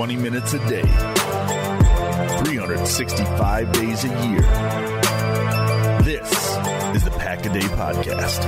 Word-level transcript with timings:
20 0.00 0.16
minutes 0.16 0.54
a 0.54 0.58
day, 0.66 0.80
365 2.42 3.72
days 3.72 4.04
a 4.04 4.08
year. 4.26 4.40
This 6.00 6.30
is 6.96 7.04
the 7.04 7.10
Pack 7.18 7.44
a 7.44 7.50
Day 7.50 7.60
Podcast. 7.60 8.40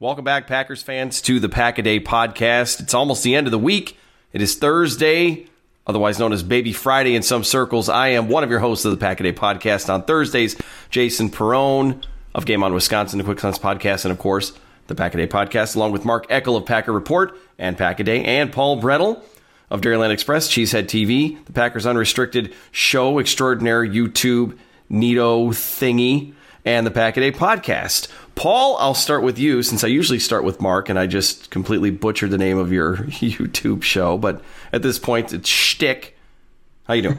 Welcome 0.00 0.24
back, 0.24 0.48
Packers 0.48 0.82
fans, 0.82 1.22
to 1.22 1.38
the 1.38 1.48
Pack 1.48 1.78
a 1.78 1.82
Day 1.82 2.00
Podcast. 2.00 2.80
It's 2.80 2.94
almost 2.94 3.22
the 3.22 3.36
end 3.36 3.46
of 3.46 3.52
the 3.52 3.58
week. 3.60 3.96
It 4.32 4.42
is 4.42 4.56
Thursday, 4.56 5.46
otherwise 5.86 6.18
known 6.18 6.32
as 6.32 6.42
Baby 6.42 6.72
Friday 6.72 7.14
in 7.14 7.22
some 7.22 7.44
circles. 7.44 7.88
I 7.88 8.08
am 8.08 8.28
one 8.28 8.42
of 8.42 8.50
your 8.50 8.58
hosts 8.58 8.84
of 8.84 8.90
the 8.90 8.96
Pack 8.98 9.20
a 9.20 9.22
Day 9.22 9.32
Podcast 9.32 9.88
on 9.88 10.02
Thursdays, 10.02 10.56
Jason 10.90 11.30
Perone 11.30 12.02
of 12.34 12.46
Game 12.46 12.62
On 12.62 12.74
Wisconsin, 12.74 13.18
the 13.18 13.24
Quick 13.24 13.40
Sense 13.40 13.58
podcast, 13.58 14.04
and 14.04 14.12
of 14.12 14.18
course, 14.18 14.52
the 14.86 14.94
Pack 14.94 15.14
a 15.14 15.18
Day 15.18 15.26
podcast, 15.26 15.76
along 15.76 15.92
with 15.92 16.04
Mark 16.04 16.28
Eckel 16.28 16.56
of 16.56 16.66
Packer 16.66 16.92
Report 16.92 17.36
and 17.58 17.76
Pack 17.76 18.00
a 18.00 18.04
Day, 18.04 18.24
and 18.24 18.52
Paul 18.52 18.80
Bretl 18.80 19.22
of 19.70 19.80
Dairyland 19.80 20.10
Express, 20.10 20.48
Cheesehead 20.48 20.84
TV, 20.84 21.44
the 21.44 21.52
Packers 21.52 21.86
Unrestricted 21.86 22.54
Show 22.72 23.18
Extraordinaire 23.18 23.84
YouTube 23.84 24.56
Neato 24.90 25.48
thingy, 25.48 26.32
and 26.64 26.86
the 26.86 26.90
Pack 26.90 27.16
a 27.16 27.20
Day 27.20 27.32
podcast. 27.32 28.08
Paul, 28.34 28.76
I'll 28.78 28.94
start 28.94 29.22
with 29.22 29.38
you 29.38 29.62
since 29.62 29.82
I 29.84 29.88
usually 29.88 30.18
start 30.18 30.44
with 30.44 30.60
Mark, 30.60 30.88
and 30.88 30.98
I 30.98 31.06
just 31.06 31.50
completely 31.50 31.90
butchered 31.90 32.30
the 32.30 32.38
name 32.38 32.56
of 32.56 32.72
your 32.72 32.96
YouTube 33.18 33.82
show. 33.82 34.16
But 34.16 34.42
at 34.72 34.82
this 34.82 34.98
point, 34.98 35.32
it's 35.32 35.48
shtick. 35.48 36.16
How 36.84 36.94
you 36.94 37.02
doing? 37.02 37.18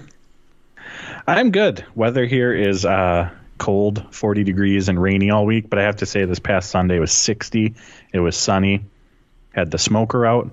I'm 1.27 1.51
good. 1.51 1.85
Weather 1.93 2.25
here 2.25 2.53
is 2.53 2.85
uh, 2.85 3.29
cold, 3.59 4.03
40 4.11 4.43
degrees 4.43 4.89
and 4.89 5.01
rainy 5.01 5.29
all 5.29 5.45
week. 5.45 5.69
But 5.69 5.79
I 5.79 5.83
have 5.83 5.97
to 5.97 6.05
say, 6.05 6.25
this 6.25 6.39
past 6.39 6.71
Sunday 6.71 6.99
was 6.99 7.11
60. 7.11 7.75
It 8.13 8.19
was 8.19 8.35
sunny. 8.35 8.85
Had 9.53 9.71
the 9.71 9.77
smoker 9.77 10.25
out, 10.25 10.49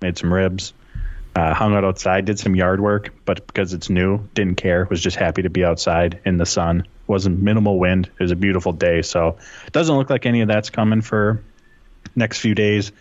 made 0.00 0.18
some 0.18 0.32
ribs, 0.32 0.72
uh, 1.34 1.54
hung 1.54 1.74
out 1.74 1.84
outside, 1.84 2.24
did 2.24 2.38
some 2.38 2.54
yard 2.54 2.80
work. 2.80 3.12
But 3.24 3.46
because 3.46 3.72
it's 3.72 3.90
new, 3.90 4.28
didn't 4.34 4.56
care. 4.56 4.86
Was 4.88 5.00
just 5.00 5.16
happy 5.16 5.42
to 5.42 5.50
be 5.50 5.64
outside 5.64 6.20
in 6.24 6.36
the 6.36 6.46
sun. 6.46 6.86
Wasn't 7.06 7.40
minimal 7.40 7.78
wind. 7.78 8.10
It 8.18 8.22
was 8.22 8.30
a 8.30 8.36
beautiful 8.36 8.72
day. 8.72 9.02
So 9.02 9.38
it 9.66 9.72
doesn't 9.72 9.96
look 9.96 10.10
like 10.10 10.26
any 10.26 10.42
of 10.42 10.48
that's 10.48 10.70
coming 10.70 11.00
for 11.00 11.42
next 12.14 12.38
few 12.38 12.54
days 12.54 12.92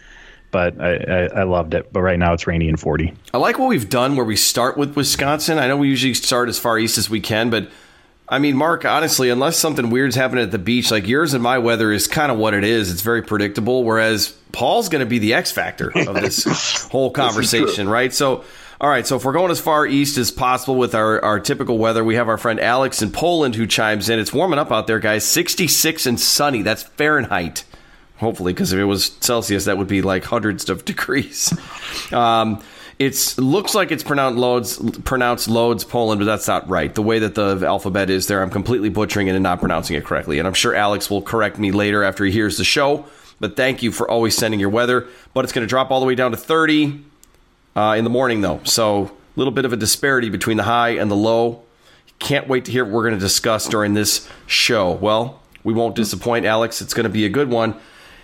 but 0.53 0.79
I, 0.79 0.95
I, 0.95 1.19
I, 1.39 1.43
loved 1.43 1.73
it. 1.73 1.91
But 1.91 2.01
right 2.01 2.19
now 2.19 2.31
it's 2.33 2.45
rainy 2.45 2.69
and 2.69 2.79
40. 2.79 3.11
I 3.33 3.39
like 3.39 3.57
what 3.57 3.67
we've 3.67 3.89
done 3.89 4.15
where 4.15 4.23
we 4.23 4.35
start 4.35 4.77
with 4.77 4.95
Wisconsin. 4.95 5.57
I 5.57 5.67
know 5.67 5.75
we 5.75 5.89
usually 5.89 6.13
start 6.13 6.47
as 6.47 6.59
far 6.59 6.77
east 6.77 6.97
as 6.99 7.09
we 7.09 7.19
can, 7.19 7.49
but 7.49 7.69
I 8.33 8.39
mean, 8.39 8.57
Mark, 8.57 8.83
honestly, 8.83 9.29
unless 9.29 9.59
something 9.59 9.91
weird's 9.91 10.15
happening 10.15 10.43
at 10.43 10.49
the 10.49 10.57
beach, 10.57 10.89
like 10.89 11.07
yours 11.07 11.35
and 11.35 11.43
my 11.43 11.59
weather 11.59 11.91
is 11.91 12.07
kind 12.07 12.31
of 12.31 12.39
what 12.39 12.55
it 12.55 12.63
is. 12.63 12.89
It's 12.89 13.03
very 13.03 13.21
predictable. 13.21 13.83
Whereas 13.83 14.29
Paul's 14.51 14.89
going 14.89 15.01
to 15.01 15.05
be 15.05 15.19
the 15.19 15.35
X 15.35 15.51
factor 15.51 15.91
of 15.95 16.15
this 16.15 16.87
whole 16.91 17.11
conversation, 17.11 17.87
right? 17.87 18.11
So, 18.11 18.43
all 18.81 18.89
right. 18.89 19.05
So 19.05 19.17
if 19.17 19.23
we're 19.23 19.33
going 19.33 19.51
as 19.51 19.59
far 19.59 19.85
east 19.85 20.17
as 20.17 20.31
possible 20.31 20.77
with 20.77 20.95
our, 20.95 21.23
our 21.23 21.39
typical 21.39 21.77
weather, 21.77 22.03
we 22.03 22.15
have 22.15 22.27
our 22.27 22.39
friend 22.39 22.59
Alex 22.59 23.03
in 23.03 23.11
Poland 23.11 23.53
who 23.53 23.67
chimes 23.67 24.09
in. 24.09 24.17
It's 24.17 24.33
warming 24.33 24.57
up 24.57 24.71
out 24.71 24.87
there, 24.87 24.97
guys. 24.97 25.23
66 25.25 26.07
and 26.07 26.19
sunny. 26.19 26.63
That's 26.63 26.81
Fahrenheit. 26.81 27.65
Hopefully, 28.17 28.53
because 28.53 28.73
if 28.73 28.79
it 28.79 28.85
was 28.85 29.15
Celsius, 29.19 29.65
that 29.65 29.77
would 29.77 29.87
be 29.87 30.01
like 30.01 30.23
hundreds 30.23 30.71
of 30.71 30.85
degrees. 30.85 31.53
Um, 32.11 32.63
it 33.05 33.35
looks 33.37 33.75
like 33.75 33.91
it's 33.91 34.03
pronounced 34.03 34.37
loads, 34.37 34.99
pronounced 35.01 35.47
loads 35.47 35.83
Poland, 35.83 36.19
but 36.19 36.25
that's 36.25 36.47
not 36.47 36.67
right. 36.69 36.93
The 36.93 37.01
way 37.01 37.19
that 37.19 37.35
the 37.35 37.65
alphabet 37.65 38.09
is 38.09 38.27
there, 38.27 38.41
I'm 38.41 38.49
completely 38.49 38.89
butchering 38.89 39.27
it 39.27 39.35
and 39.35 39.43
not 39.43 39.59
pronouncing 39.59 39.95
it 39.95 40.05
correctly. 40.05 40.39
And 40.39 40.47
I'm 40.47 40.53
sure 40.53 40.73
Alex 40.75 41.09
will 41.09 41.21
correct 41.21 41.57
me 41.57 41.71
later 41.71 42.03
after 42.03 42.25
he 42.25 42.31
hears 42.31 42.57
the 42.57 42.63
show. 42.63 43.05
But 43.39 43.55
thank 43.55 43.83
you 43.83 43.91
for 43.91 44.09
always 44.09 44.37
sending 44.37 44.59
your 44.59 44.69
weather. 44.69 45.07
But 45.33 45.43
it's 45.43 45.53
going 45.53 45.65
to 45.65 45.69
drop 45.69 45.91
all 45.91 45.99
the 45.99 46.05
way 46.05 46.15
down 46.15 46.31
to 46.31 46.37
30 46.37 47.03
uh, 47.75 47.95
in 47.97 48.03
the 48.03 48.09
morning, 48.09 48.41
though. 48.41 48.61
So 48.63 49.03
a 49.05 49.11
little 49.35 49.53
bit 49.53 49.65
of 49.65 49.73
a 49.73 49.77
disparity 49.77 50.29
between 50.29 50.57
the 50.57 50.63
high 50.63 50.91
and 50.91 51.09
the 51.09 51.15
low. 51.15 51.63
Can't 52.19 52.47
wait 52.47 52.65
to 52.65 52.71
hear 52.71 52.85
what 52.85 52.93
we're 52.93 53.03
going 53.03 53.15
to 53.15 53.19
discuss 53.19 53.67
during 53.67 53.93
this 53.93 54.29
show. 54.47 54.91
Well, 54.91 55.41
we 55.63 55.73
won't 55.73 55.95
disappoint, 55.95 56.45
Alex. 56.45 56.81
It's 56.81 56.93
going 56.93 57.05
to 57.05 57.09
be 57.09 57.25
a 57.25 57.29
good 57.29 57.49
one. 57.49 57.75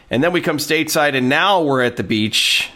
And 0.10 0.24
then 0.24 0.32
we 0.32 0.42
come 0.42 0.58
stateside, 0.58 1.16
and 1.16 1.30
now 1.30 1.62
we're 1.62 1.82
at 1.82 1.98
the 1.98 2.04
beach 2.04 2.72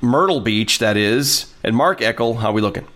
Myrtle 0.00 0.40
Beach, 0.40 0.78
that 0.78 0.96
is. 0.96 1.52
And 1.62 1.74
Mark 1.76 2.00
Eckel, 2.00 2.38
how 2.38 2.50
are 2.50 2.52
we 2.52 2.60
looking? 2.60 2.86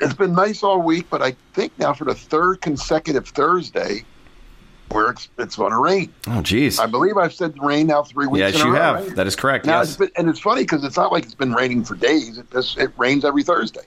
It's 0.00 0.14
been 0.14 0.34
nice 0.34 0.62
all 0.62 0.82
week, 0.82 1.06
but 1.08 1.22
I 1.22 1.36
think 1.54 1.78
now 1.78 1.94
for 1.94 2.04
the 2.04 2.14
third 2.14 2.60
consecutive 2.60 3.28
Thursday, 3.28 4.04
where 4.90 5.10
it's, 5.10 5.28
it's 5.38 5.56
going 5.56 5.72
to 5.72 5.78
rain. 5.78 6.12
Oh, 6.26 6.42
geez. 6.42 6.78
I 6.78 6.86
believe 6.86 7.16
I've 7.16 7.32
said 7.32 7.54
rain 7.62 7.86
now 7.86 8.02
three 8.02 8.26
weeks. 8.26 8.40
Yes, 8.40 8.58
you 8.58 8.72
row, 8.72 8.80
have. 8.80 8.94
Right? 9.06 9.16
That 9.16 9.26
is 9.26 9.36
correct. 9.36 9.66
Now, 9.66 9.78
yes. 9.78 9.90
It's 9.90 9.96
been, 9.96 10.10
and 10.16 10.28
it's 10.28 10.40
funny 10.40 10.62
because 10.62 10.84
it's 10.84 10.96
not 10.96 11.12
like 11.12 11.24
it's 11.24 11.34
been 11.34 11.52
raining 11.52 11.84
for 11.84 11.94
days. 11.94 12.38
It 12.38 12.50
just, 12.50 12.76
it 12.78 12.92
rains 12.96 13.24
every 13.24 13.42
Thursday, 13.42 13.84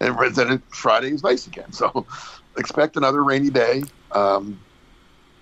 and 0.00 0.16
then 0.34 0.52
it, 0.52 0.62
Friday 0.70 1.12
is 1.12 1.22
nice 1.22 1.46
again. 1.46 1.72
So 1.72 2.06
expect 2.56 2.96
another 2.96 3.22
rainy 3.22 3.50
day. 3.50 3.84
Um, 4.12 4.58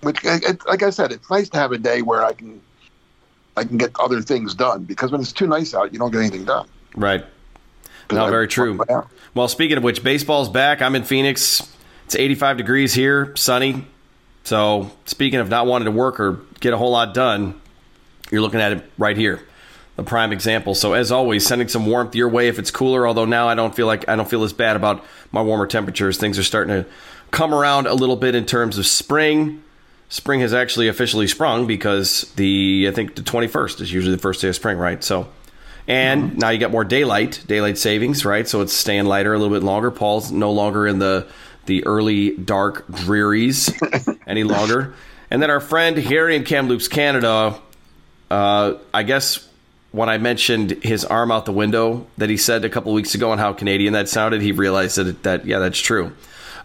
which, 0.01 0.23
like 0.23 0.83
I 0.83 0.89
said, 0.91 1.11
it's 1.11 1.29
nice 1.29 1.49
to 1.49 1.57
have 1.57 1.71
a 1.71 1.77
day 1.77 2.01
where 2.01 2.23
I 2.23 2.33
can 2.33 2.61
I 3.59 3.65
can 3.65 3.77
get 3.77 3.91
other 3.99 4.21
things 4.21 4.55
done 4.55 4.85
because 4.85 5.11
when 5.11 5.21
it's 5.21 5.33
too 5.33 5.47
nice 5.47 5.73
out, 5.73 5.91
you 5.91 5.99
don't 5.99 6.11
get 6.11 6.21
anything 6.21 6.45
done. 6.45 6.67
Right. 6.95 7.25
No, 8.11 8.25
I, 8.25 8.29
very 8.29 8.47
true. 8.47 8.79
Well, 9.35 9.47
speaking 9.47 9.77
of 9.77 9.83
which, 9.83 10.03
baseball's 10.03 10.49
back. 10.49 10.81
I'm 10.81 10.95
in 10.95 11.03
Phoenix. 11.03 11.61
It's 12.05 12.15
85 12.15 12.57
degrees 12.57 12.93
here, 12.93 13.35
sunny. 13.35 13.85
So, 14.45 14.89
speaking 15.05 15.39
of 15.39 15.49
not 15.49 15.67
wanting 15.67 15.85
to 15.85 15.91
work 15.91 16.19
or 16.19 16.39
get 16.59 16.73
a 16.73 16.77
whole 16.77 16.91
lot 16.91 17.13
done, 17.13 17.59
you're 18.31 18.41
looking 18.41 18.61
at 18.61 18.71
it 18.71 18.83
right 18.97 19.15
here. 19.15 19.41
A 19.97 20.03
prime 20.03 20.31
example. 20.31 20.73
So, 20.73 20.93
as 20.93 21.11
always, 21.11 21.45
sending 21.45 21.67
some 21.67 21.85
warmth 21.85 22.15
your 22.15 22.29
way 22.29 22.47
if 22.47 22.57
it's 22.57 22.71
cooler. 22.71 23.05
Although 23.05 23.25
now 23.25 23.47
I 23.47 23.53
don't 23.53 23.75
feel 23.75 23.85
like 23.85 24.07
I 24.09 24.15
don't 24.15 24.29
feel 24.29 24.43
as 24.43 24.53
bad 24.53 24.75
about 24.75 25.05
my 25.31 25.41
warmer 25.41 25.67
temperatures. 25.67 26.17
Things 26.17 26.39
are 26.39 26.43
starting 26.43 26.83
to 26.83 26.89
come 27.29 27.53
around 27.53 27.85
a 27.85 27.93
little 27.93 28.15
bit 28.15 28.33
in 28.33 28.45
terms 28.45 28.77
of 28.77 28.87
spring 28.87 29.61
spring 30.09 30.41
has 30.41 30.53
actually 30.53 30.87
officially 30.87 31.27
sprung 31.27 31.67
because 31.67 32.23
the 32.35 32.87
I 32.89 32.91
think 32.91 33.15
the 33.15 33.21
21st 33.21 33.81
is 33.81 33.93
usually 33.93 34.15
the 34.15 34.21
first 34.21 34.41
day 34.41 34.49
of 34.49 34.55
spring, 34.55 34.77
right? 34.77 35.03
So 35.03 35.29
and 35.87 36.23
mm-hmm. 36.23 36.39
now 36.39 36.49
you 36.49 36.59
got 36.59 36.71
more 36.71 36.83
daylight, 36.83 37.43
daylight 37.47 37.77
savings, 37.77 38.25
right? 38.25 38.47
So 38.47 38.61
it's 38.61 38.73
staying 38.73 39.05
lighter 39.05 39.33
a 39.33 39.39
little 39.39 39.55
bit 39.55 39.63
longer. 39.63 39.89
Paul's 39.89 40.31
no 40.31 40.51
longer 40.51 40.85
in 40.85 40.99
the 40.99 41.27
the 41.65 41.85
early 41.85 42.35
dark 42.35 42.87
drearies 42.89 43.71
any 44.27 44.43
longer. 44.43 44.93
And 45.31 45.41
then 45.41 45.51
our 45.51 45.59
friend 45.59 45.97
Harry 45.97 46.35
in 46.35 46.43
Kamloops, 46.43 46.87
Canada, 46.87 47.59
uh, 48.31 48.73
I 48.91 49.03
guess 49.03 49.47
when 49.91 50.09
I 50.09 50.17
mentioned 50.17 50.71
his 50.83 51.05
arm 51.05 51.31
out 51.31 51.45
the 51.45 51.51
window 51.51 52.07
that 52.17 52.29
he 52.29 52.37
said 52.37 52.65
a 52.65 52.69
couple 52.69 52.93
weeks 52.93 53.15
ago 53.15 53.31
and 53.31 53.39
how 53.39 53.53
Canadian 53.53 53.93
that 53.93 54.09
sounded, 54.09 54.41
he 54.41 54.51
realized 54.51 54.97
that, 54.97 55.23
that 55.23 55.45
yeah, 55.45 55.59
that's 55.59 55.79
true. 55.79 56.11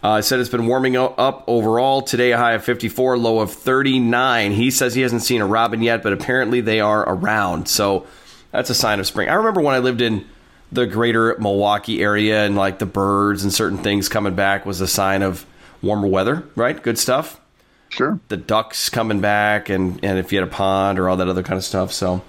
Uh, 0.05 0.21
said 0.21 0.39
it's 0.39 0.51
been 0.51 0.67
warming 0.67 0.97
up 0.97 1.45
overall. 1.47 2.03
Today, 2.03 2.33
a 2.33 2.37
high 2.37 2.53
of 2.53 2.63
54, 2.63 3.17
low 3.17 3.41
of 3.41 3.51
39. 3.51 4.53
He 4.53 4.71
says 4.71 4.95
he 4.95 5.01
hasn't 5.01 5.23
seen 5.23 5.41
a 5.41 5.47
robin 5.47 5.81
yet, 5.81 6.03
but 6.03 6.13
apparently 6.13 6.61
they 6.61 6.79
are 6.79 7.09
around. 7.09 7.69
So 7.69 8.07
that's 8.51 8.69
a 8.69 8.75
sign 8.75 9.01
of 9.01 9.07
spring. 9.07 9.31
I 9.31 9.33
remember 9.33 9.63
when 9.63 9.75
I 9.75 9.79
lived 9.79 10.03
in 10.03 10.27
the 10.71 10.85
greater 10.85 11.35
Milwaukee 11.39 12.03
area 12.03 12.45
and 12.45 12.55
like 12.55 12.81
the 12.81 12.87
birds 12.87 13.45
and 13.45 13.53
certain 13.53 13.79
things 13.79 14.11
coming 14.11 14.35
back 14.35 14.67
was 14.67 14.83
a 14.83 14.87
sign 14.87 15.23
of 15.23 15.47
warmer 15.81 16.07
weather, 16.07 16.45
right? 16.55 16.83
Good 16.83 16.99
stuff. 16.99 17.41
Sure. 17.89 18.21
The 18.29 18.37
ducks 18.37 18.91
coming 18.91 19.23
back, 19.23 19.71
and 19.71 20.05
and 20.05 20.19
if 20.19 20.33
you 20.33 20.39
had 20.39 20.47
a 20.47 20.51
pond 20.51 20.99
or 20.99 21.09
all 21.09 21.17
that 21.17 21.29
other 21.29 21.43
kind 21.43 21.57
of 21.57 21.65
stuff. 21.65 21.93
So, 21.93 22.23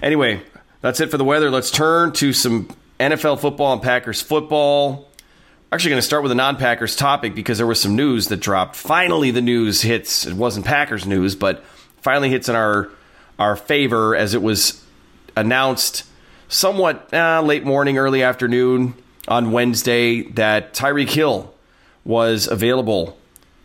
anyway, 0.00 0.40
that's 0.80 0.98
it 1.00 1.10
for 1.10 1.18
the 1.18 1.24
weather. 1.24 1.50
Let's 1.50 1.70
turn 1.70 2.12
to 2.12 2.32
some 2.32 2.68
NFL 2.98 3.40
football 3.40 3.74
and 3.74 3.82
Packers 3.82 4.22
football. 4.22 5.11
Actually, 5.72 5.88
going 5.88 6.02
to 6.02 6.06
start 6.06 6.22
with 6.22 6.30
a 6.30 6.34
non-Packers 6.34 6.94
topic 6.96 7.34
because 7.34 7.56
there 7.56 7.66
was 7.66 7.80
some 7.80 7.96
news 7.96 8.28
that 8.28 8.36
dropped. 8.36 8.76
Finally, 8.76 9.30
the 9.30 9.40
news 9.40 9.80
hits. 9.80 10.26
It 10.26 10.34
wasn't 10.34 10.66
Packers 10.66 11.06
news, 11.06 11.34
but 11.34 11.64
finally 12.02 12.28
hits 12.28 12.50
in 12.50 12.54
our 12.54 12.90
our 13.38 13.56
favor 13.56 14.14
as 14.14 14.34
it 14.34 14.42
was 14.42 14.84
announced 15.34 16.04
somewhat 16.46 17.08
uh, 17.14 17.40
late 17.40 17.64
morning, 17.64 17.96
early 17.96 18.22
afternoon 18.22 18.92
on 19.26 19.50
Wednesday 19.50 20.24
that 20.32 20.74
Tyreek 20.74 21.08
Hill 21.08 21.54
was 22.04 22.46
available 22.46 23.18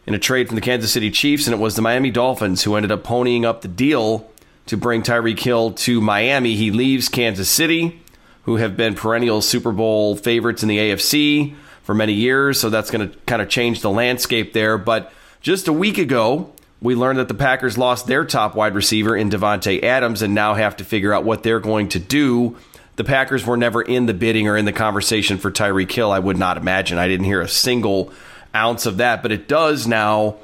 in 0.05 0.13
a 0.13 0.19
trade 0.19 0.47
from 0.47 0.55
the 0.55 0.61
Kansas 0.61 0.93
City 0.93 1.11
Chiefs, 1.11 1.45
and 1.45 1.53
it 1.53 1.59
was 1.59 1.75
the 1.75 1.81
Miami 1.81 2.09
Dolphins 2.09 2.63
who 2.63 2.75
ended 2.75 2.91
up 2.93 3.03
ponying 3.03 3.43
up 3.43 3.63
the 3.63 3.67
deal 3.67 4.31
to 4.67 4.77
bring 4.77 5.03
Tyreek 5.03 5.39
Hill 5.39 5.73
to 5.73 5.99
Miami. 5.99 6.55
He 6.55 6.71
leaves 6.71 7.09
Kansas 7.09 7.49
City, 7.49 8.01
who 8.43 8.55
have 8.55 8.77
been 8.77 8.95
perennial 8.95 9.41
Super 9.41 9.73
Bowl 9.73 10.15
favorites 10.15 10.63
in 10.63 10.69
the 10.69 10.77
AFC 10.77 11.53
for 11.87 11.95
many 11.95 12.11
years, 12.11 12.59
so 12.59 12.69
that's 12.69 12.91
going 12.91 13.09
to 13.09 13.17
kind 13.19 13.41
of 13.41 13.47
change 13.47 13.79
the 13.79 13.89
landscape 13.89 14.51
there. 14.51 14.77
But 14.77 15.09
just 15.39 15.69
a 15.69 15.73
week 15.73 15.97
ago, 15.97 16.53
we 16.81 16.95
learned 16.95 17.17
that 17.17 17.29
the 17.29 17.33
Packers 17.33 17.77
lost 17.77 18.07
their 18.07 18.25
top 18.25 18.55
wide 18.55 18.75
receiver 18.75 19.15
in 19.15 19.29
Davante 19.29 19.81
Adams 19.81 20.21
and 20.21 20.35
now 20.35 20.53
have 20.53 20.75
to 20.75 20.83
figure 20.83 21.13
out 21.13 21.23
what 21.23 21.43
they're 21.43 21.61
going 21.61 21.87
to 21.87 21.99
do. 21.99 22.57
The 22.97 23.05
Packers 23.05 23.45
were 23.45 23.55
never 23.55 23.81
in 23.81 24.05
the 24.05 24.13
bidding 24.13 24.49
or 24.49 24.57
in 24.57 24.65
the 24.65 24.73
conversation 24.73 25.37
for 25.37 25.49
Tyreek 25.49 25.89
Hill, 25.89 26.11
I 26.11 26.19
would 26.19 26.37
not 26.37 26.57
imagine. 26.57 26.97
I 26.97 27.07
didn't 27.07 27.25
hear 27.25 27.39
a 27.39 27.47
single 27.47 28.11
ounce 28.53 28.85
of 28.85 28.97
that, 28.97 29.23
but 29.23 29.31
it 29.31 29.47
does 29.47 29.87
now 29.87 30.35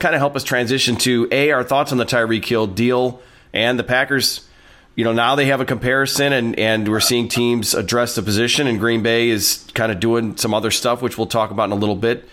kind 0.00 0.16
of 0.16 0.18
help 0.18 0.34
us 0.34 0.42
transition 0.42 0.96
to 0.96 1.28
A, 1.30 1.52
our 1.52 1.62
thoughts 1.62 1.92
on 1.92 1.98
the 1.98 2.06
Tyreek 2.06 2.44
Hill 2.44 2.66
deal 2.66 3.22
and 3.52 3.78
the 3.78 3.84
Packers 3.84 4.47
you 4.98 5.04
know, 5.04 5.12
now 5.12 5.36
they 5.36 5.44
have 5.46 5.60
a 5.60 5.64
comparison 5.64 6.32
and, 6.32 6.58
and 6.58 6.88
we're 6.88 6.98
seeing 6.98 7.28
teams 7.28 7.72
address 7.72 8.16
the 8.16 8.22
position 8.22 8.66
and 8.66 8.80
Green 8.80 9.00
Bay 9.00 9.28
is 9.28 9.64
kind 9.72 9.92
of 9.92 10.00
doing 10.00 10.36
some 10.36 10.52
other 10.52 10.72
stuff, 10.72 11.02
which 11.02 11.16
we'll 11.16 11.28
talk 11.28 11.52
about 11.52 11.66
in 11.66 11.70
a 11.70 11.76
little 11.76 11.94
bit. 11.94 12.28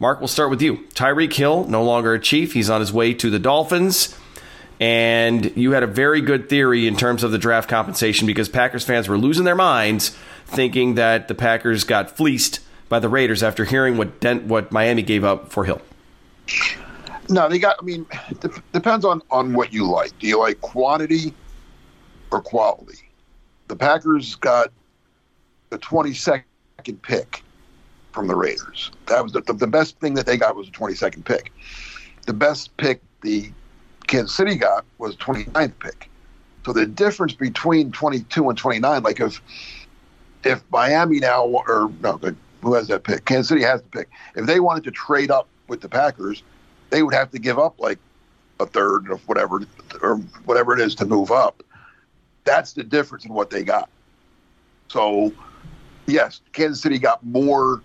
Mark, 0.00 0.18
we'll 0.18 0.26
start 0.26 0.50
with 0.50 0.60
you. 0.60 0.78
Tyreek 0.94 1.32
Hill, 1.32 1.68
no 1.68 1.84
longer 1.84 2.14
a 2.14 2.18
chief. 2.18 2.54
He's 2.54 2.70
on 2.70 2.80
his 2.80 2.92
way 2.92 3.14
to 3.14 3.30
the 3.30 3.38
Dolphins. 3.38 4.18
And 4.80 5.56
you 5.56 5.70
had 5.70 5.84
a 5.84 5.86
very 5.86 6.20
good 6.20 6.48
theory 6.48 6.88
in 6.88 6.96
terms 6.96 7.22
of 7.22 7.30
the 7.30 7.38
draft 7.38 7.70
compensation 7.70 8.26
because 8.26 8.48
Packers 8.48 8.84
fans 8.84 9.08
were 9.08 9.16
losing 9.16 9.44
their 9.44 9.54
minds 9.54 10.08
thinking 10.44 10.96
that 10.96 11.28
the 11.28 11.36
Packers 11.36 11.84
got 11.84 12.16
fleeced 12.16 12.58
by 12.88 12.98
the 12.98 13.08
Raiders 13.08 13.44
after 13.44 13.64
hearing 13.64 13.96
what 13.96 14.18
Dent, 14.18 14.42
what 14.42 14.72
Miami 14.72 15.02
gave 15.02 15.22
up 15.22 15.52
for 15.52 15.64
Hill. 15.64 15.80
No, 17.28 17.48
they 17.48 17.60
got. 17.60 17.76
I 17.80 17.84
mean, 17.84 18.06
depends 18.72 19.04
on 19.04 19.22
on 19.30 19.52
what 19.52 19.72
you 19.72 19.88
like. 19.88 20.18
Do 20.18 20.26
you 20.26 20.40
like 20.40 20.60
quantity 20.62 21.32
or 22.30 22.40
quality. 22.40 23.08
The 23.68 23.76
Packers 23.76 24.34
got 24.36 24.72
the 25.70 25.78
22nd 25.78 26.42
pick 27.02 27.42
from 28.12 28.26
the 28.26 28.34
Raiders. 28.34 28.90
That 29.06 29.22
was 29.22 29.32
the, 29.32 29.42
the, 29.42 29.52
the 29.52 29.66
best 29.66 29.98
thing 30.00 30.14
that 30.14 30.26
they 30.26 30.36
got 30.36 30.56
was 30.56 30.68
a 30.68 30.72
22nd 30.72 31.24
pick. 31.24 31.52
The 32.26 32.32
best 32.32 32.76
pick 32.76 33.02
the 33.22 33.50
Kansas 34.06 34.34
City 34.34 34.56
got 34.56 34.84
was 34.98 35.16
29th 35.16 35.78
pick. 35.78 36.08
So 36.64 36.72
the 36.72 36.86
difference 36.86 37.34
between 37.34 37.92
22 37.92 38.48
and 38.48 38.58
29, 38.58 39.02
like 39.02 39.20
if 39.20 39.40
if 40.44 40.62
Miami 40.70 41.18
now 41.18 41.44
or 41.44 41.90
no, 42.00 42.20
who 42.62 42.74
has 42.74 42.88
that 42.88 43.04
pick? 43.04 43.24
Kansas 43.24 43.48
City 43.48 43.62
has 43.62 43.82
the 43.82 43.88
pick. 43.88 44.08
If 44.36 44.46
they 44.46 44.60
wanted 44.60 44.84
to 44.84 44.90
trade 44.90 45.30
up 45.30 45.48
with 45.68 45.80
the 45.80 45.88
Packers, 45.88 46.42
they 46.90 47.02
would 47.02 47.14
have 47.14 47.30
to 47.30 47.38
give 47.38 47.58
up 47.58 47.78
like 47.78 47.98
a 48.60 48.66
third 48.66 49.10
of 49.10 49.26
whatever 49.28 49.62
or 50.02 50.16
whatever 50.44 50.74
it 50.74 50.80
is 50.80 50.94
to 50.96 51.04
move 51.04 51.30
up. 51.30 51.62
That's 52.48 52.72
the 52.72 52.82
difference 52.82 53.26
in 53.26 53.34
what 53.34 53.50
they 53.50 53.62
got. 53.62 53.90
So, 54.88 55.34
yes, 56.06 56.40
Kansas 56.54 56.80
City 56.80 56.98
got 56.98 57.22
more 57.22 57.82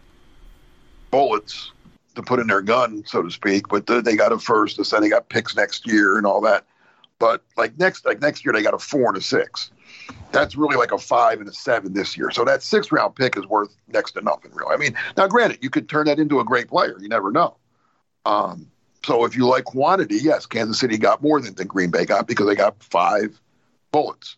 bullets 1.12 1.74
to 2.16 2.22
put 2.22 2.40
in 2.40 2.48
their 2.48 2.62
gun, 2.62 3.04
so 3.06 3.22
to 3.22 3.30
speak, 3.30 3.68
but 3.68 3.86
they 3.88 4.16
got 4.16 4.32
a 4.32 4.40
first, 4.40 4.78
and 4.78 4.86
then 4.86 5.02
they 5.02 5.10
got 5.10 5.28
picks 5.28 5.54
next 5.58 5.86
year 5.86 6.18
and 6.18 6.26
all 6.26 6.40
that. 6.40 6.66
But 7.20 7.44
like 7.58 7.78
next, 7.78 8.06
like 8.06 8.22
next 8.22 8.46
year, 8.46 8.54
they 8.54 8.64
got 8.64 8.74
a 8.74 8.80
four 8.80 9.10
and 9.10 9.18
a 9.18 9.22
six. 9.22 9.70
That's 10.32 10.56
really 10.56 10.78
like 10.78 10.94
a 10.94 10.98
five 10.98 11.42
and 11.42 11.50
a 11.50 11.54
seven 11.54 11.92
this 11.92 12.16
year. 12.16 12.32
So 12.32 12.46
that 12.46 12.64
six 12.64 12.90
round 12.90 13.16
pick 13.16 13.36
is 13.36 13.46
worth 13.46 13.76
next 13.90 14.14
to 14.14 14.22
nothing, 14.22 14.52
really. 14.54 14.74
I 14.74 14.78
mean, 14.78 14.96
now 15.18 15.28
granted, 15.28 15.60
you 15.62 15.70
could 15.70 15.90
turn 15.90 16.06
that 16.06 16.20
into 16.20 16.40
a 16.40 16.46
great 16.46 16.70
player. 16.70 16.96
You 17.02 17.10
never 17.10 17.32
know. 17.32 17.58
Um, 18.26 18.72
so 19.04 19.26
if 19.26 19.36
you 19.36 19.46
like 19.46 19.66
quantity, 19.66 20.20
yes, 20.22 20.46
Kansas 20.46 20.80
City 20.80 20.98
got 20.98 21.22
more 21.22 21.42
than, 21.42 21.54
than 21.56 21.68
Green 21.68 21.92
Bay 21.92 22.06
got 22.06 22.28
because 22.28 22.48
they 22.48 22.56
got 22.56 22.82
five 22.82 23.38
bullets. 23.92 24.38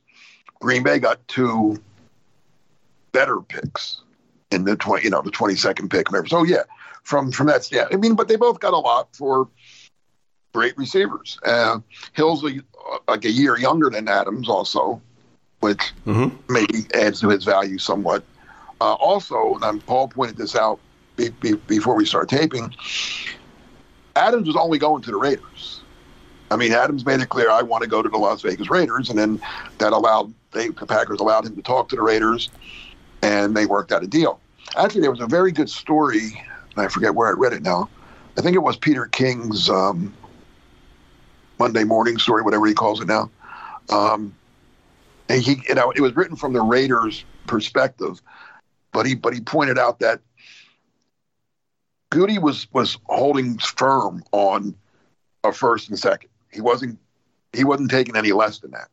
Green 0.65 0.81
Bay 0.81 0.97
got 0.97 1.25
two 1.27 1.79
better 3.12 3.39
picks 3.39 4.01
in 4.50 4.65
the 4.65 4.75
twenty, 4.75 5.03
you 5.03 5.12
know, 5.12 5.21
the 5.21 5.29
twenty 5.29 5.56
second 5.56 5.89
pick. 5.89 6.12
Whatever. 6.12 6.27
So 6.27 6.44
yeah, 6.44 6.63
from 7.03 7.31
from 7.31 7.45
that, 7.47 7.71
yeah. 7.71 7.85
I 7.91 7.97
mean, 7.97 8.15
but 8.15 8.27
they 8.27 8.35
both 8.35 8.59
got 8.59 8.73
a 8.73 8.77
lot 8.77 9.15
for 9.15 9.47
great 10.53 10.75
receivers. 10.75 11.38
Uh, 11.45 11.79
Hill's 12.13 12.44
a, 12.44 12.62
like 13.07 13.25
a 13.25 13.31
year 13.31 13.59
younger 13.59 13.91
than 13.91 14.07
Adams, 14.07 14.50
also, 14.50 15.00
which 15.59 15.94
mm-hmm. 16.07 16.35
maybe 16.51 16.88
adds 16.95 17.21
to 17.21 17.29
his 17.29 17.44
value 17.44 17.77
somewhat. 17.77 18.23
Uh, 18.81 18.94
also, 18.94 19.59
and 19.62 19.85
Paul 19.85 20.07
pointed 20.07 20.35
this 20.35 20.56
out 20.56 20.79
be, 21.15 21.29
be, 21.29 21.53
before 21.53 21.95
we 21.95 22.06
start 22.06 22.27
taping. 22.27 22.73
Adams 24.15 24.47
was 24.47 24.56
only 24.56 24.79
going 24.79 25.03
to 25.03 25.12
the 25.12 25.17
Raiders. 25.17 25.81
I 26.50 26.56
mean, 26.56 26.71
Adams 26.71 27.06
made 27.06 27.19
it 27.19 27.29
clear 27.29 27.51
I 27.51 27.62
want 27.62 27.83
to 27.83 27.89
go 27.89 28.01
to 28.01 28.09
the 28.09 28.17
Las 28.17 28.41
Vegas 28.41 28.69
Raiders, 28.69 29.09
and 29.09 29.19
then 29.19 29.39
that 29.77 29.94
allowed 29.94 30.33
they, 30.56 30.69
the 30.69 30.86
Packers 30.86 31.19
allowed 31.19 31.46
him 31.46 31.56
to 31.56 31.62
talk 31.62 31.90
to 31.90 31.96
the 31.96 32.02
Raiders, 32.02 32.50
and 33.22 33.56
they 33.56 33.66
worked 33.66 33.92
out 33.92 34.04
a 34.04 34.07
deal. 34.07 34.40
Actually, 34.78 35.02
there 35.02 35.12
was 35.12 35.22
a 35.22 35.28
very 35.28 35.52
good 35.52 35.69
story. 35.69 36.42
I 36.78 36.88
forget 36.88 37.13
where 37.13 37.28
I 37.28 37.31
read 37.31 37.54
it 37.54 37.62
now. 37.62 37.90
I 38.38 38.42
think 38.42 38.56
it 38.56 38.63
was 38.63 38.75
Peter 38.75 39.06
King's 39.06 39.69
um, 39.69 40.13
Monday 41.60 41.84
morning 41.84 42.18
story, 42.18 42.42
whatever 42.42 42.66
he 42.66 42.74
calls 42.74 43.00
it 43.00 43.07
now. 43.07 43.30
Um, 43.90 44.36
and 45.30 45.42
he, 45.42 45.62
you 45.68 45.75
know, 45.75 45.92
it 45.92 46.02
was 46.02 46.16
written 46.16 46.36
from 46.36 46.54
the 46.54 46.62
Raiders' 46.62 47.24
perspective, 47.48 48.22
but 48.92 49.06
he, 49.06 49.16
but 49.16 49.34
he 49.34 49.42
pointed 49.42 49.78
out 49.78 50.00
that 50.00 50.22
Gutey 52.12 52.42
was 52.42 52.68
was 52.74 52.98
holding 53.06 53.58
firm 53.58 54.24
on 54.31 54.75
a 55.44 55.51
first 55.51 55.89
and 55.89 55.98
second. 56.00 56.29
He 56.51 56.62
wasn't 56.62 57.00
he 57.53 57.63
wasn't 57.63 57.91
taking 57.91 58.15
any 58.15 58.32
less 58.32 58.60
than 58.60 58.72
that. 58.72 58.89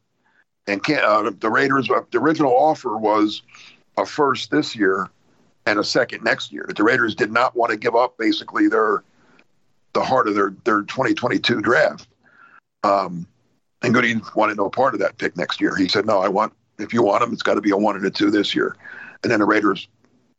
And 0.66 0.80
uh, 0.90 1.32
the 1.40 1.50
Raiders, 1.50 1.90
uh, 1.90 2.02
the 2.10 2.18
original 2.18 2.52
offer 2.52 2.96
was 2.96 3.42
a 3.98 4.06
first 4.06 4.50
this 4.50 4.76
year 4.76 5.10
and 5.66 5.78
a 5.78 5.84
second 5.84 6.24
next 6.24 6.52
year. 6.52 6.68
The 6.74 6.84
Raiders 6.84 7.14
did 7.14 7.32
not 7.32 7.56
want 7.56 7.70
to 7.70 7.76
give 7.76 7.96
up 7.96 8.16
basically 8.18 8.68
their 8.68 9.02
the 9.92 10.02
heart 10.02 10.28
of 10.28 10.34
their 10.34 10.54
their 10.64 10.82
2022 10.82 11.60
draft. 11.60 12.08
Um, 12.84 13.26
and 13.82 13.94
Gutey 13.94 14.34
wanted 14.36 14.56
no 14.56 14.70
part 14.70 14.94
of 14.94 15.00
that 15.00 15.18
pick 15.18 15.36
next 15.36 15.60
year. 15.60 15.74
He 15.76 15.88
said, 15.88 16.06
"No, 16.06 16.20
I 16.20 16.28
want 16.28 16.52
if 16.78 16.92
you 16.92 17.02
want 17.02 17.20
them, 17.20 17.32
it's 17.32 17.42
got 17.42 17.54
to 17.54 17.60
be 17.60 17.70
a 17.70 17.76
one 17.76 17.96
and 17.96 18.04
a 18.04 18.10
two 18.10 18.30
this 18.30 18.54
year." 18.54 18.76
And 19.22 19.30
then 19.30 19.40
the 19.40 19.46
Raiders 19.46 19.88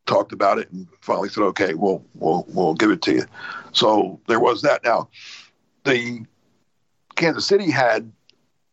talked 0.06 0.32
about 0.32 0.58
it 0.58 0.70
and 0.72 0.86
finally 1.00 1.28
said, 1.28 1.42
"Okay, 1.42 1.74
we'll 1.74 2.04
we'll 2.14 2.44
we'll 2.48 2.74
give 2.74 2.90
it 2.90 3.02
to 3.02 3.12
you." 3.12 3.24
So 3.72 4.20
there 4.28 4.40
was 4.40 4.62
that. 4.62 4.82
Now, 4.84 5.08
the 5.84 6.24
Kansas 7.16 7.46
City 7.46 7.70
had 7.70 8.10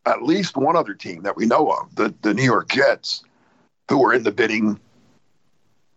at 0.06 0.24
least 0.24 0.58
one 0.58 0.76
other 0.76 0.94
team 0.94 1.24
that 1.24 1.36
we 1.36 1.46
know 1.46 1.72
of, 1.72 1.96
the, 1.96 2.14
the 2.22 2.34
New 2.34 2.44
York 2.44 2.70
Jets, 2.70 3.24
who 3.90 4.00
were 4.00 4.14
in 4.14 4.24
the 4.24 4.32
bidding 4.32 4.80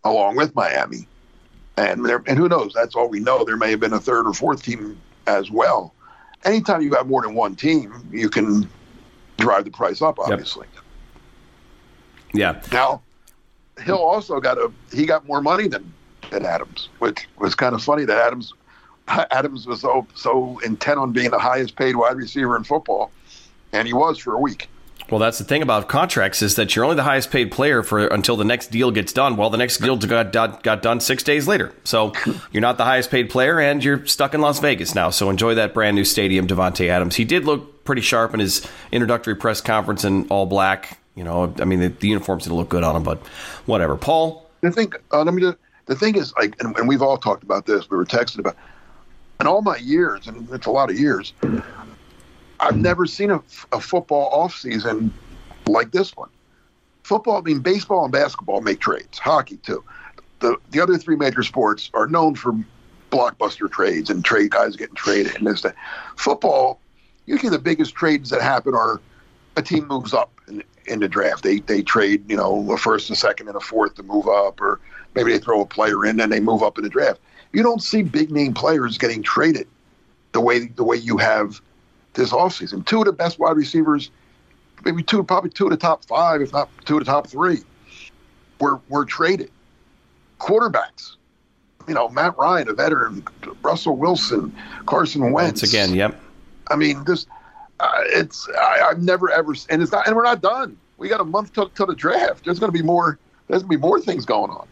along 0.02 0.36
with 0.36 0.54
Miami. 0.54 1.08
And, 1.76 2.06
and 2.06 2.38
who 2.38 2.48
knows? 2.48 2.72
That's 2.74 2.94
all 2.94 3.08
we 3.08 3.20
know. 3.20 3.44
There 3.44 3.56
may 3.56 3.70
have 3.70 3.80
been 3.80 3.92
a 3.92 4.00
third 4.00 4.26
or 4.26 4.34
fourth 4.34 4.62
team 4.62 5.00
as 5.26 5.50
well. 5.50 5.94
Anytime 6.44 6.82
you 6.82 6.94
have 6.94 7.06
more 7.06 7.22
than 7.22 7.34
one 7.34 7.56
team, 7.56 7.92
you 8.12 8.28
can 8.28 8.68
drive 9.38 9.64
the 9.64 9.70
price 9.70 10.02
up, 10.02 10.18
obviously. 10.18 10.66
Yep. 10.74 10.84
Yeah. 12.34 12.60
Now, 12.72 13.02
Hill 13.78 13.98
also 13.98 14.40
got 14.40 14.58
a 14.58 14.70
he 14.92 15.06
got 15.06 15.26
more 15.26 15.40
money 15.40 15.68
than 15.68 15.92
than 16.30 16.44
Adams, 16.44 16.88
which 16.98 17.28
was 17.38 17.54
kind 17.54 17.74
of 17.74 17.82
funny 17.82 18.04
that 18.04 18.18
Adams 18.18 18.52
Adams 19.08 19.66
was 19.66 19.80
so 19.80 20.06
so 20.14 20.58
intent 20.60 20.98
on 20.98 21.12
being 21.12 21.30
the 21.30 21.38
highest 21.38 21.76
paid 21.76 21.96
wide 21.96 22.16
receiver 22.16 22.56
in 22.56 22.64
football, 22.64 23.10
and 23.74 23.86
he 23.86 23.92
was 23.92 24.18
for 24.18 24.34
a 24.34 24.38
week. 24.38 24.68
Well, 25.10 25.20
that's 25.20 25.36
the 25.36 25.44
thing 25.44 25.60
about 25.60 25.88
contracts 25.88 26.40
is 26.40 26.54
that 26.56 26.74
you're 26.74 26.84
only 26.84 26.96
the 26.96 27.02
highest 27.02 27.30
paid 27.30 27.52
player 27.52 27.82
for 27.82 28.06
until 28.06 28.36
the 28.36 28.44
next 28.44 28.70
deal 28.70 28.90
gets 28.90 29.12
done. 29.12 29.36
Well, 29.36 29.50
the 29.50 29.58
next 29.58 29.76
deal 29.78 29.96
got, 29.98 30.32
got, 30.32 30.62
got 30.62 30.80
done 30.80 30.98
six 30.98 31.22
days 31.22 31.46
later, 31.46 31.74
so 31.84 32.14
you're 32.52 32.62
not 32.62 32.78
the 32.78 32.84
highest 32.84 33.10
paid 33.10 33.28
player, 33.28 33.60
and 33.60 33.84
you're 33.84 34.06
stuck 34.06 34.32
in 34.32 34.40
Las 34.40 34.60
Vegas 34.60 34.94
now. 34.94 35.10
So 35.10 35.28
enjoy 35.28 35.56
that 35.56 35.74
brand 35.74 35.94
new 35.94 36.06
stadium, 36.06 36.46
Davante 36.46 36.88
Adams. 36.88 37.16
He 37.16 37.26
did 37.26 37.44
look 37.44 37.84
pretty 37.84 38.00
sharp 38.00 38.32
in 38.32 38.40
his 38.40 38.66
introductory 38.92 39.34
press 39.34 39.60
conference 39.60 40.04
in 40.04 40.26
all 40.28 40.46
black. 40.46 40.98
You 41.14 41.24
know, 41.24 41.54
I 41.60 41.66
mean, 41.66 41.80
the, 41.80 41.88
the 41.88 42.08
uniforms 42.08 42.44
didn't 42.44 42.56
look 42.56 42.70
good 42.70 42.82
on 42.82 42.96
him, 42.96 43.02
but 43.02 43.18
whatever. 43.66 43.96
Paul, 43.96 44.48
the 44.62 44.70
thing, 44.70 44.92
uh, 45.12 45.22
let 45.22 45.34
me. 45.34 45.52
The 45.86 45.94
thing 45.94 46.16
is, 46.16 46.32
like, 46.38 46.56
and, 46.60 46.74
and 46.78 46.88
we've 46.88 47.02
all 47.02 47.18
talked 47.18 47.42
about 47.42 47.66
this. 47.66 47.90
We 47.90 47.98
were 47.98 48.06
texting 48.06 48.38
about 48.38 48.56
in 49.38 49.46
all 49.46 49.60
my 49.60 49.76
years, 49.76 50.26
and 50.26 50.48
it's 50.50 50.66
a 50.66 50.70
lot 50.70 50.90
of 50.90 50.98
years, 50.98 51.34
I've 52.60 52.76
never 52.76 53.06
seen 53.06 53.30
a, 53.30 53.42
a 53.72 53.80
football 53.80 54.28
off 54.32 54.54
season 54.54 55.12
like 55.66 55.92
this 55.92 56.16
one. 56.16 56.30
Football, 57.02 57.38
I 57.38 57.40
mean, 57.42 57.60
baseball 57.60 58.04
and 58.04 58.12
basketball 58.12 58.60
make 58.60 58.80
trades, 58.80 59.18
hockey 59.18 59.58
too. 59.58 59.84
The, 60.40 60.56
the 60.70 60.80
other 60.80 60.96
three 60.96 61.16
major 61.16 61.42
sports 61.42 61.90
are 61.94 62.06
known 62.06 62.34
for 62.34 62.54
blockbuster 63.10 63.70
trades 63.70 64.10
and 64.10 64.24
trade 64.24 64.50
guys 64.50 64.76
getting 64.76 64.94
traded 64.94 65.36
and 65.36 65.46
this 65.46 65.62
that. 65.62 65.76
Football, 66.16 66.80
usually 67.26 67.50
the 67.50 67.58
biggest 67.58 67.94
trades 67.94 68.30
that 68.30 68.42
happen 68.42 68.74
are 68.74 69.00
a 69.56 69.62
team 69.62 69.86
moves 69.86 70.12
up 70.12 70.32
in, 70.48 70.62
in 70.86 71.00
the 71.00 71.08
draft. 71.08 71.42
They 71.42 71.60
they 71.60 71.82
trade, 71.82 72.28
you 72.28 72.36
know, 72.36 72.72
a 72.72 72.76
first, 72.76 73.10
a 73.10 73.16
second, 73.16 73.48
and 73.48 73.56
a 73.56 73.60
fourth 73.60 73.94
to 73.96 74.02
move 74.02 74.28
up, 74.28 74.60
or 74.60 74.80
maybe 75.14 75.32
they 75.32 75.38
throw 75.38 75.60
a 75.60 75.66
player 75.66 76.04
in 76.04 76.20
and 76.20 76.32
they 76.32 76.40
move 76.40 76.62
up 76.62 76.78
in 76.78 76.84
the 76.84 76.90
draft. 76.90 77.20
You 77.52 77.62
don't 77.62 77.82
see 77.82 78.02
big 78.02 78.30
name 78.30 78.52
players 78.52 78.98
getting 78.98 79.22
traded 79.22 79.68
the 80.32 80.40
way 80.40 80.66
the 80.66 80.84
way 80.84 80.96
you 80.96 81.18
have 81.18 81.60
this 82.14 82.30
offseason. 82.30 82.86
Two 82.86 83.00
of 83.00 83.06
the 83.06 83.12
best 83.12 83.38
wide 83.38 83.56
receivers, 83.56 84.10
maybe 84.84 85.02
two, 85.02 85.22
probably 85.22 85.50
two 85.50 85.64
of 85.64 85.70
the 85.70 85.76
top 85.76 86.04
five, 86.04 86.40
if 86.40 86.52
not 86.52 86.68
two 86.84 86.98
of 86.98 87.04
the 87.04 87.10
top 87.10 87.26
three, 87.26 87.58
were 88.60 88.80
were 88.88 89.04
traded. 89.04 89.50
Quarterbacks, 90.38 91.16
you 91.86 91.94
know, 91.94 92.08
Matt 92.08 92.36
Ryan, 92.36 92.68
a 92.68 92.74
veteran, 92.74 93.24
Russell 93.62 93.96
Wilson, 93.96 94.54
Carson 94.86 95.32
Wentz. 95.32 95.62
Once 95.62 95.72
again, 95.72 95.94
yep. 95.94 96.20
I 96.70 96.76
mean, 96.76 97.04
this 97.04 97.26
uh, 97.80 97.90
it's 98.06 98.48
I, 98.58 98.88
I've 98.90 99.02
never 99.02 99.30
ever 99.30 99.54
and 99.68 99.82
it's 99.82 99.92
not 99.92 100.06
and 100.06 100.16
we're 100.16 100.24
not 100.24 100.42
done. 100.42 100.76
We 100.96 101.08
got 101.08 101.20
a 101.20 101.24
month 101.24 101.52
till, 101.52 101.68
till 101.70 101.86
the 101.86 101.94
draft. 101.94 102.44
There's 102.44 102.58
going 102.58 102.72
to 102.72 102.78
be 102.78 102.84
more. 102.84 103.18
There's 103.48 103.62
going 103.62 103.72
to 103.72 103.78
be 103.78 103.80
more 103.80 104.00
things 104.00 104.24
going 104.24 104.50
on. 104.50 104.66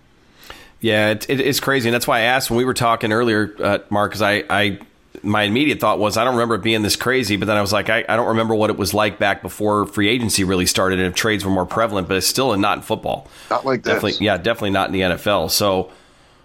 Yeah, 0.81 1.11
it, 1.11 1.31
it, 1.31 1.41
it's 1.41 1.61
crazy, 1.61 1.89
and 1.89 1.95
that's 1.95 2.09
why 2.09 2.19
I 2.19 2.23
asked 2.23 2.51
when 2.51 2.57
we 2.57 2.65
were 2.65 2.75
talking 2.75 3.13
earlier, 3.13 3.55
uh, 3.63 3.79
Mark, 3.89 4.11
because 4.11 4.23
I, 4.23 4.43
I 4.51 4.81
my 5.23 5.43
immediate 5.43 5.81
thought 5.81 5.99
was 5.99 6.17
I 6.17 6.25
don't 6.25 6.35
remember 6.35 6.57
it 6.57 6.63
being 6.63 6.83
this 6.83 6.97
crazy, 6.97 7.37
but 7.37 7.47
then 7.47 7.57
I 7.57 7.61
was 7.61 7.73
like, 7.73 7.89
I, 7.89 8.05
I, 8.09 8.17
don't 8.17 8.29
remember 8.29 8.55
what 8.55 8.71
it 8.71 8.77
was 8.77 8.93
like 8.93 9.19
back 9.19 9.43
before 9.43 9.87
free 9.87 10.09
agency 10.09 10.45
really 10.45 10.67
started 10.67 10.99
and 10.99 11.09
if 11.09 11.15
trades 11.15 11.45
were 11.45 11.51
more 11.51 11.67
prevalent, 11.67 12.09
but 12.09 12.17
it's 12.17 12.27
still 12.27 12.57
not 12.57 12.79
in 12.79 12.83
football. 12.83 13.29
Not 13.51 13.65
like 13.65 13.83
that. 13.85 13.95
definitely. 13.95 14.25
Yeah, 14.25 14.37
definitely 14.37 14.71
not 14.71 14.89
in 14.89 14.93
the 14.93 15.01
NFL. 15.01 15.51
So, 15.51 15.91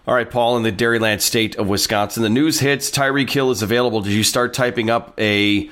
all 0.05 0.13
right, 0.13 0.29
Paul, 0.29 0.57
in 0.57 0.63
the 0.63 0.71
Dairyland 0.71 1.21
state 1.21 1.55
of 1.55 1.67
Wisconsin, 1.67 2.23
the 2.23 2.29
news 2.29 2.59
hits 2.59 2.91
Tyreek 2.91 3.29
Hill 3.29 3.51
is 3.51 3.61
available. 3.61 4.01
Did 4.01 4.13
you 4.13 4.23
start 4.23 4.53
typing 4.53 4.89
up 4.89 5.13
a 5.19 5.69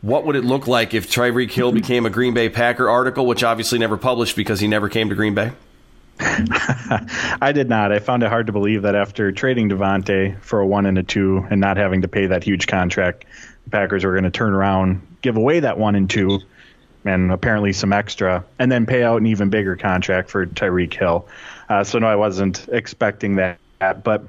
what 0.00 0.24
would 0.24 0.36
it 0.36 0.44
look 0.44 0.66
like 0.66 0.94
if 0.94 1.10
Tyreek 1.10 1.50
Hill 1.50 1.72
became 1.72 2.06
a 2.06 2.10
Green 2.10 2.34
Bay 2.34 2.48
Packer 2.48 2.88
article, 2.88 3.26
which 3.26 3.42
obviously 3.42 3.78
never 3.78 3.96
published 3.96 4.36
because 4.36 4.60
he 4.60 4.68
never 4.68 4.88
came 4.88 5.08
to 5.08 5.14
Green 5.14 5.34
Bay? 5.34 5.52
I 7.40 7.52
did 7.54 7.68
not. 7.68 7.92
I 7.92 7.98
found 8.00 8.22
it 8.22 8.28
hard 8.28 8.46
to 8.46 8.52
believe 8.52 8.82
that 8.82 8.94
after 8.94 9.30
trading 9.32 9.68
Davante 9.68 10.40
for 10.40 10.60
a 10.60 10.66
one 10.66 10.86
and 10.86 10.98
a 10.98 11.02
two 11.02 11.46
and 11.50 11.60
not 11.60 11.76
having 11.76 12.02
to 12.02 12.08
pay 12.08 12.26
that 12.26 12.42
huge 12.42 12.66
contract, 12.66 13.24
the 13.64 13.70
Packers 13.70 14.04
were 14.04 14.12
going 14.12 14.24
to 14.24 14.30
turn 14.30 14.52
around, 14.52 15.06
give 15.22 15.36
away 15.36 15.60
that 15.60 15.78
one 15.78 15.94
and 15.94 16.10
two, 16.10 16.40
and 17.04 17.30
apparently 17.30 17.72
some 17.72 17.92
extra, 17.92 18.44
and 18.58 18.70
then 18.70 18.86
pay 18.86 19.02
out 19.02 19.20
an 19.20 19.26
even 19.26 19.50
bigger 19.50 19.76
contract 19.76 20.30
for 20.30 20.46
Tyreek 20.46 20.92
Hill. 20.92 21.28
Uh, 21.68 21.84
so 21.84 21.98
no, 21.98 22.06
I 22.06 22.16
wasn't 22.16 22.68
expecting 22.68 23.36
that. 23.36 23.58
But 24.02 24.24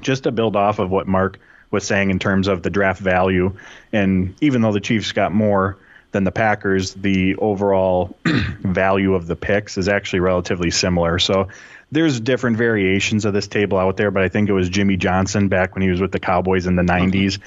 just 0.00 0.24
to 0.24 0.32
build 0.32 0.56
off 0.56 0.78
of 0.78 0.90
what 0.90 1.06
Mark 1.06 1.38
was 1.70 1.86
saying 1.86 2.10
in 2.10 2.18
terms 2.18 2.48
of 2.48 2.62
the 2.62 2.70
draft 2.70 3.00
value, 3.00 3.56
and 3.92 4.34
even 4.40 4.60
though 4.62 4.72
the 4.72 4.80
Chiefs 4.80 5.12
got 5.12 5.32
more 5.32 5.78
than 6.12 6.24
the 6.24 6.32
Packers, 6.32 6.94
the 6.94 7.36
overall 7.36 8.16
value 8.24 9.14
of 9.14 9.26
the 9.26 9.36
picks 9.36 9.76
is 9.78 9.88
actually 9.88 10.20
relatively 10.20 10.70
similar. 10.70 11.18
So 11.18 11.48
there's 11.90 12.20
different 12.20 12.56
variations 12.56 13.24
of 13.24 13.34
this 13.34 13.46
table 13.48 13.78
out 13.78 13.96
there, 13.96 14.10
but 14.10 14.22
I 14.22 14.28
think 14.28 14.48
it 14.48 14.52
was 14.52 14.68
Jimmy 14.68 14.96
Johnson 14.96 15.48
back 15.48 15.74
when 15.74 15.82
he 15.82 15.90
was 15.90 16.00
with 16.00 16.12
the 16.12 16.20
Cowboys 16.20 16.66
in 16.66 16.76
the 16.76 16.82
mm-hmm. 16.82 17.10
90s. 17.10 17.38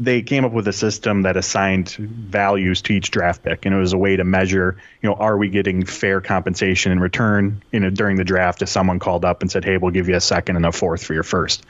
They 0.00 0.22
came 0.22 0.44
up 0.44 0.50
with 0.50 0.66
a 0.66 0.72
system 0.72 1.22
that 1.22 1.36
assigned 1.36 1.90
values 1.90 2.82
to 2.82 2.94
each 2.94 3.12
draft 3.12 3.44
pick, 3.44 3.64
and 3.64 3.72
it 3.72 3.78
was 3.78 3.92
a 3.92 3.98
way 3.98 4.16
to 4.16 4.24
measure, 4.24 4.76
you 5.00 5.08
know, 5.08 5.14
are 5.14 5.36
we 5.36 5.50
getting 5.50 5.84
fair 5.86 6.20
compensation 6.20 6.90
in 6.90 6.98
return? 6.98 7.62
You 7.70 7.78
know, 7.78 7.90
during 7.90 8.16
the 8.16 8.24
draft, 8.24 8.60
if 8.62 8.68
someone 8.68 8.98
called 8.98 9.24
up 9.24 9.42
and 9.42 9.52
said, 9.52 9.64
"Hey, 9.64 9.76
we'll 9.76 9.92
give 9.92 10.08
you 10.08 10.16
a 10.16 10.20
second 10.20 10.56
and 10.56 10.66
a 10.66 10.72
fourth 10.72 11.04
for 11.04 11.14
your 11.14 11.22
first. 11.22 11.64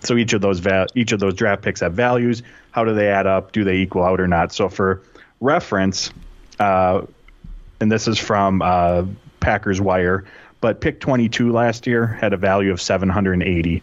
so 0.00 0.18
each 0.18 0.34
of 0.34 0.42
those 0.42 0.58
va- 0.58 0.88
each 0.94 1.12
of 1.12 1.20
those 1.20 1.32
draft 1.32 1.62
picks 1.62 1.80
have 1.80 1.94
values. 1.94 2.42
How 2.70 2.84
do 2.84 2.92
they 2.92 3.08
add 3.08 3.26
up? 3.26 3.52
Do 3.52 3.64
they 3.64 3.76
equal 3.76 4.04
out 4.04 4.20
or 4.20 4.28
not? 4.28 4.52
So 4.52 4.68
for 4.68 5.00
reference, 5.40 6.10
uh, 6.58 7.02
and 7.80 7.90
this 7.90 8.06
is 8.08 8.18
from 8.18 8.62
uh, 8.62 9.04
Packers 9.40 9.80
Wire, 9.80 10.24
but 10.60 10.80
pick 10.80 11.00
22 11.00 11.50
last 11.52 11.86
year 11.86 12.06
had 12.06 12.32
a 12.32 12.36
value 12.36 12.70
of 12.72 12.80
780. 12.80 13.82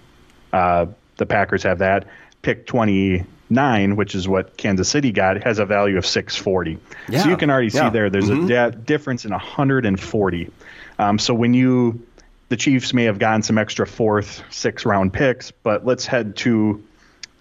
Uh, 0.54 0.86
the 1.18 1.26
Packers 1.26 1.64
have 1.64 1.80
that. 1.80 2.06
Pick 2.44 2.68
29, 2.68 3.96
which 3.96 4.14
is 4.14 4.28
what 4.28 4.56
Kansas 4.56 4.88
City 4.88 5.12
got, 5.12 5.44
has 5.44 5.58
a 5.58 5.66
value 5.66 5.98
of 5.98 6.06
640. 6.06 6.78
Yeah. 7.10 7.24
So 7.24 7.30
you 7.30 7.38
can 7.38 7.50
already 7.50 7.72
see 7.72 7.90
there, 7.90 8.10
there's 8.12 8.30
Mhm. 8.30 8.46
a 8.46 8.48
da- 8.48 8.70
difference 8.78 9.26
in 9.26 9.32
140. 9.32 10.52
Um, 11.00 11.18
so 11.18 11.34
when 11.34 11.54
you, 11.56 12.06
the 12.50 12.56
Chiefs 12.58 12.94
may 12.94 13.06
have 13.06 13.18
gotten 13.18 13.42
some 13.42 13.58
extra 13.58 13.88
fourth, 13.88 14.44
six 14.52 14.86
round 14.86 15.12
picks, 15.14 15.50
but 15.52 15.86
let's 15.86 16.06
head 16.06 16.36
to 16.38 16.84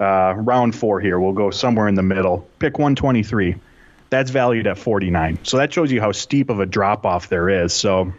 uh, 0.00 0.34
round 0.36 0.74
four 0.74 1.00
here. 1.00 1.18
We'll 1.20 1.32
go 1.32 1.50
somewhere 1.50 1.88
in 1.88 1.94
the 1.94 2.02
middle. 2.02 2.46
Pick 2.58 2.78
123 2.78 3.54
that's 4.16 4.30
valued 4.30 4.66
at 4.66 4.78
49. 4.78 5.40
So 5.42 5.58
that 5.58 5.72
shows 5.72 5.92
you 5.92 6.00
how 6.00 6.12
steep 6.12 6.48
of 6.48 6.58
a 6.58 6.66
drop 6.66 7.04
off 7.04 7.28
there 7.28 7.50
is. 7.50 7.74
So 7.74 8.14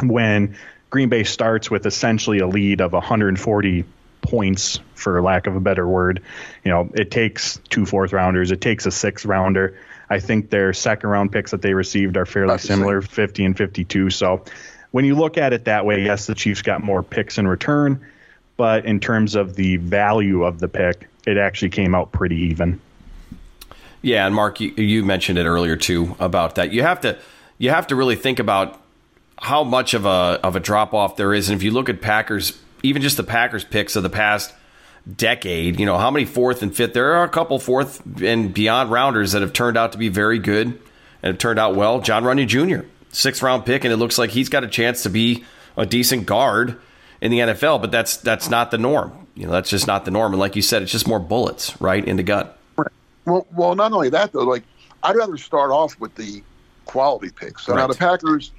when 0.00 0.56
Green 0.88 1.08
Bay 1.08 1.24
starts 1.24 1.68
with 1.68 1.84
essentially 1.84 2.38
a 2.38 2.46
lead 2.46 2.80
of 2.80 2.92
140 2.92 3.84
points, 4.20 4.78
for 4.94 5.20
lack 5.20 5.48
of 5.48 5.56
a 5.56 5.60
better 5.60 5.86
word, 5.86 6.22
you 6.64 6.70
know, 6.70 6.88
it 6.94 7.10
takes 7.10 7.58
two 7.68 7.84
fourth 7.84 8.12
rounders, 8.12 8.52
it 8.52 8.60
takes 8.60 8.86
a 8.86 8.92
sixth 8.92 9.26
rounder. 9.26 9.76
I 10.08 10.20
think 10.20 10.48
their 10.48 10.72
second 10.72 11.10
round 11.10 11.32
picks 11.32 11.50
that 11.50 11.60
they 11.60 11.74
received 11.74 12.16
are 12.16 12.26
fairly 12.26 12.54
the 12.54 12.58
similar, 12.58 13.02
50 13.02 13.44
and 13.44 13.56
52. 13.56 14.10
So 14.10 14.44
when 14.92 15.04
you 15.04 15.16
look 15.16 15.38
at 15.38 15.52
it 15.52 15.64
that 15.64 15.84
way, 15.84 16.04
yes, 16.04 16.26
the 16.26 16.36
Chiefs 16.36 16.62
got 16.62 16.84
more 16.84 17.02
picks 17.02 17.38
in 17.38 17.48
return, 17.48 18.06
but 18.56 18.86
in 18.86 19.00
terms 19.00 19.34
of 19.34 19.56
the 19.56 19.78
value 19.78 20.44
of 20.44 20.60
the 20.60 20.68
pick, 20.68 21.08
it 21.26 21.36
actually 21.36 21.70
came 21.70 21.96
out 21.96 22.12
pretty 22.12 22.36
even. 22.50 22.80
Yeah, 24.02 24.26
and 24.26 24.34
Mark, 24.34 24.60
you, 24.60 24.70
you 24.70 25.04
mentioned 25.04 25.38
it 25.38 25.46
earlier 25.46 25.76
too 25.76 26.16
about 26.18 26.56
that. 26.56 26.72
You 26.72 26.82
have 26.82 27.00
to 27.02 27.18
you 27.58 27.70
have 27.70 27.86
to 27.86 27.96
really 27.96 28.16
think 28.16 28.40
about 28.40 28.80
how 29.38 29.64
much 29.64 29.94
of 29.94 30.04
a 30.04 30.40
of 30.42 30.56
a 30.56 30.60
drop 30.60 30.92
off 30.92 31.16
there 31.16 31.32
is, 31.32 31.48
and 31.48 31.56
if 31.56 31.62
you 31.62 31.70
look 31.70 31.88
at 31.88 32.00
Packers, 32.00 32.58
even 32.82 33.00
just 33.00 33.16
the 33.16 33.22
Packers 33.22 33.64
picks 33.64 33.96
of 33.96 34.02
the 34.02 34.10
past 34.10 34.52
decade, 35.16 35.78
you 35.80 35.86
know 35.86 35.98
how 35.98 36.10
many 36.10 36.24
fourth 36.24 36.62
and 36.62 36.74
fifth. 36.74 36.94
There 36.94 37.14
are 37.14 37.24
a 37.24 37.28
couple 37.28 37.58
fourth 37.58 38.02
and 38.20 38.52
beyond 38.52 38.90
rounders 38.90 39.32
that 39.32 39.42
have 39.42 39.52
turned 39.52 39.76
out 39.76 39.92
to 39.92 39.98
be 39.98 40.08
very 40.08 40.38
good 40.38 40.66
and 40.66 41.34
have 41.34 41.38
turned 41.38 41.58
out 41.58 41.76
well. 41.76 42.00
Jon 42.00 42.24
Runyan 42.24 42.48
Jr. 42.48 42.86
sixth 43.10 43.42
round 43.42 43.64
pick, 43.64 43.84
and 43.84 43.92
it 43.92 43.96
looks 43.96 44.18
like 44.18 44.30
he's 44.30 44.48
got 44.48 44.64
a 44.64 44.68
chance 44.68 45.04
to 45.04 45.10
be 45.10 45.44
a 45.76 45.86
decent 45.86 46.26
guard 46.26 46.76
in 47.20 47.30
the 47.30 47.38
NFL, 47.38 47.80
but 47.80 47.92
that's 47.92 48.16
that's 48.16 48.50
not 48.50 48.72
the 48.72 48.78
norm. 48.78 49.26
You 49.34 49.46
know, 49.46 49.52
that's 49.52 49.70
just 49.70 49.86
not 49.86 50.04
the 50.04 50.10
norm. 50.10 50.32
And 50.32 50.40
like 50.40 50.56
you 50.56 50.62
said, 50.62 50.82
it's 50.82 50.92
just 50.92 51.06
more 51.08 51.20
bullets 51.20 51.80
right 51.80 52.04
in 52.04 52.16
the 52.16 52.22
gut. 52.22 52.58
Well, 53.24 53.46
well, 53.54 53.74
not 53.74 53.92
only 53.92 54.08
that 54.10 54.32
though. 54.32 54.44
Like, 54.44 54.64
I'd 55.02 55.16
rather 55.16 55.36
start 55.36 55.70
off 55.70 55.98
with 56.00 56.14
the 56.14 56.42
quality 56.84 57.30
picks. 57.30 57.66
So 57.66 57.74
now 57.74 57.86
the 57.86 57.94
Packers, 57.94 58.52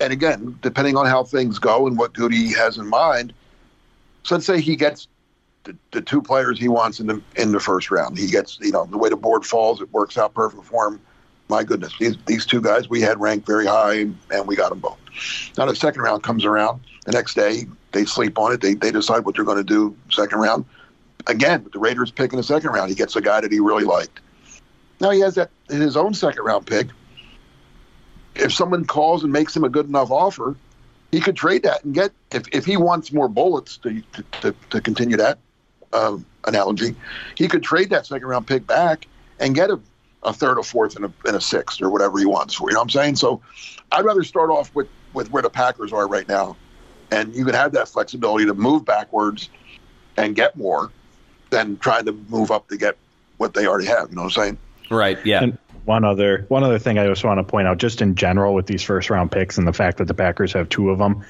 and 0.00 0.12
again, 0.12 0.58
depending 0.62 0.96
on 0.96 1.06
how 1.06 1.24
things 1.24 1.58
go 1.58 1.86
and 1.86 1.98
what 1.98 2.14
Gutey 2.14 2.54
has 2.56 2.78
in 2.78 2.88
mind. 2.88 3.32
So 4.24 4.36
let's 4.36 4.46
say 4.46 4.60
he 4.60 4.76
gets 4.76 5.08
the, 5.64 5.76
the 5.90 6.00
two 6.00 6.22
players 6.22 6.58
he 6.58 6.68
wants 6.68 7.00
in 7.00 7.06
the 7.06 7.22
in 7.36 7.52
the 7.52 7.60
first 7.60 7.90
round. 7.90 8.18
He 8.18 8.28
gets, 8.28 8.58
you 8.60 8.72
know, 8.72 8.86
the 8.86 8.98
way 8.98 9.08
the 9.08 9.16
board 9.16 9.44
falls, 9.44 9.80
it 9.80 9.92
works 9.92 10.16
out 10.16 10.34
perfect 10.34 10.64
for 10.64 10.88
him. 10.88 11.00
My 11.48 11.64
goodness, 11.64 11.92
these 11.98 12.16
these 12.26 12.46
two 12.46 12.60
guys 12.60 12.88
we 12.88 13.00
had 13.00 13.20
ranked 13.20 13.46
very 13.46 13.66
high, 13.66 14.06
and 14.30 14.46
we 14.46 14.56
got 14.56 14.70
them 14.70 14.78
both. 14.78 14.98
Now 15.58 15.66
the 15.66 15.76
second 15.76 16.02
round 16.02 16.22
comes 16.22 16.44
around. 16.44 16.80
The 17.04 17.12
next 17.12 17.34
day, 17.34 17.66
they 17.90 18.04
sleep 18.04 18.38
on 18.38 18.52
it. 18.52 18.60
They 18.60 18.74
they 18.74 18.92
decide 18.92 19.24
what 19.24 19.34
they're 19.34 19.44
going 19.44 19.58
to 19.58 19.64
do 19.64 19.96
second 20.08 20.38
round 20.38 20.64
again, 21.26 21.64
with 21.64 21.72
the 21.72 21.78
Raiders 21.78 22.10
pick 22.10 22.32
in 22.32 22.36
the 22.36 22.42
second 22.42 22.70
round, 22.70 22.88
he 22.88 22.94
gets 22.94 23.16
a 23.16 23.20
guy 23.20 23.40
that 23.40 23.52
he 23.52 23.60
really 23.60 23.84
liked. 23.84 24.20
Now 25.00 25.10
he 25.10 25.20
has 25.20 25.34
that 25.34 25.50
in 25.70 25.80
his 25.80 25.96
own 25.96 26.14
second 26.14 26.44
round 26.44 26.66
pick. 26.66 26.88
If 28.34 28.52
someone 28.52 28.84
calls 28.84 29.24
and 29.24 29.32
makes 29.32 29.54
him 29.54 29.64
a 29.64 29.68
good 29.68 29.86
enough 29.86 30.10
offer, 30.10 30.56
he 31.10 31.20
could 31.20 31.36
trade 31.36 31.62
that 31.64 31.84
and 31.84 31.92
get 31.94 32.12
if, 32.30 32.44
if 32.52 32.64
he 32.64 32.76
wants 32.76 33.12
more 33.12 33.28
bullets 33.28 33.76
to 33.78 34.02
to, 34.40 34.54
to, 34.70 34.80
continue 34.80 35.16
that 35.18 35.38
um, 35.92 36.24
analogy, 36.46 36.94
he 37.36 37.48
could 37.48 37.62
trade 37.62 37.90
that 37.90 38.06
second 38.06 38.26
round 38.26 38.46
pick 38.46 38.66
back 38.66 39.06
and 39.38 39.54
get 39.54 39.70
a, 39.70 39.78
a 40.22 40.32
third, 40.32 40.58
a 40.58 40.62
fourth, 40.62 40.96
and 40.96 41.04
a, 41.04 41.12
and 41.26 41.36
a 41.36 41.40
sixth 41.40 41.82
or 41.82 41.90
whatever 41.90 42.18
he 42.18 42.24
wants 42.24 42.54
for. 42.54 42.70
You 42.70 42.74
know 42.74 42.80
what 42.80 42.84
I'm 42.84 42.90
saying? 42.90 43.16
So 43.16 43.42
I'd 43.90 44.04
rather 44.04 44.24
start 44.24 44.50
off 44.50 44.74
with 44.74 44.88
with 45.12 45.30
where 45.30 45.42
the 45.42 45.50
Packers 45.50 45.92
are 45.92 46.08
right 46.08 46.26
now, 46.26 46.56
and 47.10 47.34
you 47.34 47.44
could 47.44 47.54
have 47.54 47.72
that 47.72 47.88
flexibility 47.88 48.46
to 48.46 48.54
move 48.54 48.84
backwards 48.86 49.50
and 50.16 50.34
get 50.34 50.56
more 50.56 50.90
than 51.52 51.76
trying 51.76 52.06
to 52.06 52.12
move 52.28 52.50
up 52.50 52.68
to 52.68 52.76
get 52.76 52.96
what 53.36 53.54
they 53.54 53.66
already 53.66 53.86
have. 53.86 54.08
You 54.10 54.16
know 54.16 54.22
what 54.22 54.36
I'm 54.36 54.42
saying? 54.42 54.58
Right. 54.90 55.24
Yeah. 55.24 55.44
And 55.44 55.58
one 55.84 56.04
other 56.04 56.46
one 56.48 56.64
other 56.64 56.78
thing 56.78 56.98
I 56.98 57.06
just 57.06 57.22
want 57.22 57.38
to 57.38 57.44
point 57.44 57.68
out, 57.68 57.78
just 57.78 58.02
in 58.02 58.16
general 58.16 58.54
with 58.54 58.66
these 58.66 58.82
first 58.82 59.10
round 59.10 59.30
picks 59.30 59.58
and 59.58 59.68
the 59.68 59.72
fact 59.72 59.98
that 59.98 60.06
the 60.06 60.14
Packers 60.14 60.52
have 60.54 60.68
two 60.68 60.90
of 60.90 60.98
them, 60.98 61.24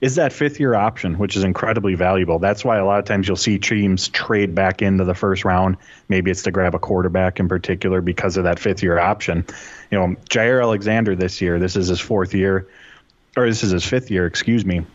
is 0.00 0.14
that 0.14 0.32
fifth 0.32 0.58
year 0.58 0.74
option, 0.74 1.18
which 1.18 1.36
is 1.36 1.44
incredibly 1.44 1.94
valuable. 1.94 2.38
That's 2.38 2.64
why 2.64 2.78
a 2.78 2.84
lot 2.84 2.98
of 2.98 3.04
times 3.04 3.26
you'll 3.26 3.36
see 3.36 3.58
teams 3.58 4.08
trade 4.08 4.54
back 4.54 4.82
into 4.82 5.04
the 5.04 5.14
first 5.14 5.44
round. 5.44 5.76
Maybe 6.08 6.30
it's 6.30 6.42
to 6.44 6.50
grab 6.50 6.74
a 6.74 6.78
quarterback 6.78 7.40
in 7.40 7.48
particular 7.48 8.00
because 8.00 8.36
of 8.36 8.44
that 8.44 8.58
fifth 8.58 8.82
year 8.82 8.98
option. 8.98 9.44
You 9.90 9.98
know, 9.98 10.16
Jaire 10.30 10.62
Alexander 10.62 11.16
this 11.16 11.40
year, 11.40 11.58
this 11.58 11.76
is 11.76 11.88
his 11.88 12.00
fourth 12.00 12.34
year, 12.34 12.68
or 13.36 13.46
this 13.46 13.64
is 13.64 13.72
his 13.72 13.84
fifth 13.84 14.10
year, 14.10 14.26
excuse 14.26 14.64
me. 14.64 14.86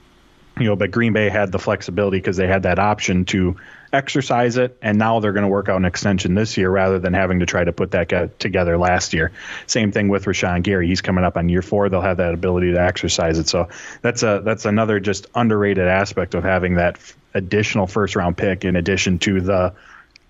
You 0.59 0.65
know, 0.65 0.75
but 0.75 0.91
Green 0.91 1.13
Bay 1.13 1.29
had 1.29 1.51
the 1.51 1.57
flexibility 1.57 2.17
because 2.17 2.37
they 2.37 2.47
had 2.47 2.63
that 2.63 2.77
option 2.77 3.25
to 3.25 3.57
exercise 3.91 4.57
it, 4.57 4.77
and 4.81 4.97
now 4.97 5.19
they're 5.19 5.33
going 5.33 5.43
to 5.43 5.49
work 5.49 5.69
out 5.69 5.77
an 5.77 5.85
extension 5.85 6.35
this 6.35 6.57
year 6.57 6.69
rather 6.69 6.99
than 6.99 7.13
having 7.13 7.39
to 7.39 7.45
try 7.45 7.63
to 7.63 7.71
put 7.71 7.91
that 7.91 8.39
together 8.39 8.77
last 8.77 9.13
year. 9.13 9.31
Same 9.65 9.91
thing 9.91 10.09
with 10.09 10.25
Rashan 10.25 10.61
Gary; 10.63 10.87
he's 10.87 11.01
coming 11.01 11.23
up 11.23 11.37
on 11.37 11.49
year 11.49 11.61
four. 11.61 11.89
They'll 11.89 12.01
have 12.01 12.17
that 12.17 12.33
ability 12.33 12.73
to 12.73 12.81
exercise 12.81 13.39
it. 13.39 13.47
So 13.47 13.69
that's 14.01 14.21
a 14.21 14.41
that's 14.43 14.65
another 14.65 14.99
just 14.99 15.27
underrated 15.33 15.87
aspect 15.87 16.35
of 16.35 16.43
having 16.43 16.75
that 16.75 16.99
additional 17.33 17.87
first 17.87 18.15
round 18.15 18.37
pick 18.37 18.63
in 18.65 18.75
addition 18.75 19.19
to 19.19 19.41
the 19.41 19.73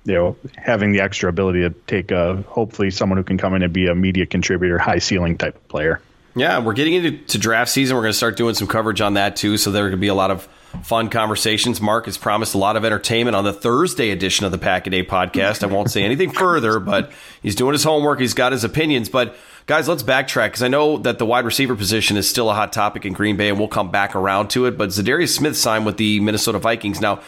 you 0.05 0.13
know 0.13 0.37
having 0.55 0.91
the 0.91 1.01
extra 1.01 1.29
ability 1.29 1.61
to 1.61 1.69
take 1.69 2.11
a 2.11 2.41
hopefully 2.43 2.91
someone 2.91 3.17
who 3.17 3.23
can 3.23 3.37
come 3.37 3.55
in 3.55 3.63
and 3.63 3.73
be 3.73 3.87
a 3.87 3.95
media 3.95 4.25
contributor, 4.25 4.77
high 4.77 4.99
ceiling 4.99 5.37
type 5.37 5.55
of 5.55 5.67
player. 5.67 6.01
Yeah, 6.35 6.59
we're 6.59 6.73
getting 6.73 6.93
into 6.93 7.37
draft 7.37 7.69
season. 7.69 7.95
We're 7.95 8.01
going 8.01 8.11
to 8.11 8.17
start 8.17 8.37
doing 8.37 8.55
some 8.55 8.67
coverage 8.67 9.01
on 9.01 9.15
that 9.15 9.35
too. 9.35 9.57
So 9.57 9.71
there 9.71 9.85
are 9.85 9.89
going 9.89 9.99
to 9.99 10.01
be 10.01 10.07
a 10.07 10.15
lot 10.15 10.31
of 10.31 10.47
fun 10.81 11.09
conversations. 11.09 11.79
Mark 11.79 12.05
has 12.05 12.17
promised 12.17 12.55
a 12.55 12.57
lot 12.57 12.75
of 12.75 12.83
entertainment 12.83 13.35
on 13.35 13.43
the 13.43 13.53
Thursday 13.53 14.09
edition 14.09 14.43
of 14.45 14.51
the 14.51 14.57
Pack 14.57 14.87
a 14.87 14.89
Day 14.89 15.03
podcast. 15.03 15.63
I 15.63 15.67
won't 15.67 15.91
say 15.91 16.03
anything 16.03 16.31
further, 16.33 16.79
but 16.79 17.11
he's 17.43 17.55
doing 17.55 17.73
his 17.73 17.83
homework. 17.83 18.19
He's 18.19 18.33
got 18.33 18.51
his 18.51 18.63
opinions. 18.63 19.09
But 19.09 19.35
guys, 19.67 19.87
let's 19.87 20.01
backtrack 20.01 20.47
because 20.47 20.63
I 20.63 20.69
know 20.69 20.97
that 20.97 21.19
the 21.19 21.25
wide 21.25 21.45
receiver 21.45 21.75
position 21.75 22.17
is 22.17 22.27
still 22.27 22.49
a 22.49 22.55
hot 22.55 22.73
topic 22.73 23.05
in 23.05 23.13
Green 23.13 23.37
Bay, 23.37 23.49
and 23.49 23.59
we'll 23.59 23.67
come 23.67 23.91
back 23.91 24.15
around 24.15 24.49
to 24.49 24.65
it. 24.65 24.75
But 24.75 24.89
Za'Darius 24.89 25.35
Smith 25.35 25.55
signed 25.55 25.85
with 25.85 25.97
the 25.97 26.19
Minnesota 26.19 26.57
Vikings. 26.57 26.99
Now, 26.99 27.21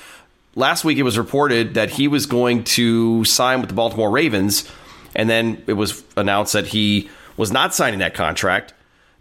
last 0.55 0.83
week 0.83 0.97
it 0.97 1.03
was 1.03 1.19
reported 1.19 1.75
that 1.75 1.91
he 1.91 2.07
was 2.07 2.25
going 2.25 2.63
to 2.63 3.23
sign 3.25 3.59
with 3.61 3.69
the 3.69 3.75
Baltimore 3.75 4.09
Ravens, 4.09 4.67
and 5.15 5.29
then 5.29 5.63
it 5.67 5.73
was 5.73 6.03
announced 6.17 6.53
that 6.53 6.65
he 6.65 7.07
was 7.37 7.51
not 7.51 7.75
signing 7.75 7.99
that 7.99 8.15
contract 8.15 8.73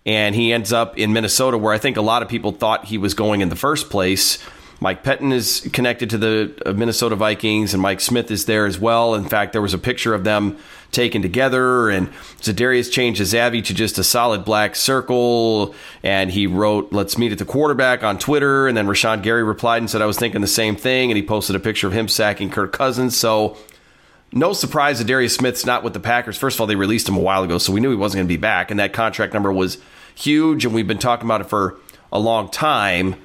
and 0.07 0.35
he 0.35 0.53
ends 0.53 0.73
up 0.73 0.99
in 0.99 1.13
Minnesota, 1.13 1.57
where 1.59 1.73
I 1.73 1.79
think 1.79 1.97
a 1.97 2.03
lot 2.03 2.23
of 2.23 2.29
people 2.29 2.53
thought 2.53 2.87
he 2.87 2.99
was 2.99 3.15
going 3.15 3.41
in 3.41 3.49
the 3.49 3.57
first 3.57 3.91
place. 3.91 4.39
Mike 4.81 5.03
Pettine 5.03 5.33
is 5.33 5.69
connected 5.73 6.11
to 6.11 6.19
the 6.19 6.63
uh, 6.67 6.73
Minnesota 6.73 7.17
Vikings, 7.17 7.73
and 7.73 7.83
Mike 7.83 8.01
Smith 8.01 8.31
is 8.31 8.45
there 8.45 8.67
as 8.67 8.79
well. 8.79 9.15
In 9.15 9.25
fact, 9.25 9.53
there 9.53 9.63
was 9.63 9.73
a 9.73 9.79
picture 9.79 10.13
of 10.13 10.25
them 10.25 10.59
taken 10.93 11.23
together, 11.23 11.89
and 11.89 12.13
Za'Darius 12.41 12.91
changed 12.93 13.19
his 13.19 13.35
Avi 13.35 13.63
to 13.63 13.73
just 13.73 13.99
a 13.99 14.05
solid 14.05 14.45
black 14.45 14.77
circle, 14.77 15.75
and 16.03 16.31
he 16.31 16.47
wrote, 16.47 16.93
"Let's 16.93 17.17
meet 17.17 17.33
at 17.33 17.39
the 17.39 17.45
quarterback" 17.45 18.05
on 18.05 18.19
Twitter, 18.19 18.69
and 18.69 18.77
then 18.77 18.87
Rashan 18.87 19.23
Gary 19.23 19.43
replied 19.43 19.79
and 19.79 19.89
said, 19.89 20.03
"I 20.03 20.07
was 20.07 20.19
thinking 20.19 20.41
the 20.41 20.47
same 20.47 20.77
thing," 20.77 21.11
and 21.11 21.17
he 21.17 21.23
posted 21.23 21.57
a 21.57 21.61
picture 21.61 21.87
of 21.87 21.95
him 21.95 22.09
sacking 22.09 22.51
Kirk 22.51 22.73
Cousins. 22.73 23.17
So 23.17 23.57
no 24.33 24.53
surprise 24.53 24.99
that 24.99 25.07
Darius 25.07 25.35
Smith's 25.35 25.65
not 25.65 25.83
with 25.83 25.95
the 25.95 26.01
Packers. 26.01 26.37
First 26.37 26.57
of 26.57 26.61
all, 26.61 26.67
they 26.67 26.77
released 26.77 27.09
him 27.09 27.17
a 27.17 27.21
while 27.21 27.45
ago, 27.45 27.59
so 27.59 27.73
we 27.73 27.81
knew 27.81 27.91
he 27.91 27.97
wasn't 27.97 28.19
going 28.19 28.27
to 28.27 28.35
be 28.35 28.37
back, 28.37 28.71
and 28.71 28.81
that 28.81 28.93
contract 28.93 29.33
number 29.33 29.53
was 29.53 29.79
huge, 30.15 30.65
and 30.65 30.75
we've 30.75 30.89
been 30.89 30.99
talking 30.99 31.27
about 31.27 31.41
it 31.41 31.49
for 31.49 31.77
a 32.13 32.19
long 32.19 32.51
time. 32.51 33.17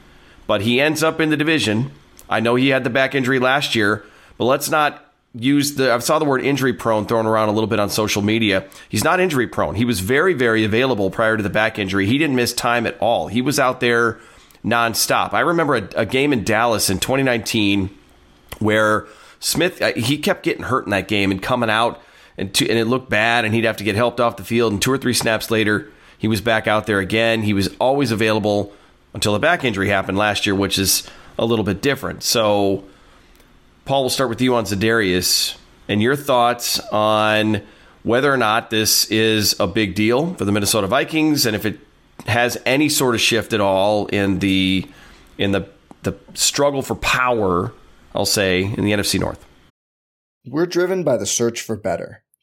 But 0.48 0.62
he 0.62 0.82
ends 0.82 1.04
up 1.04 1.20
in 1.20 1.30
the 1.30 1.38
division. 1.38 1.92
I 2.30 2.40
know 2.40 2.56
he 2.56 2.70
had 2.70 2.84
the 2.84 2.90
back 2.90 3.16
injury 3.16 3.40
last 3.40 3.76
year, 3.76 4.04
but 4.38 4.46
let's 4.46 4.70
not 4.70 5.06
use 5.36 5.76
the. 5.76 5.94
I 5.94 6.00
saw 6.00 6.20
the 6.20 6.26
word 6.26 6.42
injury 6.42 6.74
prone 6.74 7.06
thrown 7.06 7.26
around 7.26 7.50
a 7.50 7.52
little 7.52 7.68
bit 7.68 7.80
on 7.80 7.90
social 7.90 8.22
media. 8.22 8.68
He's 8.88 9.04
not 9.04 9.20
injury 9.20 9.48
prone. 9.48 9.76
He 9.76 9.86
was 9.86 10.00
very, 10.00 10.34
very 10.34 10.64
available 10.64 11.12
prior 11.12 11.38
to 11.38 11.44
the 11.44 11.50
back 11.50 11.78
injury. 11.78 12.06
He 12.08 12.18
didn't 12.18 12.36
miss 12.36 12.54
time 12.54 12.88
at 12.88 12.98
all. 13.00 13.28
He 13.28 13.42
was 13.42 13.60
out 13.60 13.80
there 13.80 14.20
nonstop. 14.64 15.34
I 15.34 15.42
remember 15.42 15.76
a, 15.76 15.90
a 15.96 16.06
game 16.06 16.34
in 16.34 16.44
Dallas 16.44 16.90
in 16.90 17.00
2019 17.00 17.90
where 18.60 19.08
Smith 19.40 19.82
uh, 19.82 19.94
he 19.94 20.18
kept 20.18 20.44
getting 20.44 20.64
hurt 20.64 20.86
in 20.86 20.92
that 20.92 21.08
game 21.08 21.32
and 21.32 21.42
coming 21.42 21.70
out 21.70 22.02
and 22.38 22.54
to, 22.56 22.70
and 22.70 22.78
it 22.78 22.86
looked 22.86 23.10
bad 23.10 23.46
and 23.46 23.54
he'd 23.54 23.64
have 23.64 23.78
to 23.78 23.84
get 23.84 23.96
helped 23.96 24.20
off 24.20 24.38
the 24.38 24.44
field 24.44 24.74
and 24.74 24.82
two 24.82 24.92
or 24.92 24.98
three 24.98 25.14
snaps 25.14 25.50
later 25.50 25.92
he 26.20 26.28
was 26.28 26.42
back 26.42 26.68
out 26.68 26.86
there 26.86 27.00
again. 27.00 27.42
He 27.42 27.54
was 27.54 27.70
always 27.80 28.12
available 28.12 28.72
until 29.14 29.34
the 29.34 29.40
back 29.40 29.64
injury 29.64 29.90
happened 29.90 30.18
last 30.18 30.46
year, 30.46 30.54
which 30.54 30.78
is 30.78 31.10
a 31.40 31.46
little 31.46 31.66
bit 31.66 31.82
different. 31.82 32.22
So, 32.22 32.84
Paul, 33.86 34.04
we'll 34.04 34.10
start 34.12 34.30
with 34.30 34.42
you 34.42 34.54
on 34.54 34.66
Za'Darius 34.66 35.58
and 35.88 36.02
your 36.02 36.16
thoughts 36.16 36.80
on 36.92 37.62
whether 38.04 38.32
or 38.32 38.38
not 38.38 38.70
this 38.70 39.06
is 39.06 39.60
a 39.60 39.66
big 39.66 39.96
deal 39.96 40.36
for 40.36 40.46
the 40.46 40.52
Minnesota 40.52 40.88
Vikings, 40.88 41.46
and 41.46 41.56
if 41.56 41.66
it 41.66 41.80
has 42.28 42.58
any 42.66 42.90
sort 42.90 43.16
of 43.16 43.22
shift 43.22 43.54
at 43.54 43.62
all 43.62 44.08
in 44.08 44.40
the 44.40 44.86
in 45.38 45.52
the 45.54 45.68
the 46.04 46.16
struggle 46.34 46.82
for 46.82 46.96
power, 46.96 47.74
I'll 48.14 48.26
say, 48.26 48.64
in 48.64 48.84
the 48.84 48.92
NFC 48.92 49.20
North. 49.20 49.46
We're 50.46 50.66
driven 50.66 51.04
by 51.04 51.18
the 51.18 51.26
search 51.26 51.62
for 51.62 51.76
better. 51.76 52.24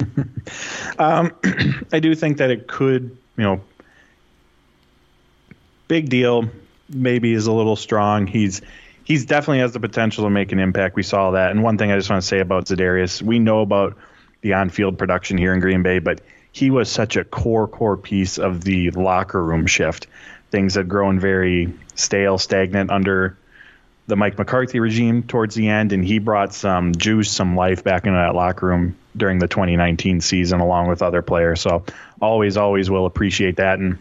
um, 0.98 1.32
I 1.92 2.00
do 2.00 2.14
think 2.14 2.38
that 2.38 2.50
it 2.50 2.66
could, 2.66 3.16
you 3.36 3.44
know, 3.44 3.60
big 5.88 6.08
deal. 6.08 6.48
Maybe 6.88 7.32
is 7.32 7.46
a 7.46 7.52
little 7.52 7.76
strong. 7.76 8.26
He's 8.26 8.62
he's 9.04 9.24
definitely 9.24 9.60
has 9.60 9.72
the 9.72 9.80
potential 9.80 10.24
to 10.24 10.30
make 10.30 10.52
an 10.52 10.58
impact. 10.58 10.96
We 10.96 11.02
saw 11.02 11.32
that. 11.32 11.50
And 11.50 11.62
one 11.62 11.78
thing 11.78 11.90
I 11.90 11.96
just 11.96 12.10
want 12.10 12.22
to 12.22 12.26
say 12.26 12.40
about 12.40 12.66
Za'Darius, 12.66 13.22
we 13.22 13.38
know 13.38 13.60
about 13.60 13.96
the 14.42 14.54
on-field 14.54 14.98
production 14.98 15.38
here 15.38 15.54
in 15.54 15.60
Green 15.60 15.82
Bay, 15.82 15.98
but 15.98 16.20
he 16.52 16.70
was 16.70 16.90
such 16.90 17.16
a 17.16 17.24
core 17.24 17.68
core 17.68 17.96
piece 17.96 18.38
of 18.38 18.62
the 18.62 18.90
locker 18.90 19.42
room 19.42 19.66
shift. 19.66 20.06
Things 20.50 20.74
had 20.74 20.88
grown 20.88 21.18
very 21.18 21.72
stale, 21.94 22.38
stagnant 22.38 22.90
under 22.90 23.36
the 24.06 24.16
Mike 24.16 24.38
McCarthy 24.38 24.80
regime 24.80 25.22
towards 25.22 25.54
the 25.54 25.68
end, 25.68 25.92
and 25.92 26.04
he 26.04 26.18
brought 26.18 26.54
some 26.54 26.94
juice, 26.94 27.30
some 27.30 27.56
life 27.56 27.82
back 27.82 28.06
into 28.06 28.18
that 28.18 28.34
locker 28.34 28.66
room 28.66 28.96
during 29.16 29.38
the 29.38 29.48
2019 29.48 30.20
season, 30.20 30.60
along 30.60 30.88
with 30.88 31.02
other 31.02 31.22
players. 31.22 31.60
So 31.60 31.84
always, 32.20 32.56
always 32.56 32.88
will 32.88 33.06
appreciate 33.06 33.56
that. 33.56 33.78
And 33.78 33.98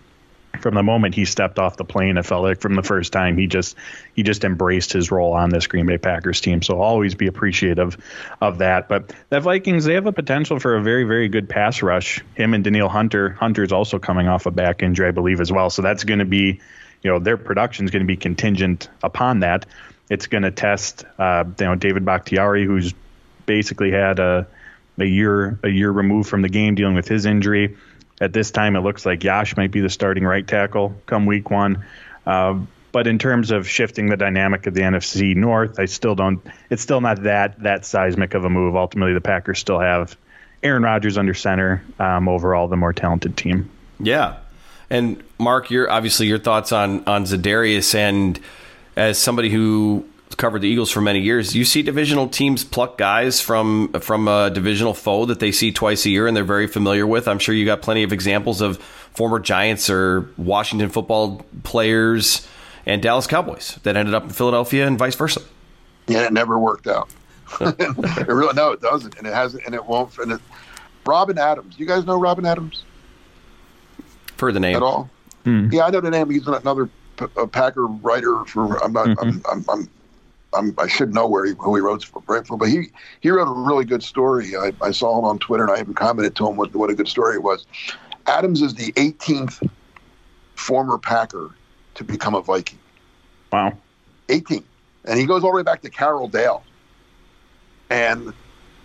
from 0.61 0.75
the 0.75 0.83
moment 0.83 1.15
he 1.15 1.25
stepped 1.25 1.59
off 1.59 1.77
the 1.77 1.85
plane, 1.85 2.17
it 2.17 2.25
felt 2.25 2.43
like 2.43 2.61
from 2.61 2.75
the 2.75 2.83
first 2.83 3.13
time 3.13 3.37
he 3.37 3.47
just 3.47 3.75
he 4.13 4.23
just 4.23 4.43
embraced 4.43 4.93
his 4.93 5.11
role 5.11 5.33
on 5.33 5.49
this 5.49 5.67
Green 5.67 5.85
Bay 5.85 5.97
Packers 5.97 6.41
team. 6.41 6.61
So 6.61 6.81
always 6.81 7.15
be 7.15 7.27
appreciative 7.27 7.97
of 8.41 8.59
that. 8.59 8.87
But 8.87 9.13
the 9.29 9.39
Vikings, 9.39 9.85
they 9.85 9.95
have 9.95 10.07
a 10.07 10.13
potential 10.13 10.59
for 10.59 10.75
a 10.75 10.81
very, 10.81 11.03
very 11.03 11.29
good 11.29 11.49
pass 11.49 11.81
rush. 11.81 12.23
Him 12.35 12.53
and 12.53 12.63
Danielle 12.63 12.89
Hunter. 12.89 13.31
Hunter's 13.31 13.71
also 13.71 13.99
coming 13.99 14.27
off 14.27 14.45
a 14.45 14.51
back 14.51 14.83
injury, 14.83 15.07
I 15.07 15.11
believe, 15.11 15.41
as 15.41 15.51
well. 15.51 15.69
So 15.69 15.81
that's 15.81 16.03
going 16.03 16.19
to 16.19 16.25
be, 16.25 16.59
you 17.01 17.11
know, 17.11 17.19
their 17.19 17.37
production 17.37 17.85
is 17.85 17.91
going 17.91 18.03
to 18.03 18.07
be 18.07 18.17
contingent 18.17 18.89
upon 19.03 19.39
that. 19.41 19.65
It's 20.09 20.27
going 20.27 20.43
to 20.43 20.51
test, 20.51 21.03
uh, 21.17 21.43
you 21.59 21.65
know, 21.65 21.75
David 21.75 22.05
Bakhtiari, 22.05 22.65
who's 22.65 22.93
basically 23.45 23.91
had 23.91 24.19
a 24.19 24.47
a 24.97 25.05
year 25.05 25.59
a 25.63 25.69
year 25.69 25.91
removed 25.91 26.29
from 26.29 26.41
the 26.41 26.49
game 26.49 26.75
dealing 26.75 26.95
with 26.95 27.07
his 27.07 27.25
injury. 27.25 27.77
At 28.21 28.31
this 28.31 28.51
time, 28.51 28.75
it 28.75 28.79
looks 28.79 29.05
like 29.05 29.23
Yosh 29.23 29.57
might 29.57 29.71
be 29.71 29.81
the 29.81 29.89
starting 29.89 30.23
right 30.23 30.47
tackle 30.47 30.95
come 31.05 31.25
week 31.25 31.49
one. 31.49 31.83
Uh, 32.25 32.59
but 32.91 33.07
in 33.07 33.19
terms 33.19 33.51
of 33.51 33.67
shifting 33.67 34.07
the 34.07 34.15
dynamic 34.15 34.67
of 34.67 34.73
the 34.73 34.79
NFC 34.79 35.35
North, 35.35 35.79
I 35.79 35.85
still 35.85 36.15
don't. 36.15 36.41
It's 36.69 36.81
still 36.81 37.01
not 37.01 37.23
that 37.23 37.61
that 37.63 37.85
seismic 37.85 38.33
of 38.35 38.45
a 38.45 38.49
move. 38.49 38.77
Ultimately, 38.77 39.13
the 39.13 39.21
Packers 39.21 39.59
still 39.59 39.79
have 39.79 40.15
Aaron 40.63 40.83
Rodgers 40.83 41.17
under 41.17 41.33
center. 41.33 41.83
Um, 41.99 42.29
overall, 42.29 42.69
the 42.69 42.77
more 42.77 42.93
talented 42.93 43.35
team. 43.35 43.69
Yeah, 43.99 44.37
and 44.89 45.21
Mark, 45.37 45.71
your 45.71 45.91
obviously 45.91 46.27
your 46.27 46.39
thoughts 46.39 46.71
on 46.71 47.03
on 47.05 47.25
Za'Darius, 47.25 47.93
and 47.95 48.39
as 48.95 49.17
somebody 49.17 49.49
who 49.49 50.05
covered 50.37 50.61
the 50.61 50.67
Eagles 50.67 50.91
for 50.91 51.01
many 51.01 51.19
years, 51.19 51.55
you 51.55 51.65
see 51.65 51.81
divisional 51.81 52.27
teams 52.27 52.63
pluck 52.63 52.97
guys 52.97 53.39
from 53.41 53.91
from 53.93 54.27
a 54.27 54.49
divisional 54.49 54.93
foe 54.93 55.25
that 55.25 55.39
they 55.39 55.51
see 55.51 55.71
twice 55.71 56.05
a 56.05 56.09
year 56.09 56.27
and 56.27 56.35
they're 56.35 56.43
very 56.43 56.67
familiar 56.67 57.05
with. 57.07 57.27
I'm 57.27 57.39
sure 57.39 57.55
you 57.55 57.65
got 57.65 57.81
plenty 57.81 58.03
of 58.03 58.11
examples 58.11 58.61
of 58.61 58.77
former 58.77 59.39
Giants 59.39 59.89
or 59.89 60.29
Washington 60.37 60.89
football 60.89 61.45
players 61.63 62.47
and 62.85 63.01
Dallas 63.01 63.27
Cowboys 63.27 63.79
that 63.83 63.95
ended 63.95 64.13
up 64.13 64.23
in 64.23 64.29
Philadelphia 64.29 64.85
and 64.85 64.97
vice 64.97 65.15
versa. 65.15 65.41
Yeah, 66.07 66.25
it 66.25 66.33
never 66.33 66.59
worked 66.59 66.87
out. 66.87 67.09
it 67.61 68.27
really 68.27 68.53
no, 68.53 68.71
it 68.71 68.81
doesn't, 68.81 69.17
and 69.17 69.27
it 69.27 69.33
hasn't, 69.33 69.65
and 69.65 69.73
it 69.73 69.85
won't. 69.85 70.17
And 70.17 70.33
it, 70.33 70.41
Robin 71.05 71.37
Adams, 71.37 71.75
you 71.77 71.85
guys 71.85 72.05
know 72.05 72.19
Robin 72.19 72.45
Adams 72.45 72.83
for 74.37 74.51
the 74.51 74.59
name 74.59 74.75
at 74.75 74.83
all? 74.83 75.09
Hmm. 75.43 75.69
Yeah, 75.71 75.85
I 75.85 75.89
know 75.91 76.01
the 76.01 76.09
name. 76.09 76.29
He's 76.29 76.47
another 76.47 76.89
a 77.37 77.47
Packer 77.47 77.87
writer 77.87 78.45
for. 78.45 78.83
I'm 78.83 78.93
not. 78.93 79.07
Mm-hmm. 79.07 79.39
I'm, 79.51 79.65
I'm, 79.69 79.69
I'm 79.69 79.89
I'm, 80.55 80.73
i 80.77 80.87
should 80.87 81.13
know 81.13 81.27
where 81.27 81.45
he, 81.45 81.53
who 81.59 81.75
he 81.75 81.81
wrote 81.81 82.03
for, 82.03 82.21
for, 82.21 82.57
but 82.57 82.69
he, 82.69 82.87
he 83.19 83.29
wrote 83.29 83.47
a 83.47 83.51
really 83.51 83.85
good 83.85 84.01
story. 84.03 84.55
I, 84.55 84.71
I 84.81 84.91
saw 84.91 85.19
him 85.19 85.25
on 85.25 85.39
Twitter, 85.39 85.63
and 85.63 85.71
I 85.71 85.79
even 85.79 85.93
commented 85.93 86.35
to 86.37 86.47
him 86.47 86.55
what, 86.55 86.73
what 86.73 86.89
a 86.89 86.95
good 86.95 87.07
story 87.07 87.35
it 87.35 87.43
was. 87.43 87.65
Adams 88.27 88.61
is 88.61 88.73
the 88.73 88.91
18th 88.93 89.69
former 90.55 90.97
Packer 90.97 91.51
to 91.95 92.03
become 92.03 92.35
a 92.35 92.41
Viking. 92.41 92.79
Wow. 93.51 93.77
18. 94.29 94.63
And 95.05 95.19
he 95.19 95.25
goes 95.25 95.43
all 95.43 95.51
the 95.51 95.57
way 95.57 95.63
back 95.63 95.81
to 95.81 95.89
Carroll 95.89 96.27
Dale. 96.27 96.63
And 97.89 98.33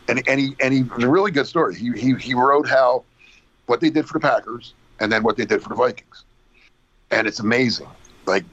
and 0.09 0.23
and 0.29 0.39
he 0.39 0.55
and 0.61 0.75
he 0.75 0.83
was 0.83 1.03
a 1.03 1.09
really 1.09 1.31
good 1.31 1.47
story. 1.47 1.75
He 1.75 1.91
he 1.93 2.15
he 2.17 2.35
wrote 2.35 2.69
how 2.69 3.05
what 3.65 3.81
they 3.81 3.89
did 3.89 4.07
for 4.07 4.13
the 4.13 4.21
Packers 4.21 4.75
and 4.99 5.11
then 5.11 5.23
what 5.23 5.39
they 5.39 5.47
did 5.47 5.63
for 5.63 5.71
the 5.71 5.75
Vikings. 5.75 6.25
And 7.11 7.27
it's 7.27 7.41
amazing. 7.41 7.89
Like 8.31 8.45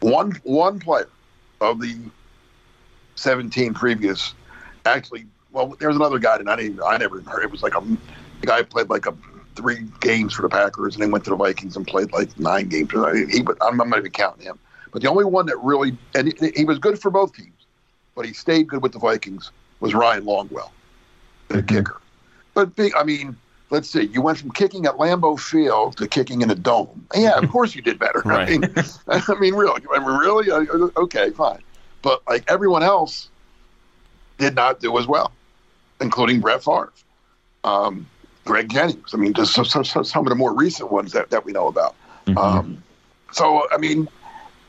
one 0.00 0.32
one 0.42 0.80
player 0.80 1.08
of 1.60 1.80
the 1.80 1.96
17 3.14 3.74
previous. 3.74 4.34
Actually, 4.84 5.26
well, 5.52 5.76
there 5.78 5.88
was 5.88 5.96
another 5.96 6.18
guy 6.18 6.38
that 6.38 6.48
I 6.48 6.56
didn't, 6.56 6.80
I 6.84 6.96
never 6.96 7.20
even 7.20 7.30
heard. 7.30 7.44
It 7.44 7.50
was 7.50 7.62
like 7.62 7.76
a, 7.76 7.80
the 8.40 8.46
guy 8.46 8.62
played 8.62 8.90
like 8.90 9.06
a 9.06 9.14
three 9.54 9.86
games 10.00 10.34
for 10.34 10.42
the 10.42 10.48
Packers 10.48 10.94
and 10.94 11.02
then 11.02 11.10
went 11.10 11.24
to 11.24 11.30
the 11.30 11.36
Vikings 11.36 11.76
and 11.76 11.86
played 11.86 12.12
like 12.12 12.38
nine 12.38 12.68
games. 12.68 12.90
He, 12.90 13.44
I'm 13.60 13.76
not 13.76 13.98
even 13.98 14.10
counting 14.10 14.44
him. 14.44 14.58
But 14.90 15.02
the 15.02 15.08
only 15.08 15.24
one 15.24 15.46
that 15.46 15.58
really, 15.62 15.96
and 16.14 16.34
he, 16.38 16.52
he 16.56 16.64
was 16.64 16.78
good 16.78 16.98
for 17.00 17.10
both 17.10 17.34
teams, 17.34 17.52
but 18.14 18.26
he 18.26 18.32
stayed 18.32 18.66
good 18.68 18.82
with 18.82 18.92
the 18.92 18.98
Vikings 18.98 19.52
was 19.80 19.94
Ryan 19.94 20.24
Longwell, 20.24 20.70
the 21.48 21.58
mm-hmm. 21.58 21.66
kicker. 21.66 22.00
But 22.54 22.72
I 22.96 23.04
mean, 23.04 23.36
let's 23.72 23.88
see, 23.88 24.02
you 24.02 24.20
went 24.20 24.38
from 24.38 24.50
kicking 24.50 24.84
at 24.84 24.96
Lambeau 24.96 25.40
Field 25.40 25.96
to 25.96 26.06
kicking 26.06 26.42
in 26.42 26.50
a 26.50 26.54
dome. 26.54 27.06
Yeah, 27.16 27.38
of 27.38 27.50
course 27.50 27.74
you 27.74 27.80
did 27.80 27.98
better. 27.98 28.20
right. 28.24 28.46
I 28.46 28.58
mean, 28.58 28.74
I 29.08 29.34
mean, 29.40 29.54
really, 29.54 29.82
I 29.92 29.98
mean, 29.98 30.18
really, 30.18 30.50
okay, 30.98 31.30
fine. 31.30 31.62
But 32.02 32.22
like 32.28 32.44
everyone 32.48 32.82
else 32.82 33.30
did 34.38 34.54
not 34.54 34.80
do 34.80 34.96
as 34.98 35.06
well, 35.06 35.32
including 36.00 36.40
Brett 36.40 36.62
Favre, 36.62 36.92
um, 37.64 38.06
Greg 38.44 38.70
Jennings. 38.70 39.14
I 39.14 39.16
mean, 39.16 39.32
just 39.32 39.54
some, 39.54 39.64
some, 39.64 39.84
some, 39.84 40.26
of 40.26 40.28
the 40.28 40.34
more 40.34 40.54
recent 40.54 40.92
ones 40.92 41.12
that, 41.12 41.30
that 41.30 41.44
we 41.44 41.52
know 41.52 41.66
about. 41.66 41.94
Mm-hmm. 42.26 42.38
Um, 42.38 42.82
so, 43.32 43.66
I 43.72 43.78
mean, 43.78 44.06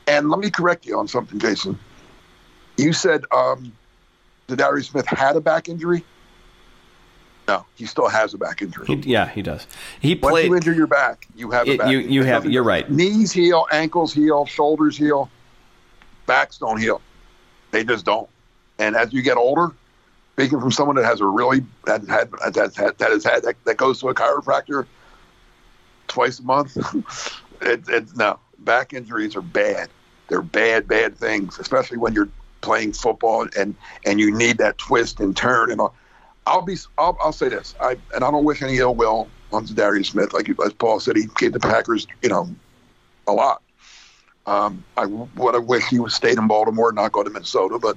and 0.06 0.30
let 0.30 0.40
me 0.40 0.50
correct 0.50 0.86
you 0.86 0.98
on 0.98 1.08
something, 1.08 1.38
Jason. 1.38 1.78
You 2.78 2.92
said 2.92 3.24
um, 3.32 3.72
Darius 4.46 4.88
Smith 4.88 5.06
had 5.06 5.36
a 5.36 5.40
back 5.40 5.68
injury. 5.68 6.04
No, 7.46 7.66
he 7.74 7.84
still 7.86 8.08
has 8.08 8.32
a 8.32 8.38
back 8.38 8.62
injury. 8.62 8.86
He, 8.86 8.94
yeah, 8.96 9.28
he 9.28 9.42
does. 9.42 9.66
He 10.00 10.14
Once 10.14 10.32
played. 10.32 10.46
you 10.46 10.56
injure 10.56 10.72
your 10.72 10.86
back, 10.86 11.26
you 11.36 11.50
have 11.50 11.68
a 11.68 11.76
back. 11.76 11.90
You, 11.90 11.98
you 11.98 12.22
have. 12.22 12.46
You're 12.46 12.62
right. 12.62 12.90
Knees 12.90 13.32
heal, 13.32 13.66
ankles 13.70 14.14
heal, 14.14 14.46
shoulders 14.46 14.96
heal, 14.96 15.30
backs 16.26 16.58
don't 16.58 16.80
heal. 16.80 17.02
They 17.70 17.84
just 17.84 18.04
don't. 18.04 18.28
And 18.78 18.96
as 18.96 19.12
you 19.12 19.20
get 19.22 19.36
older, 19.36 19.72
speaking 20.32 20.60
from 20.60 20.72
someone 20.72 20.96
that 20.96 21.04
has 21.04 21.20
a 21.20 21.26
really 21.26 21.64
that 21.84 22.06
had 22.08 22.30
that 22.32 22.74
had 22.74 22.98
that 22.98 23.10
has 23.10 23.24
had 23.24 23.42
that, 23.42 23.56
that 23.64 23.76
goes 23.76 24.00
to 24.00 24.08
a 24.08 24.14
chiropractor 24.14 24.86
twice 26.08 26.38
a 26.38 26.42
month, 26.42 26.76
it, 27.60 27.84
it's 27.88 28.16
no 28.16 28.38
back 28.64 28.92
injuries 28.92 29.36
are 29.36 29.42
bad. 29.42 29.88
They're 30.28 30.42
bad, 30.42 30.88
bad 30.88 31.16
things, 31.16 31.58
especially 31.58 31.98
when 31.98 32.14
you're 32.14 32.28
playing 32.60 32.94
football 32.94 33.46
and 33.56 33.74
and 34.06 34.18
you 34.18 34.34
need 34.34 34.58
that 34.58 34.78
twist 34.78 35.20
and 35.20 35.36
turn 35.36 35.70
and 35.70 35.80
all. 35.80 35.94
I'll 36.46 36.62
be 36.62 36.76
I'll, 36.98 37.16
I'll 37.22 37.32
say 37.32 37.48
this 37.48 37.74
I 37.80 37.96
and 38.14 38.24
I 38.24 38.30
don't 38.30 38.44
wish 38.44 38.62
any 38.62 38.78
ill 38.78 38.94
will 38.94 39.28
on 39.52 39.64
Darius 39.66 40.08
Smith 40.08 40.32
like 40.32 40.48
as 40.64 40.72
Paul 40.72 41.00
said 41.00 41.16
he 41.16 41.26
gave 41.36 41.52
the 41.52 41.60
Packers 41.60 42.06
you 42.22 42.28
know 42.28 42.48
a 43.26 43.32
lot 43.32 43.62
um, 44.46 44.84
I 44.96 45.06
would 45.06 45.54
have 45.54 45.64
wished 45.64 45.88
he 45.88 45.98
would 45.98 46.12
stayed 46.12 46.38
in 46.38 46.46
Baltimore, 46.46 46.90
and 46.90 46.96
not 46.96 47.12
go 47.12 47.22
to 47.22 47.30
Minnesota, 47.30 47.78
but 47.78 47.96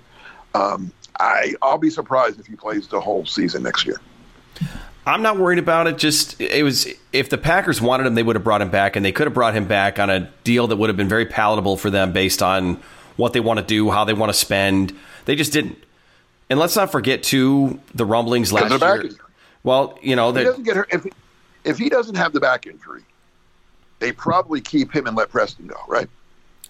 um, 0.53 0.91
I 1.19 1.55
I'll 1.61 1.77
be 1.77 1.89
surprised 1.89 2.39
if 2.39 2.45
he 2.45 2.55
plays 2.55 2.87
the 2.87 3.01
whole 3.01 3.25
season 3.25 3.63
next 3.63 3.85
year. 3.85 3.99
I'm 5.05 5.21
not 5.21 5.37
worried 5.37 5.59
about 5.59 5.87
it. 5.87 5.97
Just 5.97 6.39
it 6.39 6.63
was 6.63 6.87
if 7.11 7.29
the 7.29 7.37
Packers 7.37 7.81
wanted 7.81 8.07
him, 8.07 8.15
they 8.15 8.23
would 8.23 8.35
have 8.35 8.43
brought 8.43 8.61
him 8.61 8.69
back, 8.69 8.95
and 8.95 9.05
they 9.05 9.11
could 9.11 9.27
have 9.27 9.33
brought 9.33 9.53
him 9.53 9.67
back 9.67 9.99
on 9.99 10.09
a 10.09 10.31
deal 10.43 10.67
that 10.67 10.77
would 10.77 10.89
have 10.89 10.97
been 10.97 11.09
very 11.09 11.25
palatable 11.25 11.77
for 11.77 11.89
them 11.89 12.13
based 12.13 12.41
on 12.41 12.81
what 13.17 13.33
they 13.33 13.39
want 13.39 13.59
to 13.59 13.65
do, 13.65 13.89
how 13.89 14.05
they 14.05 14.13
want 14.13 14.29
to 14.29 14.37
spend. 14.37 14.95
They 15.25 15.35
just 15.35 15.51
didn't. 15.51 15.77
And 16.49 16.59
let's 16.59 16.75
not 16.75 16.91
forget 16.91 17.23
too 17.23 17.79
the 17.93 18.05
rumblings 18.05 18.53
last 18.53 18.81
year. 18.81 19.11
Well, 19.63 19.99
you 20.01 20.15
know, 20.15 20.29
if 20.29 20.37
he 20.37 20.43
doesn't 20.43 20.63
get 20.63 20.75
her, 20.77 20.87
if, 20.91 21.05
if 21.65 21.77
he 21.77 21.89
doesn't 21.89 22.15
have 22.15 22.31
the 22.31 22.39
back 22.39 22.67
injury, 22.67 23.03
they 23.99 24.11
probably 24.11 24.61
keep 24.61 24.95
him 24.95 25.07
and 25.07 25.15
let 25.15 25.29
Preston 25.29 25.67
go, 25.67 25.75
right? 25.87 26.07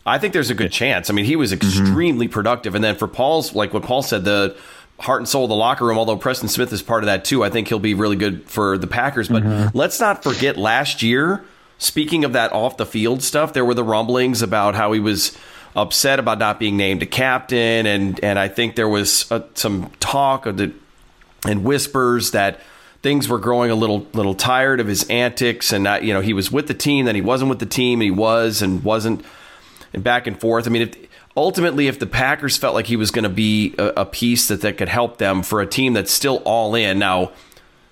I 0.05 0.17
think 0.17 0.33
there's 0.33 0.49
a 0.49 0.55
good 0.55 0.71
chance. 0.71 1.09
I 1.09 1.13
mean, 1.13 1.25
he 1.25 1.35
was 1.35 1.51
mm-hmm. 1.51 1.67
extremely 1.67 2.25
mm-hmm. 2.25 2.33
productive. 2.33 2.75
And 2.75 2.83
then 2.83 2.95
for 2.95 3.07
Paul's, 3.07 3.53
like 3.53 3.73
what 3.73 3.83
Paul 3.83 4.01
said, 4.01 4.23
the 4.23 4.57
heart 4.99 5.21
and 5.21 5.27
soul 5.27 5.43
of 5.43 5.49
the 5.49 5.55
locker 5.55 5.85
room, 5.85 5.97
although 5.97 6.17
Preston 6.17 6.47
Smith 6.47 6.73
is 6.73 6.81
part 6.81 7.03
of 7.03 7.07
that 7.07 7.25
too, 7.25 7.43
I 7.43 7.49
think 7.49 7.67
he'll 7.67 7.77
be 7.77 7.93
really 7.93 8.15
good 8.15 8.49
for 8.49 8.77
the 8.77 8.87
Packers. 8.87 9.27
But 9.27 9.43
mm-hmm. 9.43 9.77
let's 9.77 9.99
not 9.99 10.23
forget 10.23 10.57
last 10.57 11.03
year, 11.03 11.43
speaking 11.77 12.23
of 12.23 12.33
that 12.33 12.53
off 12.53 12.77
the 12.77 12.85
field 12.85 13.21
stuff, 13.21 13.53
there 13.53 13.65
were 13.65 13.75
the 13.75 13.83
rumblings 13.83 14.41
about 14.41 14.73
how 14.73 14.93
he 14.93 14.99
was 14.99 15.37
upset 15.77 16.19
about 16.19 16.39
not 16.39 16.59
being 16.59 16.75
named 16.75 17.03
a 17.03 17.05
captain. 17.05 17.85
And, 17.85 18.21
and 18.23 18.37
I 18.37 18.49
think 18.49 18.75
there 18.75 18.89
was 18.89 19.31
uh, 19.31 19.43
some 19.53 19.91
talk 19.99 20.45
of 20.45 20.57
the, 20.57 20.73
and 21.45 21.63
whispers 21.63 22.31
that 22.31 22.59
things 23.01 23.29
were 23.29 23.39
growing 23.39 23.71
a 23.71 23.75
little 23.75 24.07
little 24.13 24.33
tired 24.33 24.79
of 24.79 24.87
his 24.87 25.07
antics 25.07 25.71
and 25.71 25.83
not, 25.83 26.03
you 26.03 26.11
know 26.11 26.19
he 26.19 26.33
was 26.33 26.51
with 26.51 26.67
the 26.67 26.73
team 26.73 27.05
then 27.05 27.13
he 27.13 27.21
wasn't 27.21 27.47
with 27.47 27.59
the 27.59 27.65
team 27.65 28.01
and 28.01 28.05
he 28.05 28.11
was 28.11 28.63
and 28.63 28.83
wasn't 28.83 29.23
and 29.93 30.03
back 30.03 30.27
and 30.27 30.39
forth. 30.39 30.67
I 30.67 30.69
mean, 30.69 30.83
if, 30.83 30.95
ultimately, 31.35 31.87
if 31.87 31.99
the 31.99 32.07
Packers 32.07 32.57
felt 32.57 32.73
like 32.73 32.87
he 32.87 32.95
was 32.95 33.11
going 33.11 33.23
to 33.23 33.29
be 33.29 33.75
a, 33.77 33.87
a, 33.97 34.05
piece 34.05 34.47
that, 34.47 34.61
that 34.61 34.77
could 34.77 34.89
help 34.89 35.17
them 35.17 35.43
for 35.43 35.61
a 35.61 35.67
team 35.67 35.93
that's 35.93 36.11
still 36.11 36.37
all 36.45 36.75
in, 36.75 36.99
now, 36.99 37.31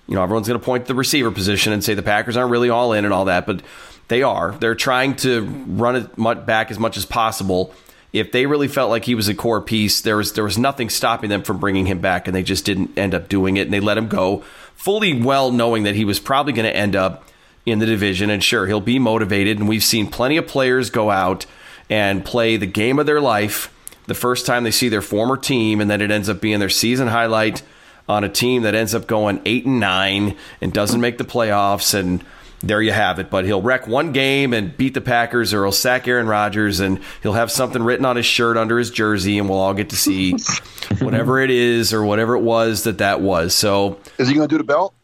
you 0.08 0.14
know, 0.14 0.22
everyone's 0.22 0.48
going 0.48 0.58
to 0.58 0.64
point 0.64 0.84
to 0.84 0.88
the 0.88 0.94
receiver 0.94 1.30
position 1.30 1.72
and 1.72 1.82
say 1.82 1.94
the 1.94 2.02
Packers 2.02 2.36
aren't 2.36 2.50
really 2.50 2.70
all 2.70 2.92
in 2.92 3.04
and 3.04 3.12
all 3.12 3.26
that, 3.26 3.46
but 3.46 3.62
they 4.08 4.22
are. 4.22 4.52
They're 4.52 4.74
trying 4.74 5.16
to 5.16 5.42
run 5.66 5.96
it 5.96 6.46
back 6.46 6.70
as 6.70 6.78
much 6.78 6.96
as 6.96 7.04
possible. 7.04 7.74
If 8.12 8.32
they 8.32 8.46
really 8.46 8.68
felt 8.68 8.90
like 8.90 9.04
he 9.04 9.14
was 9.14 9.28
a 9.28 9.34
core 9.34 9.60
piece, 9.60 10.00
there 10.00 10.16
was 10.16 10.32
there 10.32 10.44
was 10.44 10.56
nothing 10.56 10.88
stopping 10.88 11.28
them 11.28 11.42
from 11.42 11.58
bringing 11.58 11.86
him 11.86 11.98
back, 11.98 12.26
and 12.26 12.34
they 12.34 12.42
just 12.42 12.64
didn't 12.64 12.96
end 12.96 13.14
up 13.14 13.28
doing 13.28 13.56
it, 13.56 13.62
and 13.62 13.72
they 13.72 13.80
let 13.80 13.98
him 13.98 14.08
go, 14.08 14.42
fully 14.74 15.20
well 15.20 15.50
knowing 15.50 15.82
that 15.82 15.94
he 15.94 16.04
was 16.04 16.18
probably 16.18 16.52
going 16.52 16.66
to 16.70 16.74
end 16.74 16.96
up 16.96 17.28
in 17.66 17.78
the 17.78 17.86
division. 17.86 18.30
And 18.30 18.42
sure, 18.42 18.66
he'll 18.66 18.80
be 18.80 18.98
motivated, 18.98 19.58
and 19.58 19.68
we've 19.68 19.84
seen 19.84 20.06
plenty 20.06 20.36
of 20.36 20.46
players 20.46 20.88
go 20.88 21.10
out 21.10 21.44
and 21.90 22.24
play 22.24 22.56
the 22.56 22.66
game 22.66 22.98
of 22.98 23.06
their 23.06 23.20
life 23.20 23.72
the 24.06 24.14
first 24.14 24.46
time 24.46 24.64
they 24.64 24.70
see 24.70 24.88
their 24.88 25.02
former 25.02 25.36
team, 25.36 25.80
and 25.80 25.90
then 25.90 26.00
it 26.00 26.10
ends 26.10 26.28
up 26.28 26.40
being 26.40 26.60
their 26.60 26.68
season 26.68 27.08
highlight 27.08 27.62
on 28.08 28.24
a 28.24 28.28
team 28.28 28.62
that 28.62 28.74
ends 28.74 28.94
up 28.94 29.06
going 29.06 29.40
eight 29.44 29.66
and 29.66 29.80
nine 29.80 30.36
and 30.60 30.72
doesn't 30.72 31.00
make 31.00 31.18
the 31.18 31.24
playoffs. 31.24 31.92
And 31.92 32.24
there 32.68 32.82
you 32.82 32.92
have 32.92 33.18
it. 33.18 33.30
But 33.30 33.44
he'll 33.44 33.62
wreck 33.62 33.86
one 33.86 34.12
game 34.12 34.52
and 34.52 34.76
beat 34.76 34.94
the 34.94 35.00
Packers, 35.00 35.52
or 35.54 35.64
he'll 35.64 35.72
sack 35.72 36.06
Aaron 36.08 36.26
Rodgers, 36.26 36.80
and 36.80 37.00
he'll 37.22 37.32
have 37.34 37.50
something 37.50 37.82
written 37.82 38.04
on 38.04 38.16
his 38.16 38.26
shirt 38.26 38.56
under 38.56 38.78
his 38.78 38.90
jersey, 38.90 39.38
and 39.38 39.48
we'll 39.48 39.58
all 39.58 39.74
get 39.74 39.90
to 39.90 39.96
see 39.96 40.32
whatever 41.00 41.40
it 41.40 41.50
is 41.50 41.92
or 41.92 42.04
whatever 42.04 42.34
it 42.34 42.42
was 42.42 42.84
that 42.84 42.98
that 42.98 43.20
was. 43.20 43.54
So, 43.54 43.98
is 44.18 44.28
he 44.28 44.34
going 44.34 44.48
to 44.48 44.52
do 44.52 44.58
the 44.58 44.64
belt? 44.64 44.94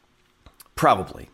Probably. 0.74 1.28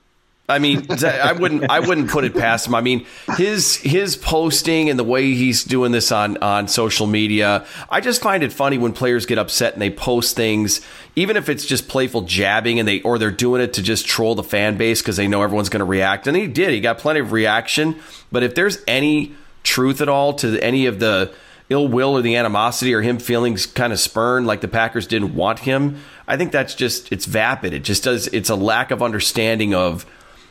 I 0.51 0.59
mean, 0.61 0.87
I 1.05 1.33
wouldn't 1.33 1.71
I 1.71 1.81
wouldn't 1.81 2.09
put 2.09 2.25
it 2.25 2.35
past 2.35 2.67
him. 2.67 2.75
I 2.75 2.81
mean, 2.81 3.05
his 3.37 3.77
his 3.77 4.17
posting 4.17 4.89
and 4.89 4.99
the 4.99 5.05
way 5.05 5.35
he's 5.35 5.63
doing 5.63 5.93
this 5.93 6.11
on 6.11 6.39
on 6.39 6.69
social 6.69 7.07
media, 7.07 7.67
I 7.91 8.01
just 8.01 8.23
find 8.23 8.43
it 8.43 8.51
funny 8.51 8.79
when 8.79 8.93
players 8.95 9.27
get 9.27 9.37
upset 9.37 9.75
and 9.75 9.83
they 9.83 9.91
post 9.91 10.37
things, 10.37 10.81
even 11.17 11.37
if 11.37 11.51
it's 11.51 11.67
just 11.67 11.87
playful 11.87 12.23
jabbing 12.23 12.79
and 12.79 12.89
they 12.89 13.03
or 13.03 13.19
they're 13.19 13.31
doing 13.31 13.61
it 13.61 13.75
to 13.75 13.83
just 13.83 14.07
troll 14.07 14.35
the 14.35 14.43
fan 14.43 14.79
base 14.79 15.03
because 15.03 15.19
they 15.19 15.29
know 15.29 15.43
everyone's 15.43 15.69
going 15.69 15.81
to 15.81 15.85
react. 15.85 16.27
And 16.27 16.35
he 16.35 16.47
did. 16.47 16.71
He 16.71 16.81
got 16.81 16.97
plenty 16.97 17.21
of 17.21 17.33
reaction. 17.33 18.01
But 18.33 18.43
if 18.43 18.55
there's 18.55 18.79
any 18.87 19.35
truth 19.65 20.01
at 20.01 20.09
all 20.09 20.33
to 20.35 20.59
any 20.61 20.87
of 20.87 20.99
the 20.99 21.35
ill 21.69 21.89
will 21.89 22.17
or 22.17 22.23
the 22.23 22.37
animosity 22.37 22.95
or 22.95 23.03
him 23.03 23.19
feeling 23.19 23.59
kind 23.75 23.93
of 23.93 24.01
spurned 24.01 24.47
like 24.47 24.63
the 24.63 24.69
Packers 24.69 25.07
didn't 25.07 25.35
want 25.35 25.59
him, 25.59 26.01
I 26.27 26.39
think 26.39 26.53
that's 26.53 26.75
just 26.75 27.13
it's 27.13 27.27
vapid. 27.27 27.75
It 27.75 27.85
just 27.85 28.05
does. 28.05 28.29
It's 28.29 28.49
a 28.49 28.55
lack 28.55 28.91
of 28.91 29.03
understanding 29.03 29.75
of 29.75 30.07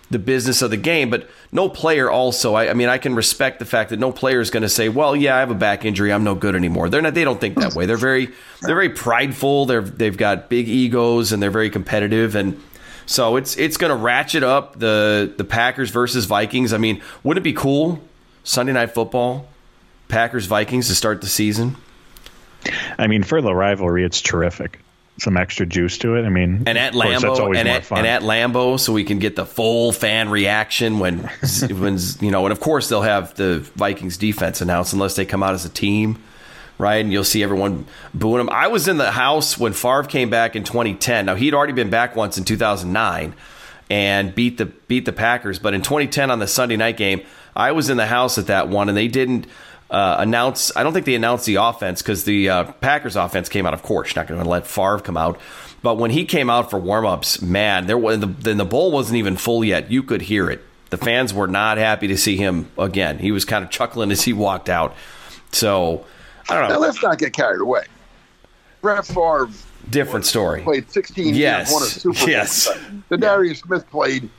the 0.09 0.19
business 0.19 0.61
of 0.61 0.69
the 0.69 0.77
game. 0.77 1.09
But 1.09 1.29
no 1.51 1.69
player 1.69 2.09
also, 2.09 2.53
I, 2.53 2.69
I 2.69 2.73
mean, 2.73 2.89
I 2.89 2.97
can 2.97 3.15
respect 3.15 3.59
the 3.59 3.65
fact 3.65 3.89
that 3.89 3.99
no 3.99 4.11
player 4.11 4.39
is 4.39 4.49
going 4.49 4.63
to 4.63 4.69
say, 4.69 4.89
"Well, 4.89 5.15
yeah, 5.15 5.35
I 5.35 5.39
have 5.39 5.51
a 5.51 5.55
back 5.55 5.85
injury, 5.85 6.11
I'm 6.11 6.23
no 6.23 6.35
good 6.35 6.55
anymore." 6.55 6.89
They're 6.89 7.01
not. 7.01 7.13
They 7.13 7.23
don't 7.23 7.39
think 7.39 7.55
that 7.55 7.73
way. 7.73 7.85
They're 7.85 7.97
very, 7.97 8.27
they're 8.61 8.75
very 8.75 8.89
prideful. 8.89 9.65
They're 9.65 9.81
they've 9.81 10.17
got 10.17 10.49
big 10.49 10.67
egos 10.67 11.31
and 11.31 11.41
they're 11.41 11.51
very 11.51 11.69
competitive 11.69 12.35
and. 12.35 12.61
So 13.09 13.37
it's 13.37 13.55
it's 13.55 13.77
going 13.77 13.91
to 13.91 13.95
ratchet 13.95 14.43
up 14.43 14.77
the 14.77 15.33
the 15.37 15.45
Packers 15.45 15.91
versus 15.91 16.25
Vikings. 16.25 16.73
I 16.73 16.77
mean, 16.77 17.01
wouldn't 17.23 17.41
it 17.41 17.45
be 17.45 17.53
cool 17.53 18.01
Sunday 18.43 18.73
night 18.73 18.93
football, 18.93 19.47
Packers 20.09 20.45
Vikings 20.45 20.89
to 20.89 20.95
start 20.95 21.21
the 21.21 21.27
season? 21.27 21.77
I 22.99 23.07
mean, 23.07 23.23
for 23.23 23.41
the 23.41 23.55
rivalry, 23.55 24.03
it's 24.03 24.19
terrific 24.19 24.81
some 25.19 25.37
extra 25.37 25.65
juice 25.65 25.97
to 25.99 26.15
it. 26.15 26.25
I 26.25 26.29
mean, 26.29 26.63
and 26.65 26.77
at 26.77 26.93
Lambeau, 26.93 27.55
and 27.55 27.67
at, 27.67 27.91
and 27.91 28.05
at 28.05 28.21
Lambeau, 28.21 28.79
so 28.79 28.93
we 28.93 29.03
can 29.03 29.19
get 29.19 29.35
the 29.35 29.45
full 29.45 29.91
fan 29.91 30.29
reaction 30.29 30.99
when, 30.99 31.19
when 31.69 31.97
you 32.21 32.31
know, 32.31 32.45
and 32.45 32.51
of 32.51 32.59
course 32.59 32.89
they'll 32.89 33.01
have 33.01 33.33
the 33.35 33.59
Vikings 33.75 34.17
defense 34.17 34.61
announced 34.61 34.93
unless 34.93 35.15
they 35.15 35.25
come 35.25 35.43
out 35.43 35.53
as 35.53 35.65
a 35.65 35.69
team, 35.69 36.21
right? 36.77 36.97
And 36.97 37.11
you'll 37.11 37.23
see 37.23 37.43
everyone 37.43 37.85
booing 38.13 38.37
them. 38.37 38.49
I 38.49 38.67
was 38.67 38.87
in 38.87 38.97
the 38.97 39.11
house 39.11 39.57
when 39.57 39.73
Favre 39.73 40.03
came 40.03 40.29
back 40.29 40.55
in 40.55 40.63
2010. 40.63 41.25
Now 41.25 41.35
he'd 41.35 41.53
already 41.53 41.73
been 41.73 41.89
back 41.89 42.15
once 42.15 42.37
in 42.37 42.43
2009 42.43 43.33
and 43.89 44.35
beat 44.35 44.57
the 44.57 44.65
beat 44.65 45.05
the 45.05 45.13
Packers, 45.13 45.59
but 45.59 45.73
in 45.73 45.81
2010 45.81 46.29
on 46.29 46.39
the 46.39 46.47
Sunday 46.47 46.77
night 46.77 46.97
game, 46.97 47.21
I 47.55 47.71
was 47.71 47.89
in 47.89 47.97
the 47.97 48.05
house 48.05 48.37
at 48.37 48.47
that 48.47 48.69
one, 48.69 48.87
and 48.89 48.97
they 48.97 49.07
didn't 49.07 49.47
uh, 49.89 50.17
announce. 50.19 50.75
I 50.75 50.83
don't 50.83 50.93
think 50.93 51.05
they 51.05 51.15
announced 51.15 51.45
the 51.45 51.55
offense 51.55 52.01
because 52.01 52.23
the 52.23 52.49
uh, 52.49 52.63
Packers 52.73 53.15
offense 53.15 53.49
came 53.49 53.65
out. 53.65 53.73
Of 53.73 53.83
course, 53.83 54.13
you're 54.13 54.21
not 54.21 54.27
going 54.27 54.43
to 54.43 54.49
let 54.49 54.67
Favre 54.67 54.99
come 54.99 55.17
out. 55.17 55.39
But 55.81 55.97
when 55.97 56.11
he 56.11 56.25
came 56.25 56.49
out 56.49 56.69
for 56.69 56.79
warmups, 56.79 57.41
man, 57.41 57.87
there 57.87 57.97
was 57.97 58.19
the, 58.19 58.27
then 58.27 58.57
the 58.57 58.65
bowl 58.65 58.91
wasn't 58.91 59.17
even 59.17 59.37
full 59.37 59.63
yet. 59.63 59.91
You 59.91 60.03
could 60.03 60.23
hear 60.23 60.49
it. 60.49 60.63
The 60.89 60.97
fans 60.97 61.33
were 61.33 61.47
not 61.47 61.77
happy 61.77 62.07
to 62.07 62.17
see 62.17 62.37
him 62.37 62.71
again. 62.77 63.19
He 63.19 63.31
was 63.31 63.45
kind 63.45 63.63
of 63.63 63.69
chuckling 63.69 64.11
as 64.11 64.23
he 64.23 64.33
walked 64.33 64.69
out. 64.69 64.95
So 65.51 66.05
I 66.49 66.55
don't 66.55 66.69
know. 66.69 66.75
Now 66.75 66.81
let's 66.81 67.01
not 67.03 67.19
get 67.19 67.33
carried 67.33 67.61
away. 67.61 67.83
Brett 68.81 69.05
Favre, 69.05 69.49
different 69.89 70.25
story. 70.25 70.61
Played 70.61 70.89
16 70.91 71.35
yes. 71.35 71.69
years, 71.69 71.73
won 71.73 71.83
a 71.83 71.85
Super 71.85 72.19
Bowl. 72.19 72.29
Yes. 72.29 72.67
Za'Darius 73.09 73.57
Smith 73.57 73.89
played 73.89 74.29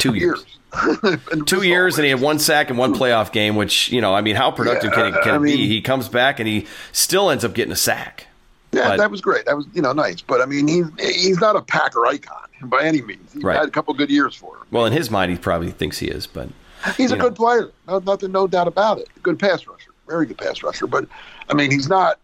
two 0.00 0.14
years. 0.14 0.38
years. 0.38 0.46
Two 1.46 1.62
years, 1.62 1.98
and 1.98 2.04
he 2.04 2.10
had 2.10 2.20
one 2.20 2.38
sack 2.38 2.70
and 2.70 2.78
one 2.78 2.94
playoff 2.94 3.32
game. 3.32 3.56
Which 3.56 3.90
you 3.90 4.00
know, 4.00 4.14
I 4.14 4.20
mean, 4.20 4.36
how 4.36 4.52
productive 4.52 4.92
yeah, 4.92 5.10
can 5.10 5.14
it, 5.14 5.22
can 5.22 5.32
I 5.32 5.36
it 5.36 5.40
mean, 5.40 5.56
be? 5.56 5.66
He 5.66 5.80
comes 5.80 6.08
back 6.08 6.38
and 6.38 6.48
he 6.48 6.66
still 6.92 7.28
ends 7.28 7.44
up 7.44 7.54
getting 7.54 7.72
a 7.72 7.76
sack. 7.76 8.28
Yeah, 8.72 8.90
but, 8.90 8.98
that 8.98 9.10
was 9.10 9.20
great. 9.20 9.46
That 9.46 9.56
was 9.56 9.66
you 9.74 9.82
know 9.82 9.92
nice, 9.92 10.20
but 10.20 10.40
I 10.40 10.46
mean, 10.46 10.68
he's 10.68 10.86
he's 10.98 11.40
not 11.40 11.56
a 11.56 11.62
Packer 11.62 12.06
icon 12.06 12.46
by 12.62 12.84
any 12.84 13.02
means. 13.02 13.32
He 13.32 13.40
right. 13.40 13.58
had 13.58 13.68
a 13.68 13.70
couple 13.70 13.92
good 13.94 14.10
years 14.10 14.36
for 14.36 14.56
him. 14.56 14.62
Well, 14.70 14.86
in 14.86 14.92
his 14.92 15.10
mind, 15.10 15.32
he 15.32 15.38
probably 15.38 15.72
thinks 15.72 15.98
he 15.98 16.06
is, 16.06 16.26
but 16.26 16.48
he's 16.96 17.10
a 17.10 17.16
know. 17.16 17.24
good 17.24 17.34
player. 17.34 17.72
No, 17.88 17.98
nothing, 17.98 18.30
no 18.30 18.46
doubt 18.46 18.68
about 18.68 18.98
it. 18.98 19.08
Good 19.22 19.40
pass 19.40 19.66
rusher, 19.66 19.90
very 20.06 20.26
good 20.26 20.38
pass 20.38 20.62
rusher. 20.62 20.86
But 20.86 21.08
I 21.48 21.54
mean, 21.54 21.70
he's 21.70 21.88
not. 21.88 22.20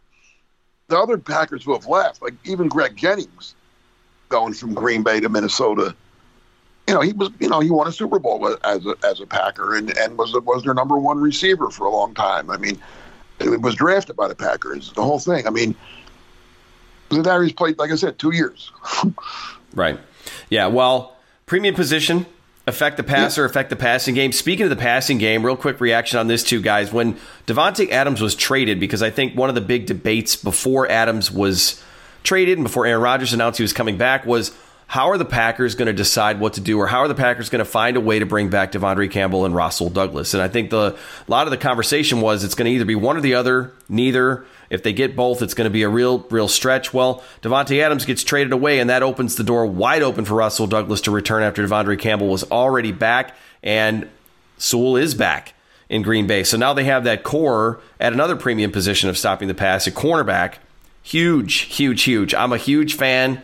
The 0.89 0.97
other 0.97 1.19
Packers 1.19 1.65
who 1.65 1.73
have 1.73 1.87
left, 1.87 2.23
like 2.23 2.35
even 2.45 2.69
Greg 2.69 2.95
Jennings, 2.95 3.57
going 4.29 4.55
from 4.55 4.73
Green 4.73 5.03
Bay 5.03 5.19
to 5.19 5.29
Minnesota 5.29 5.97
you 6.87 6.95
know, 6.95 7.01
he 7.01 7.13
was, 7.13 7.31
you 7.41 7.49
know, 7.49 7.61
he 7.61 7.71
won 7.71 7.89
a 7.89 7.93
Super 7.93 8.19
Bowl 8.19 8.57
as 8.65 8.87
a, 8.87 8.95
as 9.05 9.21
a 9.21 9.27
Packer 9.27 9.75
and, 9.75 9.97
and 9.99 10.17
was 10.17 10.33
was 10.45 10.63
their 10.63 10.75
number 10.75 10.97
one 10.97 11.21
receiver 11.21 11.71
for 11.71 11.87
a 11.87 11.91
long 11.91 12.15
time. 12.15 12.51
I 12.51 12.57
mean, 12.57 12.81
it 13.41 13.61
was 13.61 13.75
drafted 13.75 14.17
by 14.17 14.29
the 14.29 14.35
Packers, 14.35 14.93
the 14.93 15.03
whole 15.03 15.19
thing. 15.19 15.47
I 15.47 15.51
mean, 15.51 15.75
Za'Darius 17.11 17.57
played, 17.57 17.79
like 17.79 17.91
I 17.91 17.97
said, 17.97 18.19
two 18.19 18.35
years. 18.35 18.73
right. 19.75 19.99
Yeah. 20.49 20.67
Well, 20.67 21.17
premium 21.45 21.75
position, 21.75 22.27
affect 22.67 22.97
the 22.97 23.03
passer, 23.03 23.43
yeah. 23.43 23.47
affect 23.47 23.71
the 23.71 23.77
passing 23.77 24.15
game. 24.15 24.33
Speaking 24.33 24.65
of 24.65 24.71
the 24.71 24.77
passing 24.77 25.19
game, 25.19 25.45
real 25.45 25.57
quick 25.57 25.81
reaction 25.81 26.19
on 26.19 26.29
this 26.29 26.43
two 26.43 26.61
guys. 26.61 26.93
When 26.93 27.17
Davante 27.47 27.91
Adams 27.91 28.21
was 28.21 28.35
traded, 28.35 28.81
because 28.81 29.03
I 29.03 29.11
think 29.11 29.37
one 29.37 29.49
of 29.49 29.55
the 29.55 29.61
big 29.61 29.87
debates 29.87 30.37
before 30.37 30.89
Adams 30.91 31.31
was 31.31 31.83
traded 32.23 32.59
and 32.59 32.65
before 32.65 32.87
Aaron 32.87 33.03
Rodgers 33.03 33.33
announced 33.33 33.59
he 33.59 33.63
was 33.63 33.73
coming 33.73 33.99
back 33.99 34.27
was 34.27 34.57
how 34.89 35.11
are 35.11 35.19
the 35.19 35.25
Packers 35.25 35.75
going 35.75 35.87
to 35.87 35.93
decide 35.93 36.39
what 36.39 36.55
to 36.55 36.61
do, 36.61 36.79
or 36.79 36.87
how 36.87 37.01
are 37.01 37.09
the 37.09 37.15
Packers 37.15 37.51
going 37.51 37.59
to 37.59 37.65
find 37.65 37.97
a 37.97 38.01
way 38.01 38.21
to 38.21 38.27
bring 38.27 38.51
back 38.51 38.73
De'Vondre 38.73 39.11
Campbell 39.11 39.45
and 39.45 39.55
Rasul 39.55 39.91
Douglas? 39.91 40.33
And 40.33 40.43
I 40.43 40.49
think 40.49 40.71
the 40.71 40.97
a 40.97 41.31
lot 41.31 41.47
of 41.47 41.51
the 41.51 41.57
conversation 41.57 42.21
was 42.21 42.45
it's 42.45 42.55
going 42.55 42.67
to 42.67 42.73
either 42.73 42.85
be 42.85 42.95
one 42.95 43.17
or 43.17 43.21
the 43.21 43.35
other, 43.35 43.73
neither. 43.89 44.47
If 44.71 44.83
they 44.83 44.93
get 44.93 45.15
both, 45.15 45.43
it's 45.43 45.55
going 45.55 45.67
to 45.67 45.73
be 45.73 45.83
a 45.83 45.89
real, 45.89 46.21
real 46.31 46.49
stretch. 46.49 46.93
Well, 46.93 47.23
Davante 47.43 47.81
Adams 47.81 48.05
gets 48.05 48.25
traded 48.25 48.53
away, 48.53 48.79
and 48.79 48.91
that 48.91 49.03
opens 49.03 49.37
the 49.37 49.45
door 49.45 49.67
wide 49.67 50.03
open 50.03 50.25
for 50.25 50.35
Rasul 50.35 50.67
Douglas 50.67 51.01
to 51.03 51.11
return 51.11 51.43
after 51.43 51.67
De'Vondre 51.67 51.99
Campbell 51.99 52.29
was 52.29 52.45
already 52.51 52.93
back, 52.93 53.35
and 53.63 54.09
Sewell 54.59 54.97
is 54.97 55.15
back 55.15 55.55
in 55.89 56.03
Green 56.03 56.27
Bay. 56.27 56.45
So 56.45 56.57
now 56.57 56.73
they 56.73 56.85
have 56.85 57.05
that 57.05 57.23
core 57.23 57.81
at 58.01 58.13
another 58.13 58.37
premium 58.37 58.73
position 58.73 59.09
of 59.09 59.19
stopping 59.19 59.49
the 59.49 59.55
pass 59.55 59.87
at 59.87 59.95
cornerback. 59.95 60.55
Huge, 61.03 61.55
huge, 61.55 62.03
huge. 62.03 62.35
I'm 62.35 62.53
a 62.53 62.59
huge 62.59 62.95
fan 62.95 63.43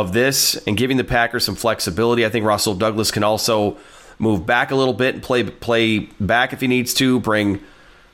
of 0.00 0.12
this 0.12 0.54
and 0.66 0.76
giving 0.76 0.96
the 0.96 1.04
Packers 1.04 1.44
some 1.44 1.56
flexibility. 1.56 2.24
I 2.24 2.28
think 2.28 2.46
Rasul 2.46 2.74
Douglas 2.74 3.10
can 3.10 3.24
also 3.24 3.76
move 4.18 4.46
back 4.46 4.70
a 4.70 4.76
little 4.76 4.94
bit 4.94 5.14
and 5.14 5.22
play 5.22 5.42
play 5.42 5.98
back 6.20 6.52
if 6.52 6.60
he 6.60 6.68
needs 6.68 6.94
to. 6.94 7.18
Bring 7.20 7.60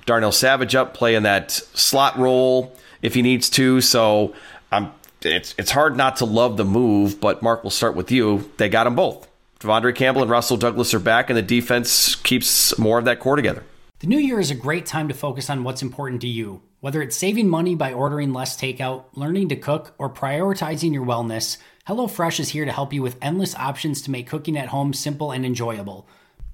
Darnell 0.06 0.32
Savage 0.32 0.74
up, 0.74 0.94
play 0.94 1.14
in 1.14 1.24
that 1.24 1.50
slot 1.50 2.18
role 2.18 2.74
if 3.02 3.14
he 3.14 3.22
needs 3.22 3.50
to. 3.50 3.82
So 3.82 4.34
um, 4.72 4.92
it's 5.22 5.54
it's 5.58 5.70
hard 5.70 5.96
not 5.96 6.16
to 6.16 6.24
love 6.24 6.56
the 6.56 6.64
move. 6.64 7.20
But 7.20 7.42
Mark, 7.42 7.62
we'll 7.62 7.70
start 7.70 7.94
with 7.94 8.10
you. 8.10 8.50
They 8.56 8.68
got 8.68 8.84
them 8.84 8.94
both. 8.94 9.28
De'Vondre 9.60 9.94
Campbell 9.94 10.22
and 10.22 10.30
Rasul 10.30 10.56
Douglas 10.56 10.92
are 10.94 10.98
back, 10.98 11.30
and 11.30 11.36
the 11.36 11.42
defense 11.42 12.16
keeps 12.16 12.78
more 12.78 12.98
of 12.98 13.04
that 13.04 13.20
core 13.20 13.36
together. 13.36 13.62
The 14.00 14.06
new 14.06 14.18
year 14.18 14.40
is 14.40 14.50
a 14.50 14.54
great 14.54 14.84
time 14.84 15.08
to 15.08 15.14
focus 15.14 15.48
on 15.48 15.64
what's 15.64 15.80
important 15.80 16.20
to 16.22 16.28
you. 16.28 16.60
Whether 16.80 17.00
it's 17.00 17.16
saving 17.16 17.48
money 17.48 17.74
by 17.74 17.94
ordering 17.94 18.34
less 18.34 18.60
takeout, 18.60 19.04
learning 19.14 19.48
to 19.48 19.56
cook, 19.56 19.94
or 19.96 20.12
prioritizing 20.12 20.92
your 20.92 21.06
wellness, 21.06 21.56
HelloFresh 21.86 22.40
is 22.40 22.48
here 22.48 22.64
to 22.64 22.72
help 22.72 22.94
you 22.94 23.02
with 23.02 23.18
endless 23.20 23.54
options 23.56 24.00
to 24.00 24.10
make 24.10 24.26
cooking 24.26 24.56
at 24.56 24.68
home 24.68 24.94
simple 24.94 25.32
and 25.32 25.44
enjoyable. 25.44 26.08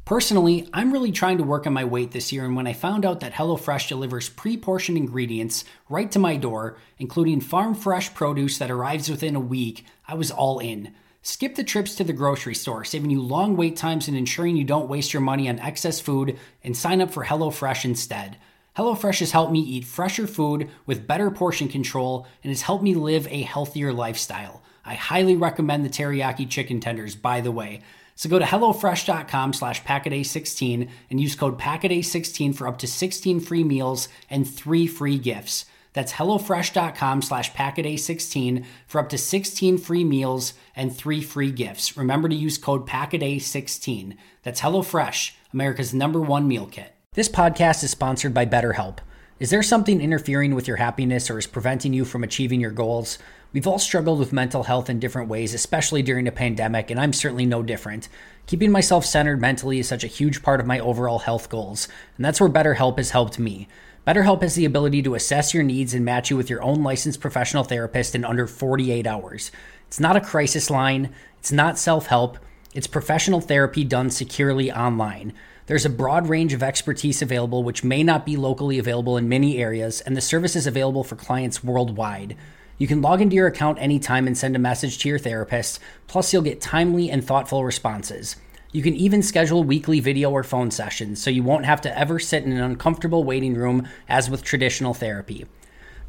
Personally, 0.05 0.69
I'm 0.73 0.93
really 0.93 1.13
trying 1.13 1.39
to 1.39 1.45
work 1.45 1.69
on 1.69 1.73
my 1.73 1.85
weight 1.85 2.11
this 2.11 2.33
year, 2.33 2.45
and 2.45 2.57
when 2.57 2.67
I 2.67 2.73
found 2.73 3.07
out 3.07 3.21
that 3.21 3.35
HelloFresh 3.35 3.87
delivers 3.87 4.29
pre 4.29 4.57
portioned 4.57 4.99
ingredients 4.99 5.65
right 5.89 6.11
to 6.11 6.19
my 6.19 6.35
door, 6.35 6.79
including 6.99 7.41
farm 7.41 7.77
fresh 7.77 8.13
produce 8.13 8.59
that 8.59 8.73
arrives 8.73 9.09
within 9.09 9.37
a 9.37 9.41
week, 9.41 9.85
I 10.09 10.15
was 10.15 10.33
all 10.33 10.59
in. 10.59 10.95
Skip 11.23 11.55
the 11.55 11.63
trips 11.63 11.95
to 11.95 12.03
the 12.03 12.13
grocery 12.13 12.57
store, 12.57 12.85
saving 12.85 13.11
you 13.11 13.23
long 13.23 13.57
wait 13.57 13.77
times 13.77 14.09
and 14.09 14.17
ensuring 14.17 14.57
you 14.57 14.65
don't 14.65 14.89
waste 14.89 15.13
your 15.13 15.23
money 15.23 15.49
on 15.49 15.61
excess 15.61 16.01
food, 16.01 16.41
and 16.65 16.77
sign 16.77 17.01
up 17.01 17.13
for 17.13 17.25
HelloFresh 17.25 17.85
instead. 17.85 18.37
HelloFresh 18.77 19.21
has 19.21 19.31
helped 19.31 19.53
me 19.53 19.61
eat 19.61 19.85
fresher 19.85 20.27
food 20.27 20.69
with 20.87 21.07
better 21.07 21.31
portion 21.31 21.69
control 21.69 22.27
and 22.43 22.51
has 22.51 22.63
helped 22.63 22.83
me 22.83 22.97
live 22.97 23.29
a 23.29 23.43
healthier 23.43 23.93
lifestyle. 23.93 24.61
I 24.85 24.95
highly 24.95 25.37
recommend 25.37 25.85
the 25.85 25.91
teriyaki 25.91 26.49
chicken 26.49 26.81
tenders, 26.81 27.15
by 27.15 27.41
the 27.41 27.53
way. 27.53 27.83
So 28.15 28.29
go 28.29 28.39
to 28.39 28.45
HelloFresh.com 28.45 29.55
slash 29.55 29.83
Packaday16 29.83 30.91
and 31.09 31.21
use 31.21 31.35
code 31.35 31.59
Packaday16 31.59 32.55
for 32.55 32.69
up 32.69 32.79
to 32.79 32.87
16 32.87 33.41
free 33.41 33.65
meals 33.65 34.09
and 34.29 34.49
three 34.49 34.87
free 34.87 35.19
gifts. 35.19 35.65
That's 35.93 36.13
HelloFresh.com 36.13 37.23
slash 37.23 37.53
Packaday16 37.53 38.65
for 38.87 39.01
up 39.01 39.09
to 39.09 39.19
16 39.19 39.79
free 39.79 40.05
meals 40.05 40.53
and 40.77 40.95
three 40.95 41.23
free 41.23 41.51
gifts. 41.51 41.97
Remember 41.97 42.29
to 42.29 42.35
use 42.35 42.59
code 42.59 42.87
Packaday16. 42.87 44.17
That's 44.43 44.61
HelloFresh, 44.61 45.33
America's 45.53 45.95
number 45.95 46.21
one 46.21 46.47
meal 46.47 46.67
kit. 46.67 46.95
This 47.15 47.29
podcast 47.29 47.83
is 47.83 47.91
sponsored 47.91 48.35
by 48.35 48.47
BetterHelp. 48.47 48.99
Is 49.41 49.49
there 49.49 49.63
something 49.63 50.01
interfering 50.01 50.55
with 50.55 50.69
your 50.69 50.77
happiness 50.77 51.31
or 51.31 51.39
is 51.39 51.47
preventing 51.47 51.95
you 51.95 52.05
from 52.05 52.23
achieving 52.23 52.61
your 52.61 52.71
goals? 52.71 53.19
We've 53.53 53.67
all 53.67 53.81
struggled 53.81 54.21
with 54.21 54.33
mental 54.33 54.63
health 54.63 54.89
in 54.89 55.01
different 55.01 55.29
ways, 55.29 55.55
especially 55.55 56.03
during 56.03 56.29
a 56.29 56.33
pandemic, 56.33 56.89
and 56.89 57.01
I'm 57.01 57.13
certainly 57.13 57.47
no 57.47 57.65
different. 57.65 58.09
Keeping 58.47 58.71
myself 58.71 59.05
centered 59.05 59.41
mentally 59.41 59.81
is 59.81 59.89
such 59.89 60.05
a 60.05 60.09
huge 60.09 60.41
part 60.45 60.61
of 60.61 60.69
my 60.69 60.79
overall 60.79 61.19
health 61.19 61.49
goals, 61.49 61.89
and 62.17 62.25
that's 62.25 62.41
where 62.41 62.49
BetterHelp 62.49 62.99
has 62.99 63.11
helped 63.11 63.41
me. 63.41 63.67
BetterHelp 64.07 64.43
has 64.43 64.55
the 64.55 64.65
ability 64.65 65.03
to 65.03 65.17
assess 65.17 65.53
your 65.53 65.65
needs 65.65 65.95
and 65.95 66.05
match 66.05 66.31
you 66.31 66.37
with 66.37 66.49
your 66.49 66.63
own 66.63 66.85
licensed 66.85 67.21
professional 67.21 67.65
therapist 67.65 68.15
in 68.15 68.25
under 68.25 68.47
48 68.47 69.05
hours. 69.05 69.51
It's 69.89 69.99
not 69.99 70.17
a 70.17 70.21
crisis 70.21 70.71
line, 70.71 71.13
it's 71.41 71.51
not 71.51 71.77
self 71.77 72.07
help 72.07 72.39
It's 72.73 72.87
professional 72.87 73.41
therapy 73.41 73.83
done 73.83 74.11
securely 74.11 74.71
online. 74.71 75.33
There's 75.67 75.85
a 75.85 75.91
broad 75.91 76.29
range 76.29 76.53
of 76.53 76.63
expertise 76.63 77.21
available, 77.21 77.65
which 77.65 77.83
may 77.83 78.05
not 78.05 78.25
be 78.25 78.37
locally 78.37 78.79
available 78.79 79.17
in 79.17 79.29
many 79.29 79.59
areas, 79.59 80.01
and 80.01 80.17
the 80.17 80.21
service 80.21 80.55
is 80.55 80.69
available 80.69 81.03
for 81.03 81.17
clients 81.17 81.65
worldwide. 81.65 82.37
You 82.81 82.87
can 82.87 83.03
log 83.03 83.21
into 83.21 83.37
your 83.37 83.47
account 83.47 83.79
anytime 83.79 84.27
and 84.27 84.39
send 84.39 84.57
a 84.57 84.59
message 84.59 84.97
to 84.99 85.09
your 85.11 85.19
therapist, 85.19 85.81
plus, 86.07 86.33
you'll 86.33 86.41
get 86.41 86.63
timely 86.63 87.11
and 87.11 87.23
thoughtful 87.23 87.63
responses. 87.63 88.37
You 88.73 88.83
can 88.83 88.95
even 88.95 89.23
schedule 89.23 89.63
weekly 89.63 90.01
video 90.01 90.31
or 90.31 90.43
phone 90.43 90.71
sessions, 90.71 91.23
so 91.23 91.29
you 91.29 91.43
won't 91.43 91.67
have 91.67 91.83
to 91.83 91.99
ever 91.99 92.19
sit 92.19 92.45
in 92.45 92.53
an 92.53 92.63
uncomfortable 92.63 93.23
waiting 93.23 93.53
room 93.53 93.87
as 94.09 94.31
with 94.31 94.43
traditional 94.43 94.95
therapy. 94.95 95.45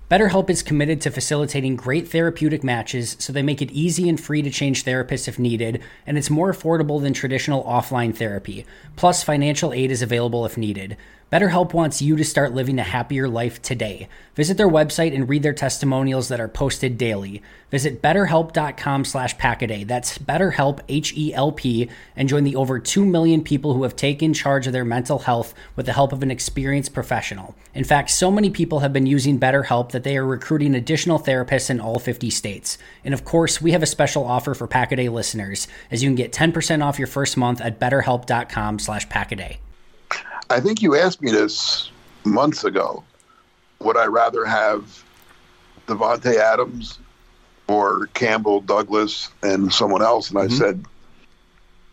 BetterHelp 0.10 0.50
is 0.50 0.64
committed 0.64 1.02
to 1.02 1.12
facilitating 1.12 1.76
great 1.76 2.08
therapeutic 2.08 2.64
matches 2.64 3.18
so 3.20 3.34
they 3.34 3.44
make 3.44 3.62
it 3.62 3.72
easy 3.72 4.08
and 4.08 4.20
free 4.20 4.42
to 4.42 4.50
change 4.50 4.86
therapists 4.86 5.28
if 5.28 5.38
needed, 5.38 5.82
and 6.08 6.18
it's 6.18 6.30
more 6.30 6.54
affordable 6.54 7.02
than 7.02 7.12
traditional 7.12 7.66
offline 7.66 8.16
therapy. 8.16 8.66
Plus, 8.96 9.24
financial 9.24 9.74
aid 9.74 9.92
is 9.92 10.02
available 10.02 10.46
if 10.46 10.58
needed. 10.58 10.96
BetterHelp 11.32 11.72
wants 11.72 12.02
you 12.02 12.18
to 12.18 12.26
start 12.26 12.54
living 12.54 12.78
a 12.78 12.84
happier 12.84 13.26
life 13.26 13.62
today. 13.62 14.10
Visit 14.36 14.58
their 14.58 14.68
website 14.68 15.16
and 15.16 15.30
read 15.30 15.44
their 15.44 15.54
testimonials 15.54 16.28
that 16.28 16.42
are 16.42 16.50
posted 16.50 16.98
daily. 16.98 17.42
Visit 17.70 18.02
betterhelp.com 18.02 19.06
slash 19.06 19.38
packaday. 19.38 19.88
That's 19.88 20.18
betterhelp, 20.18 20.82
H-E-L-P, 20.90 21.90
and 22.18 22.28
join 22.28 22.44
the 22.44 22.58
over 22.58 22.80
2 22.80 23.06
million 23.06 23.46
people 23.46 23.74
who 23.74 23.84
have 23.84 23.96
taken 23.96 24.34
charge 24.34 24.68
of 24.68 24.74
their 24.74 24.84
mental 24.84 25.20
health 25.20 25.54
with 25.78 25.86
the 25.86 25.94
help 25.94 26.12
of 26.12 26.22
an 26.22 26.32
experienced 26.32 26.94
professional. 26.94 27.56
In 27.74 27.86
fact, 27.86 28.10
so 28.10 28.30
many 28.30 28.50
people 28.50 28.80
have 28.80 28.92
been 28.92 29.06
using 29.06 29.40
BetterHelp 29.40 29.94
that 29.94 30.04
they 30.04 30.18
are 30.18 30.26
recruiting 30.26 30.76
additional 30.76 31.18
therapists 31.18 31.70
in 31.70 31.80
all 31.80 31.98
50 31.98 32.30
states. 32.30 32.78
And 33.06 33.14
of 33.14 33.24
course, 33.24 33.62
we 33.62 33.72
have 33.72 33.84
a 33.84 33.86
special 33.86 34.26
offer 34.26 34.54
for 34.54 34.68
Packaday 34.68 35.10
listeners, 35.10 35.70
as 35.92 36.04
you 36.04 36.10
can 36.10 36.16
get 36.16 36.34
10% 36.34 36.84
off 36.84 37.00
your 37.00 37.08
first 37.08 37.38
month 37.38 37.62
at 37.62 37.80
betterhelp.com 37.80 38.80
slash 38.80 39.08
packaday. 39.08 39.60
I 40.52 40.60
think 40.60 40.82
you 40.82 40.98
asked 40.98 41.22
me 41.22 41.32
this 41.32 41.90
months 42.26 42.66
ago. 42.66 43.06
Would 43.80 43.96
I 43.96 44.08
rather 44.08 44.44
have 44.44 45.02
Davante 45.88 46.36
Adams 46.36 47.00
or 47.68 48.08
Campbell, 48.08 48.60
Douglas, 48.60 49.30
and 49.42 49.74
someone 49.74 50.02
else? 50.02 50.30
And 50.30 50.40
I 50.40 50.48
mm-hmm. 50.48 50.56
said, 50.56 50.86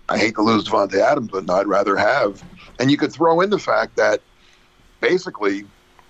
I 0.09 0.19
hate 0.19 0.35
to 0.35 0.43
lose 0.43 0.65
Davante 0.65 1.01
Adams, 1.01 1.29
but 1.31 1.49
I'd 1.49 1.69
rather 1.69 1.97
have. 1.97 2.43
And 2.81 2.91
you 2.91 2.97
could 2.97 3.13
throw 3.13 3.41
in 3.41 3.51
the 3.51 3.61
fact 3.61 3.95
that 3.95 4.23
basically 5.01 5.65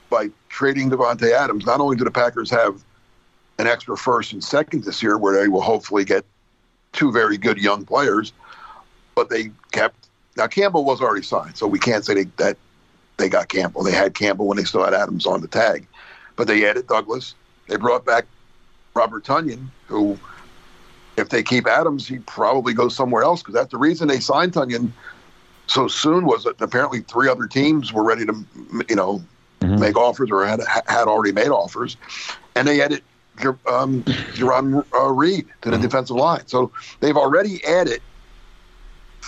by 0.08 0.30
trading 0.48 0.88
Davante 0.88 1.30
Adams, 1.30 1.66
not 1.66 1.80
only 1.80 1.96
do 1.96 2.04
the 2.04 2.10
Packers 2.10 2.50
have 2.50 2.82
an 3.58 3.66
extra 3.66 3.94
first 3.94 4.32
and 4.32 4.42
second 4.42 4.84
this 4.84 5.02
year, 5.02 5.18
where 5.18 5.38
they 5.38 5.48
will 5.48 5.60
hopefully 5.60 6.04
get 6.04 6.24
two 6.92 7.12
very 7.12 7.36
good 7.36 7.58
young 7.58 7.84
players, 7.84 8.32
but 9.14 9.28
they 9.28 9.50
kept 9.70 10.07
now 10.38 10.46
Campbell 10.46 10.84
was 10.84 11.00
already 11.00 11.24
signed, 11.24 11.56
so 11.56 11.66
we 11.66 11.78
can't 11.78 12.04
say 12.04 12.14
they, 12.14 12.24
that 12.36 12.56
they 13.18 13.28
got 13.28 13.48
Campbell. 13.48 13.82
They 13.82 13.92
had 13.92 14.14
Campbell 14.14 14.46
when 14.46 14.56
they 14.56 14.64
still 14.64 14.84
had 14.84 14.94
Adams 14.94 15.26
on 15.26 15.42
the 15.42 15.48
tag, 15.48 15.86
but 16.36 16.46
they 16.46 16.66
added 16.66 16.86
Douglas. 16.86 17.34
They 17.66 17.76
brought 17.76 18.06
back 18.06 18.24
Robert 18.94 19.24
Tonyan, 19.24 19.68
who, 19.86 20.18
if 21.16 21.28
they 21.28 21.42
keep 21.42 21.66
Adams, 21.66 22.06
he 22.06 22.20
probably 22.20 22.72
goes 22.72 22.94
somewhere 22.94 23.22
else 23.22 23.42
because 23.42 23.54
that's 23.54 23.72
the 23.72 23.78
reason 23.78 24.08
they 24.08 24.20
signed 24.20 24.52
Tonyan 24.52 24.92
so 25.66 25.88
soon. 25.88 26.24
Was 26.24 26.44
that 26.44 26.60
apparently 26.60 27.00
three 27.00 27.28
other 27.28 27.46
teams 27.46 27.92
were 27.92 28.04
ready 28.04 28.24
to, 28.24 28.44
you 28.88 28.96
know, 28.96 29.22
mm-hmm. 29.60 29.80
make 29.80 29.96
offers 29.96 30.30
or 30.30 30.46
had 30.46 30.60
had 30.86 31.08
already 31.08 31.32
made 31.32 31.48
offers, 31.48 31.96
and 32.54 32.66
they 32.66 32.80
added 32.80 33.02
um, 33.44 34.02
Jarran 34.34 34.84
uh, 34.94 35.12
Reed 35.12 35.46
to 35.62 35.70
the 35.70 35.76
mm-hmm. 35.76 35.82
defensive 35.82 36.16
line. 36.16 36.46
So 36.46 36.72
they've 37.00 37.16
already 37.16 37.64
added 37.64 38.00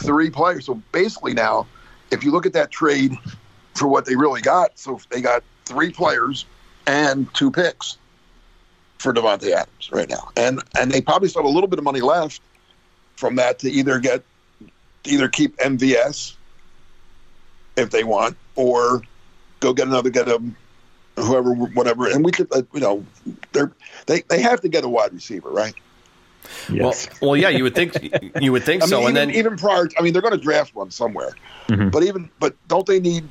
three 0.03 0.31
players. 0.31 0.67
So 0.67 0.81
basically 0.93 1.35
now, 1.35 1.67
if 2.11 2.25
you 2.25 2.31
look 2.31 2.47
at 2.47 2.53
that 2.55 2.71
trade 2.71 3.17
for 3.75 3.87
what 3.87 4.05
they 4.05 4.17
really 4.17 4.41
got, 4.41 4.79
so 4.79 5.01
they 5.11 5.21
got 5.21 5.43
three 5.65 5.91
players 5.91 6.45
and 6.87 7.33
two 7.35 7.51
picks 7.51 7.99
for 8.99 9.13
Davante 9.13 9.53
Adams 9.53 9.91
right 9.93 10.09
now, 10.09 10.29
and 10.37 10.63
and 10.79 10.91
they 10.91 11.01
probably 11.01 11.29
still 11.29 11.43
have 11.43 11.51
a 11.51 11.53
little 11.53 11.69
bit 11.69 11.79
of 11.79 11.85
money 11.85 12.01
left 12.01 12.43
from 13.17 13.37
that 13.37 13.59
to 13.61 13.71
either 13.71 13.99
get 13.99 14.25
to 15.05 15.11
either 15.11 15.29
keep 15.29 15.57
MVS 15.59 16.35
if 17.77 17.91
they 17.91 18.05
want, 18.05 18.37
or 18.57 19.03
go 19.61 19.73
get 19.73 19.87
another 19.87 20.11
get 20.11 20.29
a 20.29 20.43
whoever 21.17 21.55
whatever, 21.55 22.09
and 22.09 22.25
we 22.25 22.33
could 22.33 22.49
uh, 22.53 22.63
you 22.75 22.81
know 22.81 23.05
they 24.07 24.23
they 24.29 24.41
have 24.41 24.61
to 24.61 24.69
get 24.69 24.85
a 24.85 24.89
wide 24.89 25.13
receiver 25.13 25.51
right. 25.51 25.75
Yes. 26.71 27.09
Well, 27.21 27.31
well, 27.31 27.37
yeah, 27.37 27.49
you 27.49 27.65
would 27.65 27.75
think 27.75 27.95
you 28.41 28.53
would 28.53 28.65
think 28.65 28.83
I 28.83 28.87
so, 28.87 28.99
mean, 28.99 29.09
and 29.09 29.17
then 29.17 29.31
even 29.33 29.57
prior, 29.57 29.89
I 29.99 30.03
mean, 30.03 30.13
they're 30.13 30.23
going 30.23 30.37
to 30.37 30.43
draft 30.43 30.75
one 30.75 30.91
somewhere, 30.91 31.31
mm-hmm. 31.69 31.91
but 31.91 32.03
even 32.03 32.31
but 32.39 32.55
don't 32.69 32.87
they 32.87 33.01
need 33.01 33.29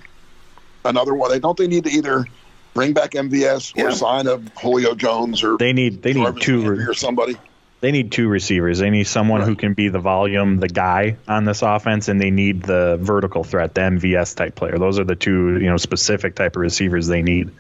another 0.86 1.14
one? 1.14 1.32
They 1.32 1.40
don't 1.40 1.58
they 1.58 1.68
need 1.68 1.86
to 1.86 1.92
either 1.92 2.26
bring 2.74 2.94
back 2.94 3.12
MVS 3.12 3.76
or 3.78 3.90
yeah. 3.90 3.96
sign 3.96 4.28
a 4.28 4.38
Julio 4.62 4.96
Jones 4.96 5.44
or 5.44 5.58
they 5.58 5.74
need 5.74 6.02
they 6.02 6.14
need 6.14 6.42
two 6.42 6.66
or 6.68 6.94
somebody. 6.94 7.36
They 7.82 7.92
need 7.92 8.12
two 8.12 8.28
receivers. 8.28 8.80
They 8.80 8.90
need 8.90 9.06
someone 9.06 9.40
right. 9.40 9.48
who 9.48 9.56
can 9.56 9.74
be 9.74 9.88
the 9.88 10.00
volume, 10.00 10.58
the 10.58 10.68
guy 10.68 11.16
on 11.30 11.46
this 11.46 11.62
offense, 11.62 12.10
and 12.10 12.20
they 12.20 12.30
need 12.30 12.62
the 12.62 12.98
vertical 13.02 13.46
threat, 13.46 13.74
the 13.74 13.82
MVS 13.82 14.36
type 14.36 14.56
player. 14.56 14.78
Those 14.78 15.00
are 15.00 15.06
the 15.06 15.16
two, 15.16 15.58
you 15.60 15.70
know, 15.70 15.78
specific 15.78 16.36
type 16.36 16.58
of 16.58 16.62
receivers 16.62 17.08
they 17.08 17.22
need. 17.22 17.52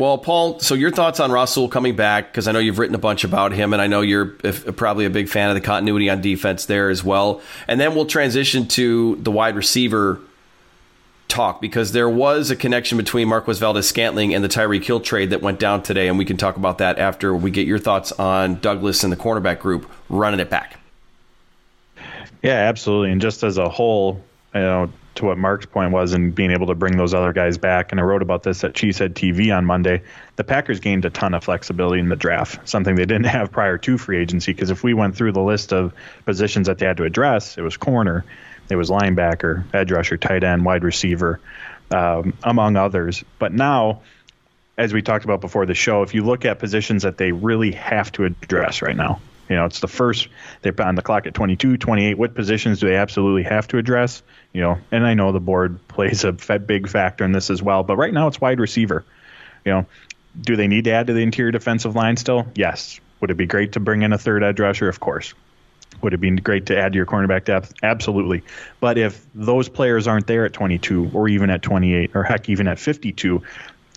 Well, 0.00 0.16
Paul, 0.16 0.60
so 0.60 0.74
your 0.74 0.90
thoughts 0.90 1.20
on 1.20 1.30
Russell 1.30 1.68
coming 1.68 1.94
back? 1.94 2.32
Because 2.32 2.48
I 2.48 2.52
know 2.52 2.58
you've 2.58 2.78
written 2.78 2.94
a 2.94 2.98
bunch 2.98 3.22
about 3.22 3.52
him, 3.52 3.74
and 3.74 3.82
I 3.82 3.86
know 3.86 4.00
you're 4.00 4.34
if, 4.42 4.74
probably 4.74 5.04
a 5.04 5.10
big 5.10 5.28
fan 5.28 5.50
of 5.50 5.54
the 5.54 5.60
continuity 5.60 6.08
on 6.08 6.22
defense 6.22 6.64
there 6.64 6.88
as 6.88 7.04
well. 7.04 7.42
And 7.68 7.78
then 7.78 7.94
we'll 7.94 8.06
transition 8.06 8.66
to 8.68 9.16
the 9.16 9.30
wide 9.30 9.56
receiver 9.56 10.18
talk 11.28 11.60
because 11.60 11.92
there 11.92 12.08
was 12.08 12.50
a 12.50 12.56
connection 12.56 12.96
between 12.96 13.28
Marquez 13.28 13.58
Valdes-Scantling 13.58 14.34
and 14.34 14.42
the 14.42 14.48
Tyreek 14.48 14.84
Hill 14.84 15.00
trade 15.00 15.28
that 15.28 15.42
went 15.42 15.60
down 15.60 15.82
today, 15.82 16.08
and 16.08 16.16
we 16.16 16.24
can 16.24 16.38
talk 16.38 16.56
about 16.56 16.78
that 16.78 16.98
after 16.98 17.34
we 17.34 17.50
get 17.50 17.66
your 17.66 17.78
thoughts 17.78 18.10
on 18.12 18.58
Douglas 18.60 19.04
and 19.04 19.12
the 19.12 19.18
cornerback 19.18 19.58
group 19.58 19.86
running 20.08 20.40
it 20.40 20.48
back. 20.48 20.78
Yeah, 22.42 22.52
absolutely. 22.54 23.12
And 23.12 23.20
just 23.20 23.42
as 23.42 23.58
a 23.58 23.68
whole, 23.68 24.24
you 24.54 24.62
know, 24.62 24.90
to 25.20 25.26
what 25.26 25.38
Mark's 25.38 25.66
point 25.66 25.92
was 25.92 26.12
and 26.12 26.34
being 26.34 26.50
able 26.50 26.66
to 26.66 26.74
bring 26.74 26.96
those 26.96 27.14
other 27.14 27.32
guys 27.32 27.56
back. 27.56 27.92
And 27.92 28.00
I 28.00 28.02
wrote 28.02 28.22
about 28.22 28.42
this 28.42 28.64
at 28.64 28.74
Cheesehead 28.74 29.14
TV 29.14 29.56
on 29.56 29.64
Monday. 29.64 30.02
The 30.36 30.44
Packers 30.44 30.80
gained 30.80 31.04
a 31.04 31.10
ton 31.10 31.34
of 31.34 31.44
flexibility 31.44 32.00
in 32.00 32.08
the 32.08 32.16
draft, 32.16 32.68
something 32.68 32.96
they 32.96 33.06
didn't 33.06 33.24
have 33.26 33.52
prior 33.52 33.78
to 33.78 33.98
free 33.98 34.18
agency. 34.18 34.52
Because 34.52 34.70
if 34.70 34.82
we 34.82 34.92
went 34.92 35.16
through 35.16 35.32
the 35.32 35.42
list 35.42 35.72
of 35.72 35.94
positions 36.24 36.66
that 36.66 36.78
they 36.78 36.86
had 36.86 36.96
to 36.96 37.04
address, 37.04 37.56
it 37.56 37.62
was 37.62 37.76
corner, 37.76 38.24
it 38.68 38.76
was 38.76 38.90
linebacker, 38.90 39.64
edge 39.74 39.92
rusher, 39.92 40.16
tight 40.16 40.44
end, 40.44 40.64
wide 40.64 40.84
receiver, 40.84 41.40
um, 41.90 42.36
among 42.42 42.76
others. 42.76 43.24
But 43.38 43.52
now, 43.52 44.02
as 44.76 44.92
we 44.92 45.02
talked 45.02 45.24
about 45.24 45.40
before 45.40 45.66
the 45.66 45.74
show, 45.74 46.02
if 46.02 46.14
you 46.14 46.24
look 46.24 46.44
at 46.44 46.58
positions 46.58 47.02
that 47.02 47.18
they 47.18 47.32
really 47.32 47.72
have 47.72 48.10
to 48.12 48.24
address 48.24 48.82
right 48.82 48.96
now, 48.96 49.20
you 49.50 49.56
know, 49.56 49.64
it's 49.64 49.80
the 49.80 49.88
first, 49.88 50.28
they're 50.62 50.80
on 50.80 50.94
the 50.94 51.02
clock 51.02 51.26
at 51.26 51.34
22, 51.34 51.76
28. 51.76 52.16
What 52.16 52.34
positions 52.34 52.78
do 52.78 52.86
they 52.86 52.94
absolutely 52.94 53.42
have 53.42 53.66
to 53.68 53.78
address? 53.78 54.22
You 54.52 54.62
know, 54.62 54.78
and 54.90 55.06
I 55.06 55.14
know 55.14 55.32
the 55.32 55.40
board 55.40 55.86
plays 55.88 56.24
a 56.24 56.32
big 56.32 56.88
factor 56.88 57.24
in 57.24 57.32
this 57.32 57.50
as 57.50 57.62
well, 57.62 57.82
but 57.82 57.96
right 57.96 58.12
now 58.12 58.26
it's 58.26 58.40
wide 58.40 58.60
receiver. 58.60 59.04
You 59.64 59.72
know, 59.72 59.86
do 60.40 60.56
they 60.56 60.68
need 60.68 60.84
to 60.84 60.92
add 60.92 61.08
to 61.08 61.12
the 61.12 61.20
interior 61.20 61.50
defensive 61.50 61.94
line 61.94 62.16
still? 62.16 62.46
Yes. 62.54 63.00
Would 63.20 63.30
it 63.30 63.36
be 63.36 63.46
great 63.46 63.72
to 63.72 63.80
bring 63.80 64.02
in 64.02 64.12
a 64.12 64.18
third 64.18 64.42
edge 64.42 64.60
rusher? 64.60 64.88
Of 64.88 65.00
course. 65.00 65.34
Would 66.02 66.14
it 66.14 66.18
be 66.18 66.30
great 66.30 66.66
to 66.66 66.78
add 66.78 66.92
to 66.92 66.96
your 66.96 67.06
cornerback 67.06 67.44
depth? 67.44 67.74
Absolutely. 67.82 68.42
But 68.78 68.96
if 68.96 69.24
those 69.34 69.68
players 69.68 70.06
aren't 70.06 70.26
there 70.26 70.46
at 70.46 70.52
22 70.52 71.10
or 71.12 71.28
even 71.28 71.50
at 71.50 71.62
28 71.62 72.12
or 72.14 72.22
heck, 72.22 72.48
even 72.48 72.68
at 72.68 72.78
52, 72.78 73.42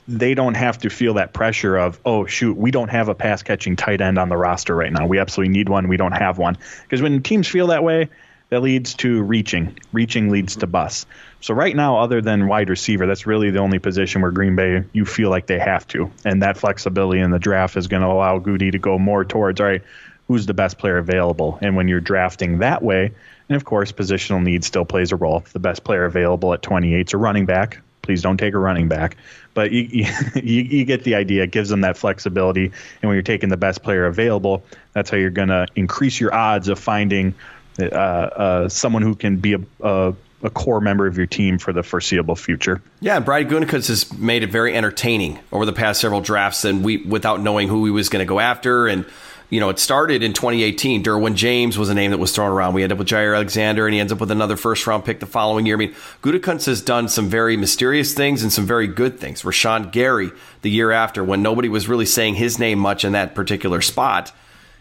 they 0.07 0.33
don't 0.33 0.55
have 0.55 0.79
to 0.79 0.89
feel 0.89 1.13
that 1.13 1.33
pressure 1.33 1.77
of, 1.77 1.99
oh, 2.03 2.25
shoot, 2.25 2.57
we 2.57 2.71
don't 2.71 2.89
have 2.89 3.07
a 3.07 3.15
pass 3.15 3.41
catching 3.41 3.75
tight 3.77 4.01
end 4.01 4.17
on 4.17 4.27
the 4.27 4.35
roster 4.35 4.75
right 4.75 4.91
now. 4.91 5.07
We 5.07 5.19
absolutely 5.19 5.53
need 5.53 5.69
one. 5.69 5.87
We 5.87 5.95
don't 5.95 6.11
have 6.11 6.37
one. 6.37 6.57
Because 6.83 7.01
when 7.01 7.21
teams 7.23 7.47
feel 7.47 7.67
that 7.67 7.83
way, 7.83 8.09
that 8.53 8.61
leads 8.61 8.93
to 8.93 9.23
reaching. 9.23 9.79
Reaching 9.91 10.29
leads 10.29 10.57
to 10.57 10.67
bus. 10.67 11.07
So 11.41 11.55
right 11.55 11.75
now, 11.75 11.97
other 11.97 12.21
than 12.21 12.47
wide 12.47 12.69
receiver, 12.69 13.07
that's 13.07 13.25
really 13.25 13.49
the 13.49 13.57
only 13.57 13.79
position 13.79 14.21
where 14.21 14.29
Green 14.29 14.55
Bay 14.55 14.83
you 14.93 15.05
feel 15.05 15.31
like 15.31 15.47
they 15.47 15.57
have 15.57 15.87
to, 15.87 16.11
and 16.23 16.43
that 16.43 16.57
flexibility 16.57 17.19
in 17.19 17.31
the 17.31 17.39
draft 17.39 17.77
is 17.77 17.87
going 17.87 18.03
to 18.03 18.09
allow 18.09 18.37
Gutey 18.37 18.71
to 18.71 18.77
go 18.77 18.99
more 18.99 19.25
towards 19.25 19.59
all 19.59 19.65
right, 19.65 19.81
who's 20.27 20.45
the 20.45 20.53
best 20.53 20.77
player 20.77 20.99
available, 20.99 21.57
and 21.63 21.75
when 21.75 21.87
you're 21.87 21.99
drafting 21.99 22.59
that 22.59 22.83
way, 22.83 23.11
and 23.49 23.55
of 23.55 23.65
course 23.65 23.91
positional 23.91 24.43
need 24.43 24.63
still 24.63 24.85
plays 24.85 25.11
a 25.11 25.15
role. 25.15 25.43
The 25.51 25.59
best 25.59 25.83
player 25.83 26.05
available 26.05 26.53
at 26.53 26.61
28 26.61 27.09
is 27.09 27.13
a 27.13 27.17
running 27.17 27.47
back. 27.47 27.81
Please 28.03 28.21
don't 28.21 28.37
take 28.37 28.53
a 28.53 28.59
running 28.59 28.87
back, 28.87 29.17
but 29.55 29.71
you, 29.71 30.05
you, 30.35 30.61
you 30.61 30.85
get 30.85 31.03
the 31.03 31.15
idea. 31.15 31.41
It 31.41 31.51
gives 31.51 31.69
them 31.69 31.81
that 31.81 31.97
flexibility, 31.97 32.65
and 32.65 33.09
when 33.09 33.15
you're 33.15 33.23
taking 33.23 33.49
the 33.49 33.57
best 33.57 33.81
player 33.81 34.05
available, 34.05 34.63
that's 34.91 35.09
how 35.09 35.17
you're 35.17 35.31
going 35.31 35.47
to 35.47 35.65
increase 35.75 36.19
your 36.19 36.35
odds 36.35 36.67
of 36.67 36.77
finding 36.77 37.33
uh, 37.79 37.85
uh, 37.85 38.69
someone 38.69 39.01
who 39.01 39.15
can 39.15 39.37
be 39.37 39.53
a, 39.53 39.59
a, 39.81 40.13
a, 40.43 40.49
core 40.49 40.79
member 40.79 41.07
of 41.07 41.17
your 41.17 41.25
team 41.25 41.57
for 41.57 41.73
the 41.73 41.81
foreseeable 41.81 42.35
future. 42.35 42.81
Yeah, 42.99 43.19
Brad 43.19 43.49
Gutekunst 43.49 43.87
has 43.87 44.13
made 44.13 44.43
it 44.43 44.51
very 44.51 44.75
entertaining 44.75 45.39
over 45.51 45.65
the 45.65 45.73
past 45.73 46.01
several 46.01 46.21
drafts, 46.21 46.65
and 46.65 46.83
we 46.83 46.97
without 46.97 47.41
knowing 47.41 47.67
who 47.67 47.85
he 47.85 47.91
was 47.91 48.09
going 48.09 48.25
to 48.25 48.29
go 48.29 48.39
after, 48.39 48.87
and 48.87 49.05
you 49.53 49.59
know, 49.59 49.69
it 49.69 49.77
started 49.77 50.23
in 50.23 50.33
2018. 50.33 51.03
Derwin 51.03 51.35
James 51.35 51.77
was 51.77 51.87
a 51.89 51.93
name 51.93 52.09
that 52.09 52.17
was 52.17 52.31
thrown 52.31 52.49
around. 52.49 52.73
We 52.73 52.81
ended 52.81 52.95
up 52.95 52.99
with 52.99 53.07
Jaire 53.07 53.35
Alexander, 53.35 53.85
and 53.85 53.93
he 53.93 53.99
ends 53.99 54.11
up 54.11 54.19
with 54.19 54.31
another 54.31 54.57
first 54.57 54.87
round 54.87 55.05
pick 55.05 55.19
the 55.19 55.27
following 55.27 55.67
year. 55.67 55.75
I 55.75 55.79
mean, 55.79 55.95
Gutekunst 56.23 56.65
has 56.65 56.81
done 56.81 57.07
some 57.07 57.29
very 57.29 57.55
mysterious 57.55 58.15
things 58.15 58.41
and 58.41 58.51
some 58.51 58.65
very 58.65 58.87
good 58.87 59.19
things. 59.19 59.43
Rashan 59.43 59.91
Gary, 59.91 60.31
the 60.63 60.71
year 60.71 60.91
after, 60.91 61.23
when 61.23 61.43
nobody 61.43 61.69
was 61.69 61.87
really 61.87 62.07
saying 62.07 62.33
his 62.33 62.57
name 62.57 62.79
much 62.79 63.05
in 63.05 63.11
that 63.11 63.35
particular 63.35 63.81
spot, 63.81 64.31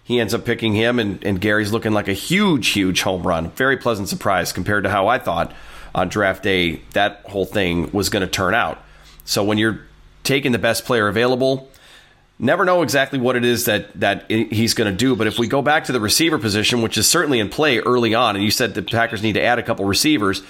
he 0.04 0.20
ends 0.20 0.34
up 0.34 0.44
picking 0.44 0.74
him, 0.74 0.98
and, 0.98 1.22
and 1.24 1.40
Gary's 1.40 1.72
looking 1.72 1.92
like 1.92 2.08
a 2.08 2.12
huge, 2.12 2.68
huge 2.68 3.02
home 3.02 3.26
run. 3.26 3.50
Very 3.50 3.76
pleasant 3.76 4.08
surprise 4.08 4.52
compared 4.52 4.84
to 4.84 4.90
how 4.90 5.06
I 5.08 5.18
thought 5.18 5.52
on 5.94 6.08
draft 6.08 6.42
day 6.42 6.82
that 6.92 7.22
whole 7.26 7.44
thing 7.44 7.90
was 7.92 8.08
going 8.08 8.22
to 8.22 8.30
turn 8.30 8.54
out. 8.54 8.82
So 9.24 9.44
when 9.44 9.58
you're 9.58 9.82
taking 10.24 10.52
the 10.52 10.58
best 10.58 10.84
player 10.84 11.06
available, 11.08 11.70
never 12.38 12.64
know 12.64 12.82
exactly 12.82 13.18
what 13.18 13.36
it 13.36 13.44
is 13.44 13.66
that 13.66 13.98
that 14.00 14.28
he's 14.30 14.74
going 14.74 14.90
to 14.90 14.96
do. 14.96 15.14
But 15.14 15.26
if 15.26 15.38
we 15.38 15.46
go 15.46 15.62
back 15.62 15.84
to 15.84 15.92
the 15.92 16.00
receiver 16.00 16.38
position, 16.38 16.82
which 16.82 16.98
is 16.98 17.08
certainly 17.08 17.38
in 17.38 17.48
play 17.48 17.78
early 17.78 18.14
on, 18.14 18.34
and 18.36 18.44
you 18.44 18.50
said 18.50 18.74
the 18.74 18.82
Packers 18.82 19.22
need 19.22 19.34
to 19.34 19.42
add 19.42 19.58
a 19.58 19.62
couple 19.62 19.84
receivers. 19.84 20.42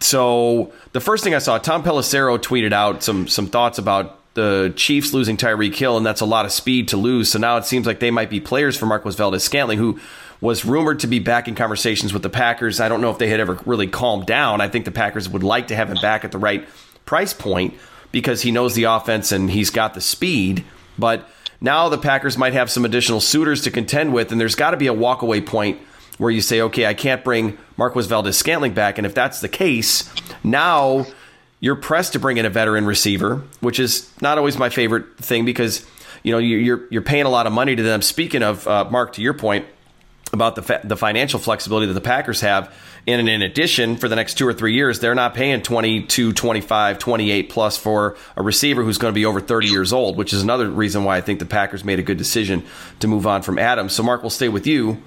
So 0.00 0.72
the 0.92 1.00
first 1.00 1.24
thing 1.24 1.34
I 1.34 1.38
saw, 1.38 1.58
Tom 1.58 1.82
Pelissero 1.82 2.38
tweeted 2.38 2.72
out 2.72 3.02
some 3.02 3.28
some 3.28 3.46
thoughts 3.46 3.78
about 3.78 4.17
the 4.38 4.72
Chiefs 4.76 5.12
losing 5.12 5.36
Tyreek 5.36 5.74
Hill, 5.74 5.96
and 5.96 6.06
that's 6.06 6.20
a 6.20 6.24
lot 6.24 6.46
of 6.46 6.52
speed 6.52 6.88
to 6.88 6.96
lose. 6.96 7.28
So 7.32 7.40
now 7.40 7.56
it 7.56 7.64
seems 7.64 7.86
like 7.86 7.98
they 7.98 8.12
might 8.12 8.30
be 8.30 8.38
players 8.38 8.76
for 8.76 8.86
Marquez 8.86 9.16
Valdes-Scantling, 9.16 9.78
who 9.78 9.98
was 10.40 10.64
rumored 10.64 11.00
to 11.00 11.08
be 11.08 11.18
back 11.18 11.48
in 11.48 11.56
conversations 11.56 12.12
with 12.12 12.22
the 12.22 12.30
Packers. 12.30 12.78
I 12.78 12.88
don't 12.88 13.00
know 13.00 13.10
if 13.10 13.18
they 13.18 13.28
had 13.28 13.40
ever 13.40 13.58
really 13.66 13.88
calmed 13.88 14.26
down. 14.26 14.60
I 14.60 14.68
think 14.68 14.84
the 14.84 14.92
Packers 14.92 15.28
would 15.28 15.42
like 15.42 15.66
to 15.66 15.76
have 15.76 15.90
him 15.90 15.98
back 16.00 16.24
at 16.24 16.30
the 16.30 16.38
right 16.38 16.68
price 17.04 17.32
point 17.32 17.74
because 18.12 18.42
he 18.42 18.52
knows 18.52 18.76
the 18.76 18.84
offense 18.84 19.32
and 19.32 19.50
he's 19.50 19.70
got 19.70 19.94
the 19.94 20.00
speed. 20.00 20.64
But 20.96 21.28
now 21.60 21.88
the 21.88 21.98
Packers 21.98 22.38
might 22.38 22.52
have 22.52 22.70
some 22.70 22.84
additional 22.84 23.20
suitors 23.20 23.62
to 23.62 23.72
contend 23.72 24.14
with, 24.14 24.30
and 24.30 24.40
there's 24.40 24.54
got 24.54 24.70
to 24.70 24.76
be 24.76 24.86
a 24.86 24.94
walkaway 24.94 25.44
point 25.44 25.80
where 26.18 26.30
you 26.30 26.40
say, 26.40 26.60
okay, 26.60 26.86
I 26.86 26.94
can't 26.94 27.24
bring 27.24 27.58
Marquez 27.76 28.06
Valdes-Scantling 28.06 28.74
back. 28.74 28.98
And 28.98 29.06
if 29.06 29.14
that's 29.14 29.40
the 29.40 29.48
case, 29.48 30.08
now 30.44 31.06
you're 31.60 31.76
pressed 31.76 32.12
to 32.12 32.18
bring 32.18 32.36
in 32.36 32.46
a 32.46 32.50
veteran 32.50 32.86
receiver, 32.86 33.42
which 33.60 33.78
is 33.78 34.10
not 34.20 34.38
always 34.38 34.58
my 34.58 34.68
favorite 34.68 35.16
thing 35.18 35.44
because 35.44 35.86
you 36.22 36.32
know 36.32 36.38
you're 36.38 36.86
you're 36.90 37.02
paying 37.02 37.24
a 37.24 37.30
lot 37.30 37.46
of 37.46 37.52
money 37.52 37.74
to 37.74 37.82
them. 37.82 38.02
Speaking 38.02 38.42
of 38.42 38.66
uh, 38.66 38.88
Mark, 38.90 39.14
to 39.14 39.22
your 39.22 39.34
point 39.34 39.66
about 40.32 40.54
the 40.54 40.62
fa- 40.62 40.80
the 40.84 40.96
financial 40.96 41.40
flexibility 41.40 41.86
that 41.86 41.94
the 41.94 42.00
Packers 42.00 42.42
have, 42.42 42.72
and 43.06 43.28
in 43.28 43.42
addition, 43.42 43.96
for 43.96 44.08
the 44.08 44.16
next 44.16 44.34
two 44.34 44.46
or 44.46 44.52
three 44.52 44.74
years, 44.74 45.00
they're 45.00 45.14
not 45.14 45.34
paying 45.34 45.62
22, 45.62 46.32
25, 46.32 46.98
28 46.98 47.50
plus 47.50 47.76
for 47.76 48.16
a 48.36 48.42
receiver 48.42 48.84
who's 48.84 48.98
going 48.98 49.12
to 49.12 49.18
be 49.18 49.24
over 49.24 49.40
30 49.40 49.68
years 49.68 49.92
old, 49.92 50.16
which 50.16 50.32
is 50.32 50.42
another 50.42 50.68
reason 50.68 51.04
why 51.04 51.16
I 51.16 51.22
think 51.22 51.38
the 51.38 51.46
Packers 51.46 51.84
made 51.84 51.98
a 51.98 52.02
good 52.02 52.18
decision 52.18 52.64
to 53.00 53.08
move 53.08 53.26
on 53.26 53.42
from 53.42 53.58
Adams. 53.58 53.94
So, 53.94 54.02
Mark, 54.02 54.22
we'll 54.22 54.30
stay 54.30 54.48
with 54.48 54.66
you. 54.66 55.02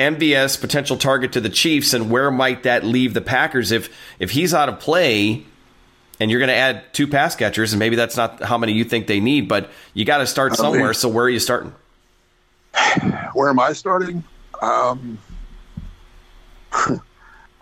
MVS 0.00 0.60
potential 0.60 0.96
target 0.96 1.32
to 1.32 1.40
the 1.40 1.48
Chiefs, 1.48 1.92
and 1.92 2.10
where 2.10 2.30
might 2.30 2.62
that 2.64 2.84
leave 2.84 3.14
the 3.14 3.20
Packers 3.20 3.72
if 3.72 3.88
if 4.18 4.32
he's 4.32 4.52
out 4.52 4.68
of 4.68 4.80
play? 4.80 5.44
And 6.20 6.30
you're 6.30 6.40
going 6.40 6.48
to 6.48 6.54
add 6.54 6.92
two 6.92 7.06
pass 7.06 7.36
catchers, 7.36 7.72
and 7.72 7.78
maybe 7.78 7.94
that's 7.94 8.16
not 8.16 8.42
how 8.42 8.58
many 8.58 8.72
you 8.72 8.84
think 8.84 9.06
they 9.06 9.20
need, 9.20 9.48
but 9.48 9.70
you 9.94 10.04
got 10.04 10.18
to 10.18 10.26
start 10.26 10.56
somewhere. 10.56 10.92
So 10.92 11.08
where 11.08 11.26
are 11.26 11.30
you 11.30 11.38
starting? 11.38 11.72
Where 13.34 13.48
am 13.48 13.60
I 13.60 13.72
starting? 13.72 14.24
Um, 14.60 15.18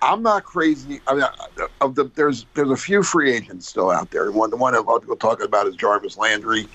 I'm 0.02 0.22
not 0.22 0.44
crazy. 0.44 1.00
I 1.06 1.14
mean, 1.14 1.24
of 1.80 1.94
the 1.94 2.04
there's 2.14 2.46
there's 2.54 2.70
a 2.70 2.76
few 2.76 3.02
free 3.02 3.32
agents 3.32 3.68
still 3.68 3.90
out 3.90 4.10
there. 4.10 4.30
One 4.30 4.50
the 4.50 4.56
one 4.56 4.74
that 4.74 4.80
a 4.80 4.82
lot 4.82 4.96
of 4.96 5.02
people 5.02 5.16
talking 5.16 5.46
about 5.46 5.66
is 5.66 5.74
Jarvis 5.74 6.16
Landry. 6.16 6.66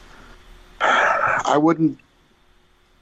I 0.82 1.58
wouldn't. 1.58 2.00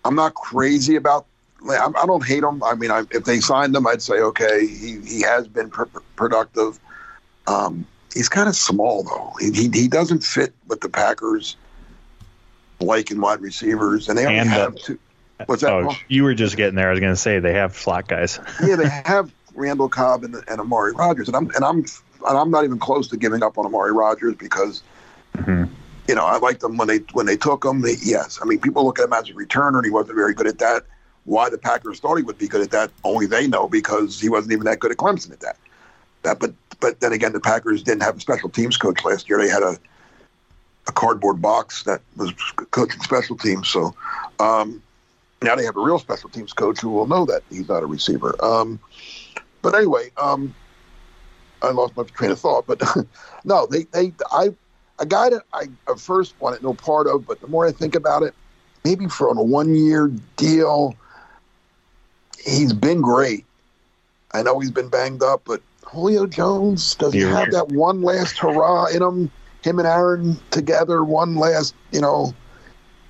I'm 0.05 0.15
not 0.15 0.33
crazy 0.33 0.95
about. 0.95 1.25
I, 1.69 1.91
I 1.97 2.05
don't 2.05 2.25
hate 2.25 2.43
him. 2.43 2.63
I 2.63 2.75
mean, 2.75 2.91
I, 2.91 3.03
if 3.11 3.25
they 3.25 3.39
signed 3.39 3.75
him, 3.75 3.87
I'd 3.87 4.01
say 4.01 4.19
okay. 4.19 4.65
He 4.65 4.99
he 5.01 5.21
has 5.21 5.47
been 5.47 5.69
pr- 5.69 5.85
productive. 6.15 6.79
Um, 7.47 7.85
he's 8.13 8.29
kind 8.29 8.49
of 8.49 8.55
small 8.55 9.03
though. 9.03 9.33
He, 9.39 9.51
he, 9.51 9.69
he 9.81 9.87
doesn't 9.87 10.23
fit 10.23 10.53
with 10.67 10.81
the 10.81 10.89
Packers. 10.89 11.55
like 12.79 13.11
and 13.11 13.21
wide 13.21 13.41
receivers, 13.41 14.07
and 14.09 14.17
they 14.17 14.25
only 14.25 14.39
And, 14.39 14.49
have 14.49 14.75
two. 14.75 14.97
What's 15.45 15.61
that? 15.61 15.71
Oh, 15.71 15.95
you 16.09 16.23
were 16.23 16.33
just 16.33 16.57
getting 16.57 16.75
there. 16.75 16.87
I 16.87 16.91
was 16.91 16.99
going 16.99 17.13
to 17.13 17.19
say 17.19 17.39
they 17.39 17.53
have 17.53 17.75
slot 17.75 18.07
guys. 18.07 18.39
yeah, 18.65 18.75
they 18.75 18.89
have 18.89 19.31
Randall 19.53 19.87
Cobb 19.89 20.23
and, 20.23 20.35
and 20.47 20.59
Amari 20.61 20.93
Rodgers, 20.93 21.27
and 21.27 21.35
I'm 21.37 21.49
and 21.55 21.63
I'm 21.63 21.77
and 22.27 22.37
I'm 22.37 22.51
not 22.51 22.63
even 22.65 22.79
close 22.79 23.07
to 23.09 23.17
giving 23.17 23.41
up 23.43 23.57
on 23.57 23.65
Amari 23.65 23.91
Rodgers 23.93 24.35
because 24.35 24.81
Mhm. 25.37 25.69
you 26.07 26.15
know 26.15 26.25
I 26.25 26.37
liked 26.39 26.59
them 26.61 26.75
when 26.77 26.87
they 26.87 26.97
when 27.13 27.25
they 27.25 27.37
took 27.37 27.63
him. 27.63 27.81
They, 27.81 27.95
yes, 28.03 28.39
I 28.41 28.45
mean 28.45 28.59
people 28.59 28.83
look 28.85 28.99
at 28.99 29.05
him 29.05 29.13
as 29.13 29.29
a 29.29 29.33
returner, 29.33 29.77
and 29.77 29.85
he 29.85 29.91
wasn't 29.91 30.15
very 30.15 30.33
good 30.33 30.47
at 30.47 30.59
that. 30.59 30.83
Why 31.25 31.49
the 31.49 31.57
Packers 31.57 31.99
thought 31.99 32.15
he 32.15 32.23
would 32.23 32.37
be 32.37 32.47
good 32.47 32.61
at 32.61 32.71
that, 32.71 32.91
only 33.03 33.25
they 33.25 33.47
know 33.47 33.67
because 33.69 34.19
he 34.19 34.27
wasn't 34.29 34.51
even 34.53 34.65
that 34.65 34.79
good 34.79 34.91
at 34.91 34.97
Clemson 34.97 35.31
at 35.31 35.39
that. 35.41 35.57
That, 36.23 36.39
but 36.39 36.53
but 36.79 36.99
then 36.99 37.13
again, 37.13 37.33
the 37.33 37.39
Packers 37.39 37.83
didn't 37.83 38.03
have 38.03 38.17
a 38.17 38.19
special 38.19 38.49
teams 38.49 38.77
coach 38.77 39.03
last 39.03 39.29
year. 39.29 39.39
They 39.39 39.49
had 39.49 39.63
a 39.63 39.77
a 40.87 40.91
cardboard 40.91 41.41
box 41.41 41.83
that 41.83 42.01
was 42.17 42.33
coaching 42.71 43.01
special 43.01 43.37
teams. 43.37 43.69
So 43.69 43.95
um, 44.39 44.81
now 45.41 45.55
they 45.55 45.63
have 45.63 45.77
a 45.77 45.81
real 45.81 45.99
special 45.99 46.29
teams 46.29 46.51
coach 46.51 46.81
who 46.81 46.89
will 46.89 47.07
know 47.07 47.25
that 47.25 47.43
he's 47.49 47.69
not 47.69 47.83
a 47.83 47.85
receiver. 47.85 48.35
Um, 48.43 48.79
but 49.61 49.75
anyway, 49.75 50.11
um, 50.17 50.53
I 51.61 51.71
lost 51.71 51.95
my 51.95 52.03
train 52.03 52.31
of 52.31 52.39
thought. 52.39 52.65
But 52.67 52.81
no, 53.45 53.67
they 53.67 53.83
they 53.83 54.11
I 54.31 54.49
a 54.99 55.05
guy 55.05 55.29
that 55.29 55.43
I 55.53 55.67
at 55.89 55.99
first 55.99 56.35
wanted 56.39 56.63
no 56.63 56.73
part 56.73 57.07
of, 57.07 57.25
but 57.25 57.39
the 57.39 57.47
more 57.47 57.65
I 57.65 57.71
think 57.71 57.95
about 57.95 58.23
it, 58.23 58.33
maybe 58.83 59.07
for 59.07 59.29
on 59.29 59.37
a 59.37 59.43
one 59.43 59.75
year 59.75 60.11
deal, 60.35 60.95
he's 62.43 62.73
been 62.73 63.01
great. 63.01 63.45
I 64.33 64.43
know 64.43 64.59
he's 64.59 64.71
been 64.71 64.89
banged 64.89 65.23
up, 65.23 65.41
but 65.45 65.61
Julio 65.91 66.27
Jones 66.27 66.95
does 66.95 67.13
he 67.13 67.19
You're 67.19 67.29
have 67.29 67.39
right. 67.47 67.51
that 67.51 67.69
one 67.69 68.01
last 68.01 68.37
hurrah 68.37 68.85
in 68.87 69.01
him? 69.01 69.31
Him 69.63 69.79
and 69.79 69.87
Aaron 69.87 70.39
together, 70.51 71.03
one 71.03 71.35
last, 71.35 71.75
you 71.91 71.99
know. 71.99 72.33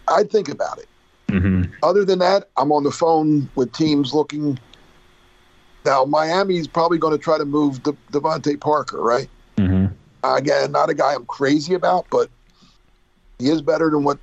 I'd 0.08 0.32
think 0.32 0.50
about 0.50 0.80
it. 0.80 0.88
hmm 1.30 1.64
Other 1.84 2.04
than 2.04 2.20
that, 2.20 2.50
I'm 2.58 2.72
on 2.72 2.84
the 2.84 2.92
phone 2.92 3.50
with 3.56 3.72
teams 3.74 4.14
looking. 4.14 4.58
Now, 5.86 6.06
Miami's 6.06 6.68
probably 6.68 6.98
going 6.98 7.16
to 7.16 7.24
try 7.24 7.38
to 7.38 7.46
move 7.46 7.84
De- 7.84 7.96
DeVante 8.12 8.60
Parker, 8.60 9.02
right? 9.02 9.30
hmm 9.58 9.88
Again, 10.24 10.72
not 10.72 10.90
a 10.90 10.94
guy 10.94 11.14
I'm 11.14 11.26
crazy 11.26 11.74
about, 11.74 12.06
but 12.10 12.30
he 13.38 13.50
is 13.50 13.62
better 13.62 13.90
than 13.90 14.04
what 14.04 14.18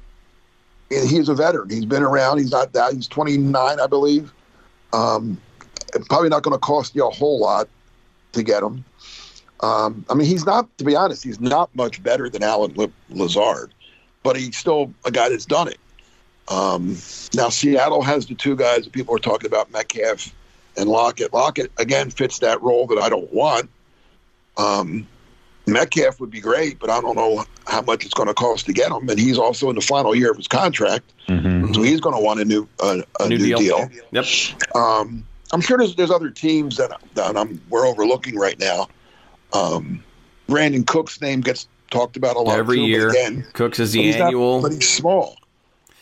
he's 0.90 1.28
a 1.28 1.34
veteran. 1.34 1.70
He's 1.70 1.86
been 1.86 2.02
around. 2.02 2.38
He's 2.38 2.50
not 2.50 2.72
that. 2.72 2.92
He's 2.92 3.08
29, 3.08 3.80
I 3.80 3.86
believe. 3.86 4.32
Um, 4.92 5.40
probably 6.08 6.28
not 6.28 6.42
going 6.42 6.54
to 6.54 6.58
cost 6.58 6.94
you 6.94 7.06
a 7.06 7.10
whole 7.10 7.40
lot 7.40 7.68
to 8.36 8.42
get 8.42 8.62
him. 8.62 8.84
Um, 9.60 10.04
I 10.08 10.14
mean, 10.14 10.26
he's 10.26 10.44
not, 10.46 10.68
to 10.78 10.84
be 10.84 10.94
honest, 10.94 11.24
he's 11.24 11.40
not 11.40 11.74
much 11.74 12.02
better 12.02 12.28
than 12.28 12.42
Allen 12.42 12.74
Lazard, 13.10 13.72
but 14.22 14.36
he's 14.36 14.56
still 14.56 14.92
a 15.04 15.10
guy 15.10 15.28
that's 15.28 15.46
done 15.46 15.68
it. 15.68 15.78
Um, 16.48 16.96
now, 17.34 17.48
Seattle 17.48 18.02
has 18.02 18.26
the 18.26 18.34
two 18.34 18.54
guys 18.54 18.84
that 18.84 18.92
people 18.92 19.14
are 19.14 19.18
talking 19.18 19.46
about, 19.46 19.72
Metcalf 19.72 20.32
and 20.76 20.88
Lockett. 20.88 21.32
Lockett, 21.32 21.72
again, 21.78 22.10
fits 22.10 22.38
that 22.40 22.62
role 22.62 22.86
that 22.88 22.98
I 22.98 23.08
don't 23.08 23.32
want. 23.32 23.68
Um, 24.56 25.06
Metcalf 25.66 26.20
would 26.20 26.30
be 26.30 26.40
great, 26.40 26.78
but 26.78 26.90
I 26.90 27.00
don't 27.00 27.16
know 27.16 27.44
how 27.66 27.82
much 27.82 28.04
it's 28.04 28.14
going 28.14 28.28
to 28.28 28.34
cost 28.34 28.66
to 28.66 28.72
get 28.72 28.92
him. 28.92 29.08
And 29.08 29.18
he's 29.18 29.38
also 29.38 29.68
in 29.70 29.74
the 29.74 29.80
final 29.82 30.14
year 30.14 30.30
of 30.30 30.36
his 30.36 30.46
contract, 30.48 31.12
hmm 31.26 31.72
so 31.72 31.82
he's 31.82 32.00
going 32.00 32.14
to 32.14 32.22
want 32.22 32.38
a 32.38 32.44
new 32.44 32.68
a, 32.80 33.02
a 33.18 33.28
New 33.28 33.38
new, 33.38 33.56
deal. 33.56 33.88
deal. 33.88 33.90
Yep. 34.12 34.24
Um, 34.76 35.26
I'm 35.52 35.60
sure 35.60 35.78
there's 35.78 35.94
there's 35.96 36.10
other 36.10 36.30
teams 36.30 36.76
that, 36.76 37.00
that 37.14 37.36
I'm 37.36 37.60
we're 37.70 37.86
overlooking 37.86 38.36
right 38.36 38.58
now. 38.58 38.88
Um, 39.52 40.02
Brandin 40.48 40.86
Cooks' 40.86 41.20
name 41.20 41.40
gets 41.40 41.68
talked 41.90 42.16
about 42.16 42.36
a 42.36 42.40
lot 42.40 42.58
Every 42.58 42.76
too, 42.78 42.82
year, 42.86 43.10
Again, 43.10 43.46
Cooks 43.52 43.78
is 43.78 43.92
but 43.94 44.02
the 44.02 44.10
not- 44.18 44.20
annual. 44.26 44.62
but 44.62 44.72
he's 44.72 44.88
small. 44.88 45.36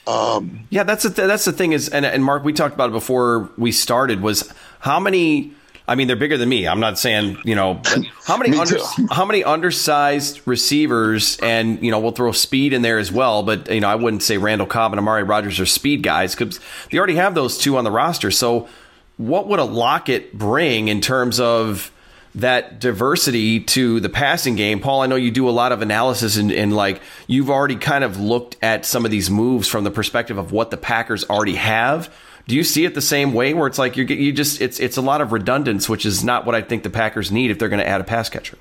Um, 0.07 0.67
Yeah, 0.71 0.83
that's 0.83 1.03
the 1.05 1.11
th- 1.11 1.27
that's 1.29 1.45
the 1.47 1.53
thing 1.53 1.73
is, 1.73 1.89
and, 1.89 2.05
and 2.05 2.23
Mark, 2.23 2.45
we 2.45 2.53
talked 2.53 2.75
about 2.75 2.91
it 2.91 2.93
before 2.93 3.49
we 3.57 3.73
started. 3.73 4.21
Was 4.21 4.53
how 4.81 5.01
many? 5.01 5.53
I 5.87 5.97
mean, 5.97 6.07
they're 6.09 6.17
bigger 6.17 6.39
than 6.39 6.49
me. 6.49 6.67
I'm 6.67 6.81
not 6.81 6.99
saying 6.99 7.39
you 7.45 7.55
know, 7.55 7.81
how 8.27 8.37
many 8.39 8.57
under, 8.57 8.79
how 9.11 9.25
many 9.27 9.45
undersized 9.45 10.41
receivers, 10.47 11.39
and 11.43 11.83
you 11.83 11.91
know, 11.91 12.01
we'll 12.01 12.13
throw 12.13 12.33
speed 12.33 12.73
in 12.75 12.83
there 12.83 12.99
as 12.99 13.11
well. 13.13 13.43
But 13.43 13.71
you 13.71 13.81
know, 13.81 13.89
I 13.89 13.95
wouldn't 13.95 14.23
say 14.23 14.37
Randall 14.39 14.67
Cobb 14.67 14.93
and 14.93 14.99
Amari 14.99 15.23
Rodgers 15.23 15.59
are 15.61 15.67
speed 15.67 16.03
guys 16.03 16.35
because 16.35 16.61
they 16.91 16.99
already 16.99 17.17
have 17.17 17.35
those 17.35 17.57
two 17.59 17.77
on 17.79 17.85
the 17.85 17.91
roster. 17.91 18.31
So, 18.31 18.69
what 19.17 19.49
would 19.49 19.61
a 19.61 19.65
Lockett 19.65 20.37
bring 20.37 20.89
in 20.89 21.01
terms 21.01 21.41
of? 21.41 21.91
that 22.37 22.81
diversity 22.81 23.61
to 23.61 24.01
the 24.01 24.09
passing 24.09 24.57
game. 24.57 24.81
Paul, 24.81 25.03
I 25.03 25.07
know 25.07 25.15
you 25.15 25.31
do 25.31 25.49
a 25.49 25.53
lot 25.53 25.71
of 25.71 25.83
analysis 25.83 26.37
and, 26.37 26.51
and 26.51 26.75
like 26.75 27.01
you've 27.29 27.49
already 27.49 27.77
kind 27.77 28.03
of 28.03 28.19
looked 28.19 28.57
at 28.61 28.85
some 28.85 29.05
of 29.05 29.13
these 29.13 29.31
moves 29.31 29.69
from 29.69 29.85
the 29.85 29.91
perspective 29.91 30.37
of 30.37 30.51
what 30.51 30.71
the 30.71 30.77
Packers 30.77 31.25
already 31.31 31.55
have. 31.55 32.13
Do 32.47 32.57
you 32.57 32.65
see 32.65 32.85
it 32.85 32.95
the 32.95 33.01
same 33.01 33.33
way 33.33 33.55
where 33.55 33.67
it's 33.67 33.79
like 33.79 33.97
you're 33.97 34.07
you 34.07 34.33
just 34.33 34.61
it's 34.61 34.81
it's 34.81 34.97
a 34.97 35.01
lot 35.01 35.21
of 35.21 35.33
redundance, 35.33 35.89
which 35.89 36.05
is 36.05 36.25
not 36.25 36.45
what 36.45 36.55
I 36.55 36.61
think 36.61 36.83
the 36.83 36.91
Packers 36.91 37.31
need 37.31 37.51
if 37.51 37.59
they're 37.59 37.69
going 37.69 37.81
to 37.81 37.89
add 37.89 38.01
a 38.01 38.05
pass 38.05 38.29
catcher. 38.29 38.59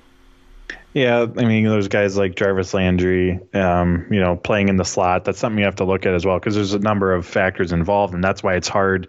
Yeah, 0.93 1.21
I 1.21 1.45
mean, 1.45 1.65
those 1.65 1.87
guys 1.87 2.15
like 2.15 2.35
Jarvis 2.35 2.73
Landry, 2.75 3.39
um, 3.55 4.05
you 4.11 4.19
know, 4.19 4.35
playing 4.35 4.69
in 4.69 4.77
the 4.77 4.85
slot, 4.85 5.25
that's 5.25 5.39
something 5.39 5.57
you 5.57 5.65
have 5.65 5.77
to 5.77 5.85
look 5.85 6.05
at 6.05 6.13
as 6.13 6.23
well 6.23 6.37
because 6.37 6.53
there's 6.53 6.73
a 6.73 6.79
number 6.79 7.13
of 7.13 7.25
factors 7.25 7.71
involved, 7.71 8.13
and 8.13 8.23
that's 8.23 8.43
why 8.43 8.53
it's 8.55 8.67
hard. 8.67 9.07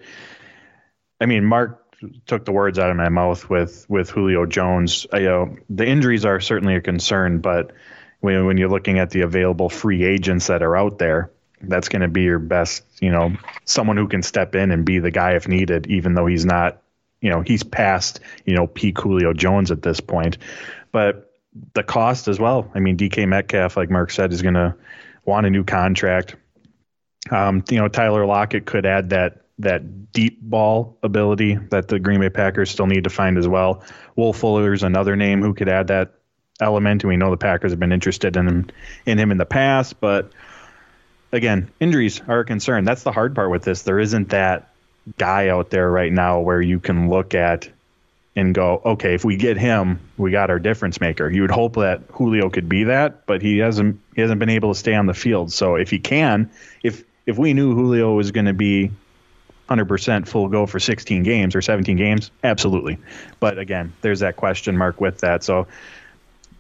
I 1.21 1.27
mean, 1.27 1.45
Mark 1.45 1.81
took 2.27 2.45
the 2.45 2.53
words 2.53 2.79
out 2.79 2.91
of 2.91 2.97
my 2.97 3.09
mouth 3.09 3.49
with 3.49 3.87
with 3.89 4.11
Julio 4.11 4.47
Jones. 4.47 5.07
I, 5.13 5.19
you 5.19 5.25
know, 5.27 5.57
the 5.71 5.87
injuries 5.87 6.25
are 6.25 6.41
certainly 6.41 6.77
a 6.77 6.81
concern, 6.81 7.41
but 7.41 7.73
when 8.21 8.47
when 8.47 8.57
you're 8.57 8.69
looking 8.69 8.99
at 8.99 9.11
the 9.11 9.23
available 9.23 9.69
free 9.69 10.05
agents 10.05 10.49
that 10.49 10.63
are 10.63 10.77
out 10.77 10.99
there, 10.99 11.31
that's 11.63 11.89
going 11.89 12.03
to 12.03 12.09
be 12.09 12.23
your 12.23 12.39
best, 12.39 12.85
you 13.01 13.11
know, 13.11 13.37
someone 13.65 13.97
who 13.97 14.09
can 14.09 14.23
step 14.23 14.55
in 14.55 14.71
and 14.71 14.85
be 14.85 14.99
the 14.99 15.11
guy 15.11 15.35
if 15.35 15.49
needed, 15.49 15.87
even 15.87 16.15
though 16.15 16.27
he's 16.27 16.45
not, 16.45 16.83
you 17.21 17.31
know, 17.31 17.43
he's 17.43 17.63
past, 17.63 18.21
you 18.45 18.55
know, 18.55 18.67
peak 18.67 18.99
Julio 18.99 19.33
Jones 19.33 19.71
at 19.71 19.83
this 19.83 20.01
point. 20.01 20.39
But 20.93 21.31
the 21.75 21.83
cost 21.83 22.29
as 22.29 22.39
well. 22.39 22.71
I 22.75 22.81
mean, 22.81 22.97
DK 22.97 23.29
Metcalf, 23.29 23.77
like 23.77 23.91
Mark 23.91 24.11
said, 24.11 24.33
is 24.33 24.43
going 24.43 24.55
to 24.55 24.75
want 25.25 25.47
a 25.47 25.51
new 25.51 25.65
contract. 25.65 26.37
Um, 27.31 27.65
you 27.71 27.79
know, 27.79 27.89
Tyler 27.89 28.27
Lockett 28.27 28.67
could 28.67 28.85
add 28.85 29.11
that 29.11 29.44
that 29.65 30.13
deep 30.13 30.41
ball 30.41 30.97
ability 31.03 31.55
that 31.71 31.89
the 31.89 31.99
Green 31.99 32.21
Bay 32.21 32.31
Packers 32.31 32.71
still 32.71 32.87
need 32.87 33.05
to 33.05 33.11
find 33.11 33.37
as 33.37 33.49
well. 33.49 33.83
Will 34.17 34.33
Fuller's 34.33 34.83
another 34.83 35.17
name 35.17 35.43
who 35.43 35.55
could 35.55 35.69
add 35.69 35.89
that 35.89 36.15
element, 36.61 37.03
and 37.03 37.11
we 37.11 37.17
know 37.17 37.31
the 37.31 37.37
Packers 37.37 37.73
have 37.73 37.81
been 37.81 37.93
interested 37.93 38.37
in 38.37 38.47
him 38.47 38.71
in 39.05 39.19
him 39.19 39.31
in 39.31 39.39
the 39.39 39.47
past, 39.47 40.01
but 40.01 40.31
again, 41.33 41.71
injuries 41.81 42.23
are 42.27 42.41
a 42.41 42.45
concern. 42.45 42.85
That's 42.85 43.03
the 43.03 43.13
hard 43.13 43.35
part 43.35 43.51
with 43.51 43.65
this. 43.65 43.83
There 43.83 43.99
isn't 43.99 44.31
that 44.31 44.71
guy 45.19 45.49
out 45.49 45.71
there 45.71 45.91
right 45.91 46.13
now 46.13 46.41
where 46.41 46.63
you 46.63 46.81
can 46.81 47.11
look 47.11 47.35
at 47.35 47.69
and 48.37 48.55
go, 48.55 48.81
okay, 48.85 49.15
if 49.15 49.25
we 49.25 49.37
get 49.37 49.57
him, 49.57 50.01
we 50.17 50.31
got 50.31 50.51
our 50.51 50.59
difference 50.59 51.01
maker. 51.01 51.31
You 51.31 51.43
would 51.43 51.51
hope 51.51 51.75
that 51.75 52.03
Julio 52.11 52.51
could 52.51 52.69
be 52.69 52.85
that, 52.85 53.27
but 53.27 53.43
he 53.43 53.59
hasn't 53.59 54.01
he 54.15 54.23
hasn't 54.23 54.41
been 54.41 54.51
able 54.51 54.73
to 54.73 54.79
stay 54.79 54.95
on 54.95 55.07
the 55.07 55.15
field. 55.15 55.53
So 55.53 55.77
if 55.77 55.91
he 55.91 55.99
can, 55.99 56.51
if 56.83 57.05
if 57.27 57.39
we 57.39 57.55
knew 57.55 57.75
Julio 57.75 58.15
was 58.15 58.33
going 58.33 58.47
to 58.47 58.55
be 58.55 58.91
100% 59.69 60.27
full 60.29 60.49
go 60.49 60.67
for 60.67 60.79
16 60.79 61.23
games 61.23 61.55
or 61.55 61.63
17 61.63 61.97
games, 61.97 62.31
absolutely. 62.43 62.99
But 63.41 63.59
again, 63.59 63.93
there's 64.03 64.21
that 64.21 64.37
question 64.37 64.77
mark 64.77 65.01
with 65.01 65.19
that. 65.19 65.43
So 65.43 65.67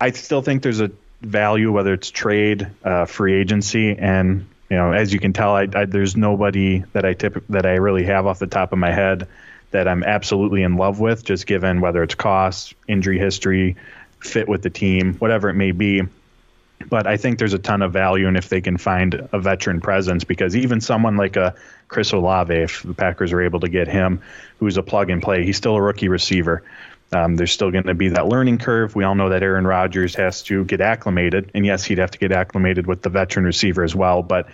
I 0.00 0.10
still 0.12 0.42
think 0.42 0.62
there's 0.62 0.80
a 0.80 0.90
value 1.20 1.72
whether 1.72 1.92
it's 1.92 2.10
trade, 2.10 2.70
uh, 2.82 3.06
free 3.06 3.34
agency, 3.34 3.96
and 3.96 4.46
you 4.70 4.76
know, 4.76 4.92
as 4.92 5.12
you 5.12 5.20
can 5.20 5.32
tell, 5.32 5.54
I, 5.54 5.68
I, 5.74 5.84
there's 5.84 6.16
nobody 6.16 6.82
that 6.92 7.04
I 7.04 7.12
tip 7.12 7.44
that 7.50 7.66
I 7.66 7.74
really 7.74 8.04
have 8.04 8.26
off 8.26 8.38
the 8.38 8.46
top 8.46 8.72
of 8.72 8.78
my 8.78 8.92
head 8.92 9.28
that 9.70 9.86
I'm 9.86 10.02
absolutely 10.02 10.62
in 10.62 10.76
love 10.76 11.00
with, 11.00 11.24
just 11.24 11.46
given 11.46 11.80
whether 11.80 12.02
it's 12.02 12.14
cost, 12.14 12.74
injury 12.88 13.18
history, 13.18 13.76
fit 14.20 14.48
with 14.48 14.62
the 14.62 14.70
team, 14.70 15.14
whatever 15.14 15.48
it 15.48 15.54
may 15.54 15.72
be. 15.72 16.02
But 16.88 17.06
I 17.06 17.16
think 17.16 17.38
there's 17.38 17.54
a 17.54 17.58
ton 17.58 17.82
of 17.82 17.92
value 17.92 18.26
in 18.26 18.36
if 18.36 18.48
they 18.48 18.60
can 18.60 18.76
find 18.76 19.28
a 19.32 19.38
veteran 19.38 19.80
presence 19.80 20.24
because 20.24 20.56
even 20.56 20.80
someone 20.80 21.16
like 21.16 21.36
a 21.36 21.54
Chris 21.88 22.12
Olave, 22.12 22.54
if 22.54 22.82
the 22.82 22.94
Packers 22.94 23.32
are 23.32 23.40
able 23.40 23.60
to 23.60 23.68
get 23.68 23.88
him, 23.88 24.20
who's 24.58 24.76
a 24.76 24.82
plug 24.82 25.10
and 25.10 25.22
play, 25.22 25.44
he's 25.44 25.56
still 25.56 25.76
a 25.76 25.82
rookie 25.82 26.08
receiver. 26.08 26.62
Um, 27.12 27.36
there's 27.36 27.52
still 27.52 27.70
going 27.70 27.84
to 27.84 27.94
be 27.94 28.08
that 28.08 28.26
learning 28.26 28.58
curve. 28.58 28.94
We 28.96 29.04
all 29.04 29.14
know 29.14 29.28
that 29.28 29.42
Aaron 29.42 29.66
Rodgers 29.66 30.14
has 30.16 30.42
to 30.44 30.64
get 30.64 30.80
acclimated, 30.80 31.50
and 31.54 31.64
yes, 31.64 31.84
he'd 31.84 31.98
have 31.98 32.10
to 32.10 32.18
get 32.18 32.32
acclimated 32.32 32.86
with 32.86 33.02
the 33.02 33.10
veteran 33.10 33.44
receiver 33.44 33.84
as 33.84 33.94
well. 33.94 34.22
But 34.22 34.48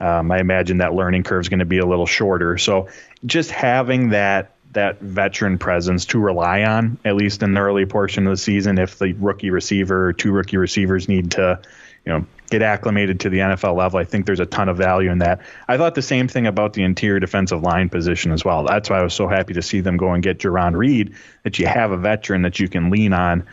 um, 0.00 0.30
I 0.30 0.38
imagine 0.38 0.78
that 0.78 0.94
learning 0.94 1.24
curve 1.24 1.42
is 1.42 1.48
going 1.48 1.60
to 1.60 1.66
be 1.66 1.78
a 1.78 1.86
little 1.86 2.06
shorter. 2.06 2.58
So 2.58 2.88
just 3.24 3.50
having 3.50 4.10
that 4.10 4.55
that 4.76 5.00
veteran 5.00 5.58
presence 5.58 6.06
to 6.06 6.18
rely 6.18 6.62
on, 6.62 6.98
at 7.04 7.16
least 7.16 7.42
in 7.42 7.52
the 7.52 7.60
early 7.60 7.84
portion 7.84 8.26
of 8.26 8.30
the 8.30 8.36
season, 8.36 8.78
if 8.78 8.98
the 8.98 9.12
rookie 9.14 9.50
receiver 9.50 10.06
or 10.06 10.12
two 10.12 10.32
rookie 10.32 10.56
receivers 10.56 11.08
need 11.08 11.32
to, 11.32 11.60
you 12.04 12.12
know, 12.12 12.26
get 12.48 12.62
acclimated 12.62 13.20
to 13.20 13.28
the 13.28 13.38
NFL 13.38 13.76
level. 13.76 13.98
I 13.98 14.04
think 14.04 14.24
there's 14.24 14.40
a 14.40 14.46
ton 14.46 14.68
of 14.68 14.76
value 14.76 15.10
in 15.10 15.18
that. 15.18 15.40
I 15.66 15.76
thought 15.76 15.94
the 15.94 16.02
same 16.02 16.28
thing 16.28 16.46
about 16.46 16.74
the 16.74 16.84
interior 16.84 17.18
defensive 17.18 17.62
line 17.62 17.88
position 17.88 18.30
as 18.30 18.44
well. 18.44 18.64
That's 18.64 18.88
why 18.88 19.00
I 19.00 19.02
was 19.02 19.14
so 19.14 19.26
happy 19.26 19.54
to 19.54 19.62
see 19.62 19.80
them 19.80 19.96
go 19.96 20.12
and 20.12 20.22
get 20.22 20.38
Jarran 20.38 20.76
Reed, 20.76 21.14
that 21.42 21.58
you 21.58 21.66
have 21.66 21.90
a 21.90 21.96
veteran 21.96 22.42
that 22.42 22.60
you 22.60 22.68
can 22.68 22.90
lean 22.90 23.12
on 23.12 23.44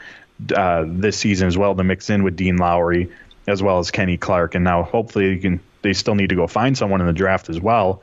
uh, 0.56 0.86
this 0.88 1.18
season 1.18 1.48
as 1.48 1.58
well 1.58 1.74
to 1.76 1.84
mix 1.84 2.10
in 2.10 2.24
with 2.24 2.36
Dean 2.36 2.58
Lowry 2.58 3.10
as 3.48 3.64
well 3.64 3.80
as 3.80 3.92
Kenny 3.92 4.18
Clark. 4.18 4.56
And 4.56 4.64
now 4.64 4.84
hopefully 4.84 5.32
you 5.32 5.40
can 5.40 5.60
they 5.82 5.94
still 5.94 6.16
need 6.16 6.30
to 6.30 6.36
go 6.36 6.48
find 6.48 6.78
someone 6.78 7.02
in 7.02 7.08
the 7.08 7.14
draft 7.14 7.50
as 7.50 7.60
well 7.60 8.02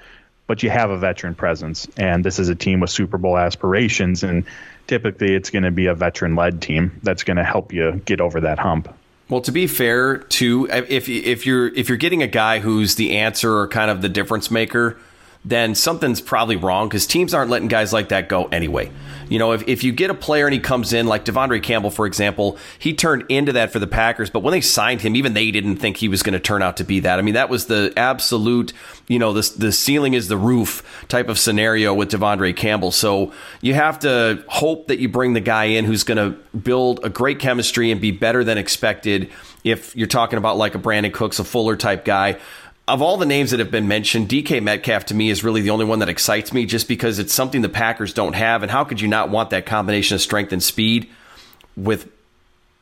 but 0.51 0.65
you 0.65 0.69
have 0.69 0.91
a 0.91 0.99
veteran 0.99 1.33
presence. 1.33 1.87
And 1.97 2.25
this 2.25 2.41
is 2.41 2.49
a 2.49 2.57
team 2.57 2.81
with 2.81 2.91
Super 2.91 3.19
Bowl 3.19 3.39
aspirations. 3.39 4.25
And 4.25 4.45
typically 4.89 5.33
it's 5.33 5.49
going 5.49 5.63
to 5.63 5.71
be 5.71 5.87
a 5.87 5.95
veteran 5.95 6.35
led 6.35 6.61
team 6.61 6.99
that's 7.05 7.23
going 7.23 7.37
to 7.37 7.45
help 7.45 7.73
you 7.73 8.03
get 8.05 8.21
over 8.21 8.41
that 8.41 8.59
hump. 8.59 8.93
Well, 9.29 9.43
to 9.43 9.53
be 9.53 9.69
fair, 9.69 10.19
too, 10.19 10.67
if 10.69 11.09
if 11.09 11.47
you're 11.47 11.69
if 11.69 11.89
you're 11.89 11.99
getting 11.99 12.25
a 12.25 12.27
guy 12.27 12.59
who's 12.59 12.97
the 12.97 13.19
answer 13.19 13.59
or 13.59 13.69
kind 13.69 13.93
of 13.93 14.03
the 14.03 14.09
difference 14.09 14.51
maker, 14.51 14.99
then 15.45 15.75
something's 15.75 16.21
probably 16.21 16.57
wrong 16.57 16.89
because 16.89 17.07
teams 17.07 17.33
aren't 17.33 17.51
letting 17.51 17.69
guys 17.69 17.93
like 17.93 18.11
that 18.11 18.29
go 18.29 18.45
anyway. 18.47 18.91
You 19.31 19.39
know, 19.39 19.53
if, 19.53 19.67
if 19.67 19.85
you 19.85 19.93
get 19.93 20.11
a 20.11 20.15
player 20.15 20.47
and 20.47 20.53
he 20.53 20.61
comes 20.61 20.93
in, 20.93 21.07
like 21.07 21.25
De'Vondre 21.25 21.63
Campbell, 21.63 21.91
for 21.91 22.05
example, 22.05 22.59
he 22.79 22.93
turned 22.93 23.25
into 23.29 23.53
that 23.53 23.73
for 23.73 23.79
the 23.79 23.87
Packers, 23.87 24.29
but 24.29 24.41
when 24.41 24.53
they 24.53 24.61
signed 24.61 25.01
him, 25.01 25.17
even 25.17 25.33
they 25.33 25.51
didn't 25.51 25.77
think 25.77 25.97
he 25.97 26.09
was 26.09 26.23
going 26.23 26.35
to 26.35 26.41
turn 26.41 26.63
out 26.63 26.77
to 26.77 26.85
be 26.85 27.01
that. 27.01 27.19
I 27.19 27.23
mean, 27.23 27.35
that 27.35 27.49
was 27.49 27.67
the 27.67 27.93
absolute, 27.97 28.73
you 29.09 29.19
know, 29.19 29.33
the, 29.33 29.51
the 29.57 29.73
ceiling 29.73 30.15
is 30.15 30.29
the 30.29 30.37
roof 30.37 31.05
type 31.09 31.29
of 31.29 31.39
scenario 31.39 31.95
with 31.95 32.11
De'Vondre 32.11 32.55
Campbell. 32.55 32.91
So 32.91 33.33
you 33.63 33.73
have 33.73 34.01
to 34.01 34.45
hope 34.49 34.89
that 34.89 34.99
you 34.99 35.09
bring 35.09 35.33
the 35.33 35.41
guy 35.41 35.65
in 35.65 35.87
who's 35.87 36.05
going 36.05 36.19
to 36.19 36.39
build 36.59 37.01
a 37.03 37.09
great 37.09 37.39
chemistry 37.39 37.91
and 37.91 38.01
be 38.01 38.11
better 38.11 38.45
than 38.45 38.59
expected 38.59 39.31
if 39.63 39.95
you're 39.95 40.07
talking 40.07 40.39
about 40.39 40.57
like 40.57 40.75
a 40.75 40.79
Brandin 40.79 41.13
Cooks, 41.13 41.39
a 41.39 41.45
Fuller 41.45 41.77
type 41.77 42.05
guy 42.05 42.39
of 42.91 43.03
all 43.03 43.17
the 43.17 43.27
names 43.27 43.53
that 43.53 43.61
have 43.61 43.71
been 43.71 43.87
mentioned, 43.87 44.29
DK 44.29 44.63
Metcalf 44.63 45.07
to 45.07 45.15
me 45.15 45.31
is 45.31 45.45
really 45.45 45.61
the 45.61 45.71
only 45.71 45.85
one 45.85 46.01
that 46.01 46.09
excites 46.09 46.53
me 46.53 46.67
just 46.67 46.89
because 46.89 47.19
it's 47.19 47.33
something 47.33 47.63
the 47.63 47.69
Packers 47.69 48.13
don't 48.13 48.35
have. 48.35 48.63
And 48.63 48.71
how 48.71 48.85
could 48.85 49.01
you 49.01 49.07
not 49.07 49.31
want 49.31 49.51
that 49.51 49.65
combination 49.65 50.17
of 50.17 50.21
strength 50.21 50.53
and 50.53 50.63
speed 50.63 51.09
with 51.77 52.11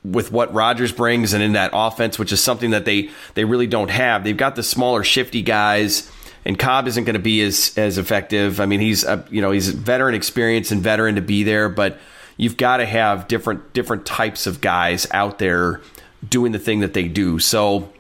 with 0.05 0.33
what 0.33 0.53
Rodgers 0.55 0.93
brings 0.93 1.35
and 1.35 1.43
in 1.43 1.53
that 1.53 1.71
offense, 1.75 2.19
which 2.19 2.33
is 2.33 2.43
something 2.43 2.71
that 2.71 2.85
they 2.85 3.11
they 3.35 3.45
really 3.45 3.67
don't 3.67 3.91
have. 3.91 4.25
They've 4.25 4.37
got 4.37 4.57
the 4.57 4.63
smaller, 4.63 5.05
shifty 5.05 5.43
guys, 5.43 6.11
and 6.45 6.59
Cobb 6.59 6.87
isn't 6.89 7.05
going 7.05 7.15
to 7.15 7.21
be 7.21 7.43
as 7.43 7.77
as 7.77 7.99
effective. 7.99 8.61
I 8.61 8.67
mean, 8.67 8.81
he's 8.81 9.05
a, 9.05 9.25
you 9.31 9.43
know 9.43 9.51
he's 9.51 9.69
veteran 9.69 10.15
experience 10.15 10.71
and 10.71 10.83
veteran 10.83 11.17
to 11.17 11.21
be 11.21 11.43
there, 11.43 11.69
but 11.69 11.99
you've 12.37 12.57
got 12.57 12.79
to 12.79 12.87
have 12.87 13.29
different 13.29 13.73
different 13.75 14.07
types 14.07 14.47
of 14.47 14.61
guys 14.61 15.07
out 15.11 15.39
there 15.39 15.81
doing 16.27 16.53
the 16.53 16.59
thing 16.59 16.81
that 16.81 16.95
they 16.95 17.09
do. 17.09 17.39
So 17.39 17.93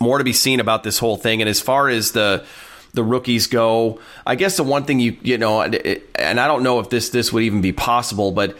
more 0.00 0.18
to 0.18 0.24
be 0.24 0.32
seen 0.32 0.60
about 0.60 0.82
this 0.82 0.98
whole 0.98 1.16
thing. 1.16 1.40
And 1.40 1.48
as 1.48 1.60
far 1.60 1.88
as 1.88 2.12
the 2.12 2.44
the 2.92 3.04
rookies 3.04 3.46
go, 3.46 4.00
I 4.26 4.34
guess 4.34 4.56
the 4.56 4.64
one 4.64 4.84
thing 4.84 4.98
you 4.98 5.16
you 5.22 5.38
know, 5.38 5.62
and 5.62 6.40
I 6.40 6.46
don't 6.48 6.62
know 6.62 6.80
if 6.80 6.90
this 6.90 7.10
this 7.10 7.32
would 7.32 7.42
even 7.42 7.60
be 7.60 7.72
possible, 7.72 8.32
but 8.32 8.56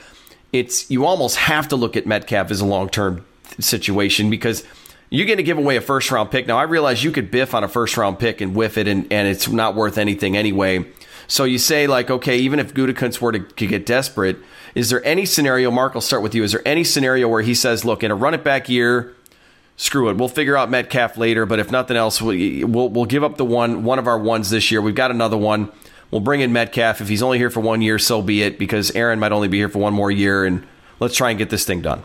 it's 0.52 0.90
you 0.90 1.06
almost 1.06 1.36
have 1.36 1.68
to 1.68 1.76
look 1.76 1.96
at 1.96 2.06
Metcalf 2.06 2.50
as 2.50 2.60
a 2.60 2.66
long 2.66 2.88
term 2.88 3.24
situation 3.58 4.30
because 4.30 4.64
you're 5.08 5.26
going 5.26 5.38
to 5.38 5.42
give 5.42 5.58
away 5.58 5.76
a 5.76 5.80
first 5.80 6.10
round 6.10 6.30
pick. 6.30 6.46
Now 6.46 6.58
I 6.58 6.62
realize 6.62 7.02
you 7.02 7.10
could 7.10 7.30
biff 7.30 7.54
on 7.54 7.64
a 7.64 7.68
first 7.68 7.96
round 7.96 8.18
pick 8.18 8.40
and 8.40 8.54
whiff 8.54 8.78
it, 8.78 8.86
and, 8.86 9.12
and 9.12 9.26
it's 9.26 9.48
not 9.48 9.74
worth 9.74 9.98
anything 9.98 10.36
anyway. 10.36 10.84
So 11.26 11.44
you 11.44 11.58
say 11.58 11.86
like, 11.86 12.10
okay, 12.10 12.38
even 12.38 12.58
if 12.58 12.74
Gutekunst 12.74 13.20
were 13.20 13.32
to, 13.32 13.40
to 13.40 13.66
get 13.66 13.86
desperate, 13.86 14.36
is 14.74 14.90
there 14.90 15.04
any 15.04 15.26
scenario? 15.26 15.70
Mark, 15.70 15.92
I'll 15.94 16.00
start 16.00 16.22
with 16.22 16.34
you. 16.34 16.42
Is 16.42 16.52
there 16.52 16.62
any 16.66 16.84
scenario 16.84 17.28
where 17.28 17.42
he 17.42 17.54
says, 17.54 17.84
look, 17.84 18.02
in 18.02 18.10
a 18.10 18.14
run 18.14 18.34
it 18.34 18.44
back 18.44 18.68
year, 18.68 19.14
screw 19.80 20.10
it. 20.10 20.16
We'll 20.18 20.28
figure 20.28 20.58
out 20.58 20.70
Metcalf 20.70 21.16
later, 21.16 21.46
but 21.46 21.58
if 21.58 21.70
nothing 21.70 21.96
else, 21.96 22.20
we, 22.20 22.64
will 22.64 22.90
we'll 22.90 23.06
give 23.06 23.24
up 23.24 23.38
the 23.38 23.46
one 23.46 23.82
one 23.82 23.98
of 23.98 24.06
our 24.06 24.18
ones 24.18 24.50
this 24.50 24.70
year. 24.70 24.82
We've 24.82 24.94
got 24.94 25.10
another 25.10 25.38
one. 25.38 25.72
We'll 26.10 26.20
bring 26.20 26.42
in 26.42 26.52
Metcalf. 26.52 27.00
If 27.00 27.08
he's 27.08 27.22
only 27.22 27.38
here 27.38 27.50
for 27.50 27.60
one 27.60 27.80
year, 27.80 27.98
so 27.98 28.20
be 28.20 28.42
it, 28.42 28.58
because 28.58 28.90
Aaron 28.94 29.18
might 29.18 29.32
only 29.32 29.48
be 29.48 29.56
here 29.56 29.68
for 29.70 29.78
one 29.78 29.94
more 29.94 30.10
year, 30.10 30.44
and 30.44 30.66
let's 30.98 31.16
try 31.16 31.30
and 31.30 31.38
get 31.38 31.50
this 31.50 31.64
thing 31.64 31.80
done. 31.80 32.04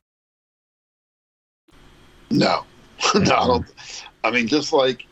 No, 2.31 2.65
no, 3.15 3.35
I 3.35 3.47
don't. 3.47 3.65
I 4.23 4.31
mean, 4.31 4.47
just 4.47 4.73
like 4.73 5.05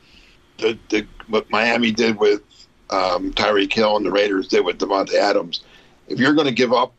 the, 0.58 0.78
the 0.90 1.06
what 1.28 1.50
Miami 1.50 1.92
did 1.92 2.18
with 2.18 2.42
um, 2.90 3.34
Tyreek 3.34 3.72
Hill 3.72 3.98
and 3.98 4.06
the 4.06 4.12
Raiders 4.12 4.48
did 4.48 4.66
with 4.66 4.80
Davante 4.80 5.16
Adams. 5.16 5.62
If 6.08 6.20
you're 6.20 6.34
going 6.34 6.48
to 6.48 6.54
give 6.54 6.74
up 6.74 6.94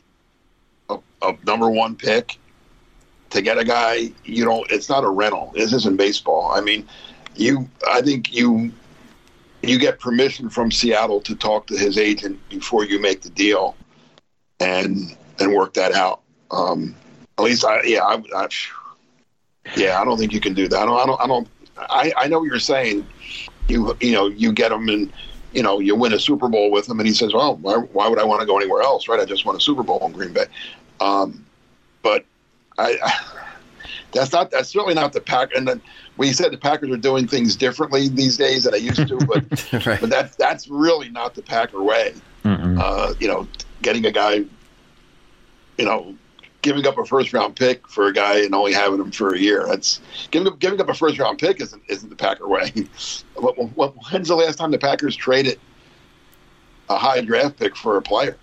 a, 0.88 0.98
a 1.22 1.36
number 1.44 1.70
one 1.70 1.96
pick 1.96 2.38
to 3.30 3.42
get 3.42 3.58
a 3.58 3.64
guy, 3.64 4.12
you 4.24 4.44
don't. 4.44 4.70
It's 4.70 4.88
not 4.88 5.04
a 5.04 5.08
rental. 5.08 5.52
This 5.54 5.72
isn't 5.72 5.96
baseball. 5.96 6.52
I 6.52 6.60
mean, 6.60 6.86
you. 7.34 7.68
I 7.88 8.02
think 8.02 8.34
you. 8.34 8.72
You 9.62 9.78
get 9.78 10.00
permission 10.00 10.48
from 10.48 10.70
Seattle 10.70 11.20
to 11.20 11.34
talk 11.34 11.66
to 11.66 11.76
his 11.76 11.98
agent 11.98 12.40
before 12.48 12.86
you 12.86 12.98
make 12.98 13.20
the 13.20 13.28
deal, 13.28 13.76
and 14.58 15.14
and 15.38 15.54
work 15.54 15.74
that 15.74 15.92
out. 15.92 16.22
Um, 16.50 16.94
at 17.36 17.44
least 17.44 17.64
I, 17.64 17.82
yeah, 17.82 18.02
I, 18.04 18.22
I, 18.34 18.48
yeah, 19.76 20.00
I 20.00 20.04
don't 20.04 20.18
think 20.18 20.32
you 20.32 20.40
can 20.40 20.54
do 20.54 20.68
that. 20.68 20.78
I 20.78 20.84
don't, 20.84 21.00
I 21.00 21.06
don't, 21.06 21.20
I 21.20 21.26
don't. 21.26 21.48
I, 21.78 22.12
I 22.16 22.28
know 22.28 22.40
what 22.40 22.46
you're 22.46 22.58
saying. 22.58 23.06
You, 23.68 23.96
you 24.00 24.12
know, 24.12 24.26
you 24.26 24.52
get 24.52 24.72
him 24.72 24.88
and 24.88 25.12
you 25.52 25.62
know 25.62 25.78
you 25.78 25.94
win 25.94 26.12
a 26.12 26.18
Super 26.18 26.48
Bowl 26.48 26.70
with 26.70 26.88
him, 26.88 26.98
and 27.00 27.06
he 27.06 27.14
says, 27.14 27.32
"Well, 27.32 27.56
why, 27.56 27.76
why 27.76 28.08
would 28.08 28.18
I 28.18 28.24
want 28.24 28.40
to 28.40 28.46
go 28.46 28.56
anywhere 28.58 28.82
else? 28.82 29.08
Right? 29.08 29.20
I 29.20 29.24
just 29.24 29.44
won 29.44 29.56
a 29.56 29.60
Super 29.60 29.82
Bowl 29.82 30.04
in 30.06 30.12
Green 30.12 30.32
Bay." 30.32 30.46
Um, 31.00 31.44
but 32.02 32.24
I, 32.78 32.98
I, 33.02 33.12
that's 34.12 34.32
not 34.32 34.50
that's 34.50 34.68
certainly 34.70 34.94
not 34.94 35.12
the 35.12 35.20
pack. 35.20 35.54
And 35.54 35.66
then 35.66 35.80
we 36.16 36.32
said 36.32 36.52
the 36.52 36.58
Packers 36.58 36.90
are 36.90 36.96
doing 36.96 37.26
things 37.26 37.56
differently 37.56 38.08
these 38.08 38.36
days 38.36 38.64
than 38.64 38.74
i 38.74 38.78
used 38.78 39.08
to, 39.08 39.16
but 39.18 39.44
Right. 39.86 40.00
but 40.00 40.10
that 40.10 40.36
that's 40.38 40.68
really 40.68 41.08
not 41.08 41.34
the 41.34 41.42
Packer 41.42 41.82
way. 41.82 42.14
Uh, 42.44 43.14
you 43.20 43.28
know, 43.28 43.46
getting 43.82 44.04
a 44.06 44.10
guy, 44.10 44.44
you 45.78 45.84
know, 45.84 46.14
giving 46.62 46.86
up 46.86 46.98
a 46.98 47.04
first 47.04 47.32
round 47.32 47.56
pick 47.56 47.86
for 47.88 48.06
a 48.06 48.12
guy 48.12 48.40
and 48.40 48.54
only 48.54 48.72
having 48.72 49.00
him 49.00 49.10
for 49.10 49.34
a 49.34 49.38
year. 49.38 49.64
That's 49.66 50.00
giving 50.30 50.48
up 50.48 50.58
giving 50.58 50.80
up 50.80 50.88
a 50.88 50.94
first 50.94 51.18
round 51.18 51.38
pick 51.38 51.60
isn't 51.60 51.82
isn't 51.88 52.08
the 52.10 52.16
Packer 52.16 52.48
way. 52.48 52.72
What- 53.34 53.56
what- 53.76 53.94
When's 54.12 54.28
the 54.28 54.36
last 54.36 54.56
time 54.56 54.70
the 54.70 54.78
Packers 54.78 55.16
traded 55.16 55.58
a 56.88 56.96
high 56.98 57.20
draft 57.22 57.58
pick 57.58 57.76
for 57.76 57.96
a 57.96 58.02
player? 58.02 58.36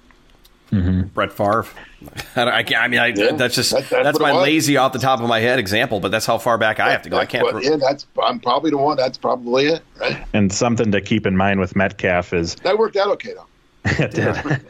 Mm-hmm. 0.72 1.04
Brett 1.14 1.32
Favre. 1.32 1.66
I, 2.36 2.42
I, 2.42 2.66
I 2.78 2.88
mean, 2.88 3.00
I, 3.00 3.08
Yeah, 3.08 3.32
that's 3.34 3.56
just 3.56 3.72
that- 3.72 3.90
that's, 3.90 4.04
that's 4.04 4.20
my 4.20 4.32
lazy 4.34 4.76
off 4.78 4.92
the 4.94 5.00
top 5.00 5.22
of 5.22 5.28
my 5.30 5.40
head 5.40 5.60
example, 5.60 6.00
but 6.00 6.10
that's 6.12 6.26
how 6.26 6.38
far 6.38 6.58
back 6.58 6.80
I 6.80 6.92
have 6.92 7.04
to 7.04 7.10
go. 7.10 7.18
I 7.18 7.26
can't. 7.26 7.44
what- 7.54 7.64
yeah, 7.64 7.76
that's 7.78 8.08
I'm 8.22 8.40
probably 8.40 8.72
the 8.72 8.78
one. 8.78 8.98
That's 8.98 9.18
probably 9.18 9.68
it. 9.68 9.82
Right? 10.00 10.26
And 10.34 10.52
something 10.52 10.92
to 10.92 11.00
keep 11.02 11.26
in 11.26 11.38
mind 11.38 11.60
with 11.60 11.76
Metcalf 11.76 12.34
is 12.34 12.56
That 12.56 12.78
worked 12.78 12.98
out 12.98 13.08
okay 13.12 13.34
though. 13.34 13.46
it 14.04 14.12
did. 14.12 14.62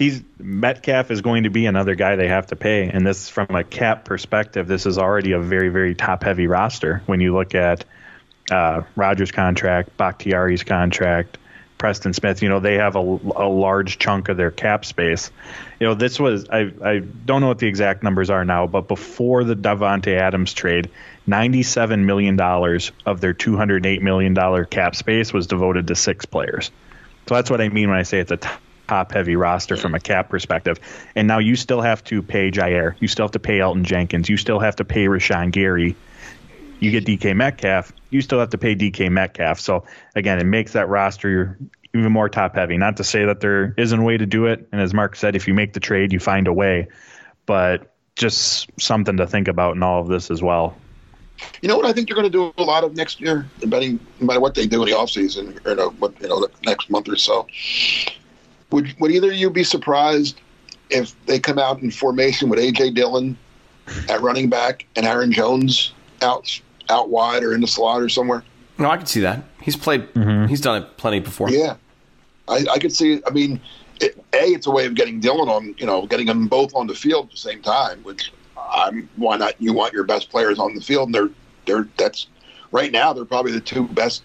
He's 0.00 0.22
Metcalf 0.38 1.10
is 1.10 1.20
going 1.20 1.42
to 1.42 1.50
be 1.50 1.66
another 1.66 1.94
guy 1.94 2.16
they 2.16 2.28
have 2.28 2.46
to 2.46 2.56
pay, 2.56 2.88
and 2.88 3.06
this 3.06 3.28
from 3.28 3.54
a 3.54 3.62
cap 3.62 4.06
perspective, 4.06 4.66
this 4.66 4.86
is 4.86 4.96
already 4.96 5.32
a 5.32 5.38
very 5.38 5.68
very 5.68 5.94
top 5.94 6.22
heavy 6.22 6.46
roster. 6.46 7.02
When 7.04 7.20
you 7.20 7.34
look 7.34 7.54
at 7.54 7.84
uh, 8.50 8.84
Rodgers' 8.96 9.30
contract, 9.30 9.98
Bakhtiari's 9.98 10.64
contract, 10.64 11.36
Preston 11.76 12.14
Smith, 12.14 12.40
you 12.42 12.48
know 12.48 12.60
they 12.60 12.76
have 12.76 12.96
a, 12.96 12.98
a 12.98 13.46
large 13.46 13.98
chunk 13.98 14.30
of 14.30 14.38
their 14.38 14.50
cap 14.50 14.86
space. 14.86 15.30
You 15.78 15.88
know 15.88 15.94
this 15.94 16.18
was 16.18 16.48
I 16.48 16.72
I 16.82 17.00
don't 17.00 17.42
know 17.42 17.48
what 17.48 17.58
the 17.58 17.68
exact 17.68 18.02
numbers 18.02 18.30
are 18.30 18.46
now, 18.46 18.66
but 18.66 18.88
before 18.88 19.44
the 19.44 19.54
Davante 19.54 20.16
Adams 20.18 20.54
trade, 20.54 20.88
ninety 21.26 21.62
seven 21.62 22.06
million 22.06 22.36
dollars 22.36 22.90
of 23.04 23.20
their 23.20 23.34
two 23.34 23.54
hundred 23.58 23.84
eight 23.84 24.00
million 24.00 24.32
dollar 24.32 24.64
cap 24.64 24.96
space 24.96 25.30
was 25.30 25.46
devoted 25.46 25.88
to 25.88 25.94
six 25.94 26.24
players. 26.24 26.70
So 27.28 27.34
that's 27.34 27.50
what 27.50 27.60
I 27.60 27.68
mean 27.68 27.90
when 27.90 27.98
I 27.98 28.04
say 28.04 28.20
it's 28.20 28.32
a 28.32 28.38
top 28.38 28.62
heavy 29.12 29.36
roster 29.36 29.76
from 29.76 29.94
a 29.94 30.00
cap 30.00 30.28
perspective. 30.28 30.78
And 31.14 31.26
now 31.26 31.38
you 31.38 31.56
still 31.56 31.80
have 31.80 32.02
to 32.04 32.22
pay 32.22 32.50
Jaire. 32.50 32.94
You 33.00 33.08
still 33.08 33.24
have 33.24 33.32
to 33.32 33.38
pay 33.38 33.58
Elgton 33.58 33.84
Jenkins. 33.84 34.28
You 34.28 34.36
still 34.36 34.58
have 34.58 34.76
to 34.76 34.84
pay 34.84 35.06
Rashan 35.06 35.52
Gary. 35.52 35.96
You 36.80 36.90
get 36.90 37.04
DK 37.04 37.36
Metcalf. 37.36 37.92
You 38.10 38.20
still 38.22 38.40
have 38.40 38.50
to 38.50 38.58
pay 38.58 38.74
DK 38.74 39.10
Metcalf. 39.10 39.60
So 39.60 39.84
again, 40.14 40.38
it 40.38 40.44
makes 40.44 40.72
that 40.72 40.88
roster 40.88 41.58
even 41.94 42.12
more 42.12 42.28
top 42.28 42.54
heavy. 42.54 42.76
Not 42.76 42.96
to 42.98 43.04
say 43.04 43.24
that 43.24 43.40
there 43.40 43.74
isn't 43.76 43.98
a 43.98 44.02
way 44.02 44.16
to 44.16 44.26
do 44.26 44.46
it. 44.46 44.68
And 44.72 44.80
as 44.80 44.94
Mark 44.94 45.16
said, 45.16 45.36
if 45.36 45.46
you 45.48 45.54
make 45.54 45.72
the 45.72 45.80
trade, 45.80 46.12
you 46.12 46.18
find 46.18 46.46
a 46.46 46.52
way. 46.52 46.88
But 47.46 47.94
just 48.16 48.70
something 48.80 49.16
to 49.16 49.26
think 49.26 49.48
about 49.48 49.76
in 49.76 49.82
all 49.82 50.00
of 50.00 50.08
this 50.08 50.30
as 50.30 50.42
well. 50.42 50.76
You 51.62 51.68
know 51.68 51.76
what 51.76 51.86
I 51.86 51.92
think 51.92 52.08
you're 52.08 52.16
going 52.16 52.30
to 52.30 52.52
do 52.52 52.52
a 52.58 52.64
lot 52.64 52.84
of 52.84 52.94
next 52.94 53.20
year, 53.20 53.46
depending 53.60 53.98
no 54.20 54.26
matter 54.26 54.40
what 54.40 54.54
they 54.54 54.66
do 54.66 54.82
in 54.82 54.90
the 54.90 54.94
offseason 54.94 55.64
or 55.66 55.74
no, 55.74 55.90
what, 55.90 56.20
you 56.20 56.28
know 56.28 56.40
the 56.40 56.50
next 56.64 56.90
month 56.90 57.08
or 57.08 57.16
so. 57.16 57.46
Would 58.70 58.94
would 59.00 59.10
either 59.10 59.30
of 59.30 59.36
you 59.36 59.50
be 59.50 59.64
surprised 59.64 60.40
if 60.90 61.14
they 61.26 61.38
come 61.38 61.58
out 61.58 61.80
in 61.82 61.90
formation 61.90 62.48
with 62.48 62.58
AJ 62.58 62.94
Dillon 62.94 63.36
at 64.08 64.20
running 64.20 64.48
back 64.48 64.86
and 64.96 65.06
Aaron 65.06 65.32
Jones 65.32 65.92
out 66.22 66.60
out 66.88 67.10
wide 67.10 67.42
or 67.42 67.54
in 67.54 67.60
the 67.60 67.66
slot 67.66 68.02
or 68.02 68.08
somewhere? 68.08 68.44
No, 68.78 68.90
I 68.90 68.96
can 68.96 69.06
see 69.06 69.20
that. 69.20 69.44
He's 69.60 69.76
played. 69.76 70.02
Mm-hmm. 70.14 70.46
He's 70.46 70.60
done 70.60 70.82
it 70.82 70.96
plenty 70.96 71.20
before. 71.20 71.50
Yeah, 71.50 71.76
I, 72.48 72.64
I 72.72 72.78
could 72.78 72.92
see. 72.92 73.20
I 73.26 73.30
mean, 73.30 73.60
it, 74.00 74.18
a 74.32 74.44
it's 74.44 74.66
a 74.66 74.70
way 74.70 74.86
of 74.86 74.94
getting 74.94 75.20
Dillon 75.20 75.48
on, 75.48 75.74
you 75.78 75.86
know, 75.86 76.06
getting 76.06 76.26
them 76.26 76.48
both 76.48 76.74
on 76.74 76.86
the 76.86 76.94
field 76.94 77.26
at 77.26 77.30
the 77.32 77.36
same 77.36 77.62
time. 77.62 78.02
Which 78.02 78.32
I'm 78.56 79.08
why 79.16 79.36
not? 79.36 79.60
You 79.60 79.72
want 79.72 79.92
your 79.92 80.04
best 80.04 80.30
players 80.30 80.58
on 80.58 80.74
the 80.74 80.80
field, 80.80 81.08
and 81.08 81.14
they're 81.14 81.30
they're 81.66 81.88
that's 81.96 82.26
right 82.72 82.90
now 82.90 83.12
they're 83.12 83.24
probably 83.24 83.52
the 83.52 83.60
two 83.60 83.86
best. 83.88 84.22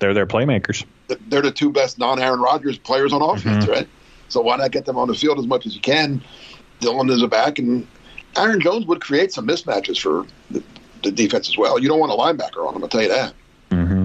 They're 0.00 0.14
their 0.14 0.26
playmakers. 0.26 0.84
They're 1.28 1.42
the 1.42 1.52
two 1.52 1.70
best 1.70 1.98
non-Aaron 1.98 2.40
Rodgers 2.40 2.78
players 2.78 3.12
on 3.12 3.22
offense, 3.22 3.64
mm-hmm. 3.64 3.72
right? 3.72 3.88
So 4.28 4.40
why 4.40 4.56
not 4.56 4.70
get 4.72 4.86
them 4.86 4.96
on 4.96 5.08
the 5.08 5.14
field 5.14 5.38
as 5.38 5.46
much 5.46 5.66
as 5.66 5.74
you 5.74 5.80
can? 5.80 6.22
Dillon 6.80 7.10
is 7.10 7.22
a 7.22 7.28
back, 7.28 7.58
and 7.58 7.86
Aaron 8.36 8.60
Jones 8.60 8.86
would 8.86 9.00
create 9.00 9.32
some 9.32 9.46
mismatches 9.46 10.00
for 10.00 10.26
the, 10.50 10.62
the 11.02 11.10
defense 11.12 11.48
as 11.48 11.56
well. 11.56 11.78
You 11.78 11.88
don't 11.88 12.00
want 12.00 12.12
a 12.12 12.16
linebacker 12.16 12.66
on 12.66 12.74
him, 12.74 12.82
I'll 12.82 12.88
tell 12.88 13.02
you 13.02 13.08
that. 13.08 13.34
Mm-hmm. 13.70 14.03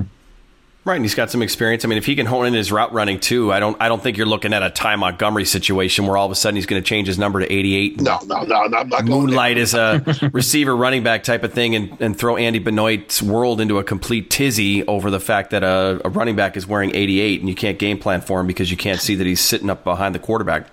Right, 0.90 0.96
and 0.96 1.06
he's 1.06 1.14
got 1.14 1.30
some 1.30 1.44
experience. 1.44 1.86
I 1.86 1.88
mean, 1.88 2.00
if 2.00 2.08
he 2.08 2.16
can 2.16 2.26
hone 2.26 2.48
in 2.48 2.56
his 2.56 2.72
route 2.72 2.92
running 2.92 3.20
too, 3.20 3.54
I 3.54 3.60
don't. 3.60 3.78
I 3.80 3.90
don't 3.90 4.02
think 4.02 4.18
you're 4.18 4.26
looking 4.26 4.54
at 4.54 4.64
a 4.64 4.72
Ty 4.72 4.96
Montgomery 4.96 5.46
situation 5.46 6.08
where 6.08 6.18
all 6.18 6.26
of 6.26 6.32
a 6.32 6.36
sudden 6.36 6.56
he's 6.56 6.66
going 6.66 6.82
to 6.82 6.88
change 6.88 7.08
his 7.08 7.20
number 7.20 7.40
to 7.42 7.46
88. 7.46 8.02
No, 8.02 8.18
no, 8.26 8.42
no, 8.42 8.66
no 8.66 8.78
I'm 8.80 8.90
not 8.90 9.06
Moonlight 9.06 9.60
as 9.60 9.76
a 9.76 10.04
receiver, 10.34 10.76
running 10.76 11.04
back 11.04 11.22
type 11.22 11.44
of 11.44 11.54
thing, 11.54 11.76
and, 11.76 12.02
and 12.02 12.18
throw 12.18 12.38
Andy 12.38 12.58
Benoit's 12.58 13.22
world 13.22 13.62
into 13.62 13.78
a 13.78 13.84
complete 13.84 14.32
tizzy 14.32 14.84
over 14.88 15.12
the 15.12 15.20
fact 15.20 15.52
that 15.52 15.62
a, 15.62 16.02
a 16.04 16.10
running 16.10 16.36
back 16.36 16.58
is 16.58 16.66
wearing 16.66 16.96
88 16.96 17.42
and 17.42 17.48
you 17.48 17.54
can't 17.54 17.78
game 17.78 18.00
plan 18.00 18.22
for 18.22 18.40
him 18.40 18.48
because 18.48 18.72
you 18.72 18.78
can't 18.78 19.00
see 19.00 19.14
that 19.14 19.28
he's 19.28 19.42
sitting 19.42 19.70
up 19.70 19.84
behind 19.84 20.16
the 20.16 20.20
quarterback. 20.20 20.72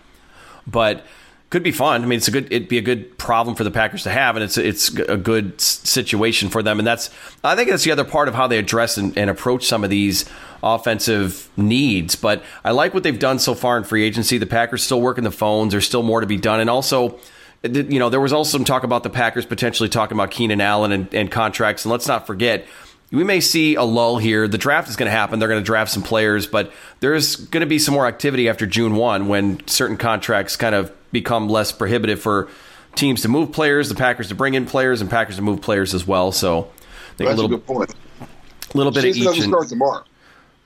But 0.66 1.04
could 1.50 1.62
be 1.62 1.70
fun. 1.70 2.02
I 2.02 2.06
mean, 2.06 2.16
it's 2.16 2.28
a 2.28 2.32
good. 2.32 2.52
It'd 2.52 2.68
be 2.68 2.78
a 2.78 2.82
good 2.82 3.16
problem 3.18 3.54
for 3.54 3.62
the 3.62 3.70
Packers 3.70 4.02
to 4.02 4.10
have, 4.10 4.36
and 4.36 4.42
it's 4.42 4.58
it's 4.58 4.96
a 4.98 5.16
good 5.16 5.60
situation 5.60 6.48
for 6.48 6.62
them. 6.62 6.78
And 6.78 6.86
that's 6.86 7.10
I 7.44 7.54
think 7.54 7.70
that's 7.70 7.84
the 7.84 7.92
other 7.92 8.04
part 8.04 8.28
of 8.28 8.34
how 8.34 8.46
they 8.48 8.58
address 8.58 8.96
and, 8.96 9.16
and 9.16 9.30
approach 9.30 9.64
some 9.64 9.84
of 9.84 9.90
these 9.90 10.24
offensive 10.62 11.48
needs. 11.56 12.16
But 12.16 12.42
I 12.64 12.72
like 12.72 12.94
what 12.94 13.04
they've 13.04 13.18
done 13.18 13.38
so 13.38 13.54
far 13.54 13.78
in 13.78 13.84
free 13.84 14.04
agency. 14.04 14.38
The 14.38 14.46
Packers 14.46 14.82
still 14.82 15.00
working 15.00 15.22
the 15.22 15.30
phones. 15.30 15.70
There's 15.70 15.86
still 15.86 16.02
more 16.02 16.20
to 16.20 16.26
be 16.26 16.36
done, 16.36 16.60
and 16.60 16.70
also. 16.70 17.18
You 17.62 17.98
know, 17.98 18.10
there 18.10 18.20
was 18.20 18.34
also 18.34 18.58
some 18.58 18.64
talk 18.64 18.84
about 18.84 19.02
the 19.02 19.10
Packers 19.10 19.44
potentially 19.44 19.88
talking 19.88 20.14
about 20.14 20.30
Keenan 20.30 20.60
Allen 20.60 20.92
and, 20.92 21.12
and 21.12 21.30
contracts. 21.30 21.84
And 21.84 21.90
let's 21.90 22.06
not 22.06 22.24
forget, 22.24 22.64
we 23.12 23.24
may 23.24 23.40
see 23.40 23.74
a 23.76 23.82
lull 23.82 24.18
here. 24.18 24.48
The 24.48 24.58
draft 24.58 24.88
is 24.88 24.96
going 24.96 25.06
to 25.06 25.16
happen. 25.16 25.38
They're 25.38 25.48
going 25.48 25.60
to 25.60 25.64
draft 25.66 25.90
some 25.90 26.02
players, 26.02 26.46
but 26.46 26.72
there's 27.00 27.36
going 27.36 27.60
to 27.60 27.66
be 27.66 27.78
some 27.78 27.94
more 27.94 28.06
activity 28.06 28.48
after 28.48 28.66
June 28.66 28.96
1 28.96 29.28
when 29.28 29.66
certain 29.68 29.96
contracts 29.96 30.56
kind 30.56 30.74
of 30.74 30.92
become 31.12 31.48
less 31.48 31.72
prohibitive 31.72 32.20
for 32.20 32.48
teams 32.94 33.22
to 33.22 33.28
move 33.28 33.52
players, 33.52 33.88
the 33.88 33.94
Packers 33.94 34.28
to 34.28 34.34
bring 34.34 34.54
in 34.54 34.66
players, 34.66 35.00
and 35.00 35.08
Packers 35.10 35.36
to 35.36 35.42
move 35.42 35.60
players 35.60 35.94
as 35.94 36.06
well. 36.06 36.32
So 36.32 36.70
That's 37.16 37.40
a 37.40 37.44
a 37.44 37.48
good 37.48 37.66
point. 37.66 37.94
A 38.20 38.76
little 38.76 38.90
bit 38.92 39.04
of 39.04 39.14
Season 39.14 39.22
each. 39.22 39.36
doesn't 39.38 39.50
start 39.50 39.68
tomorrow. 39.68 40.04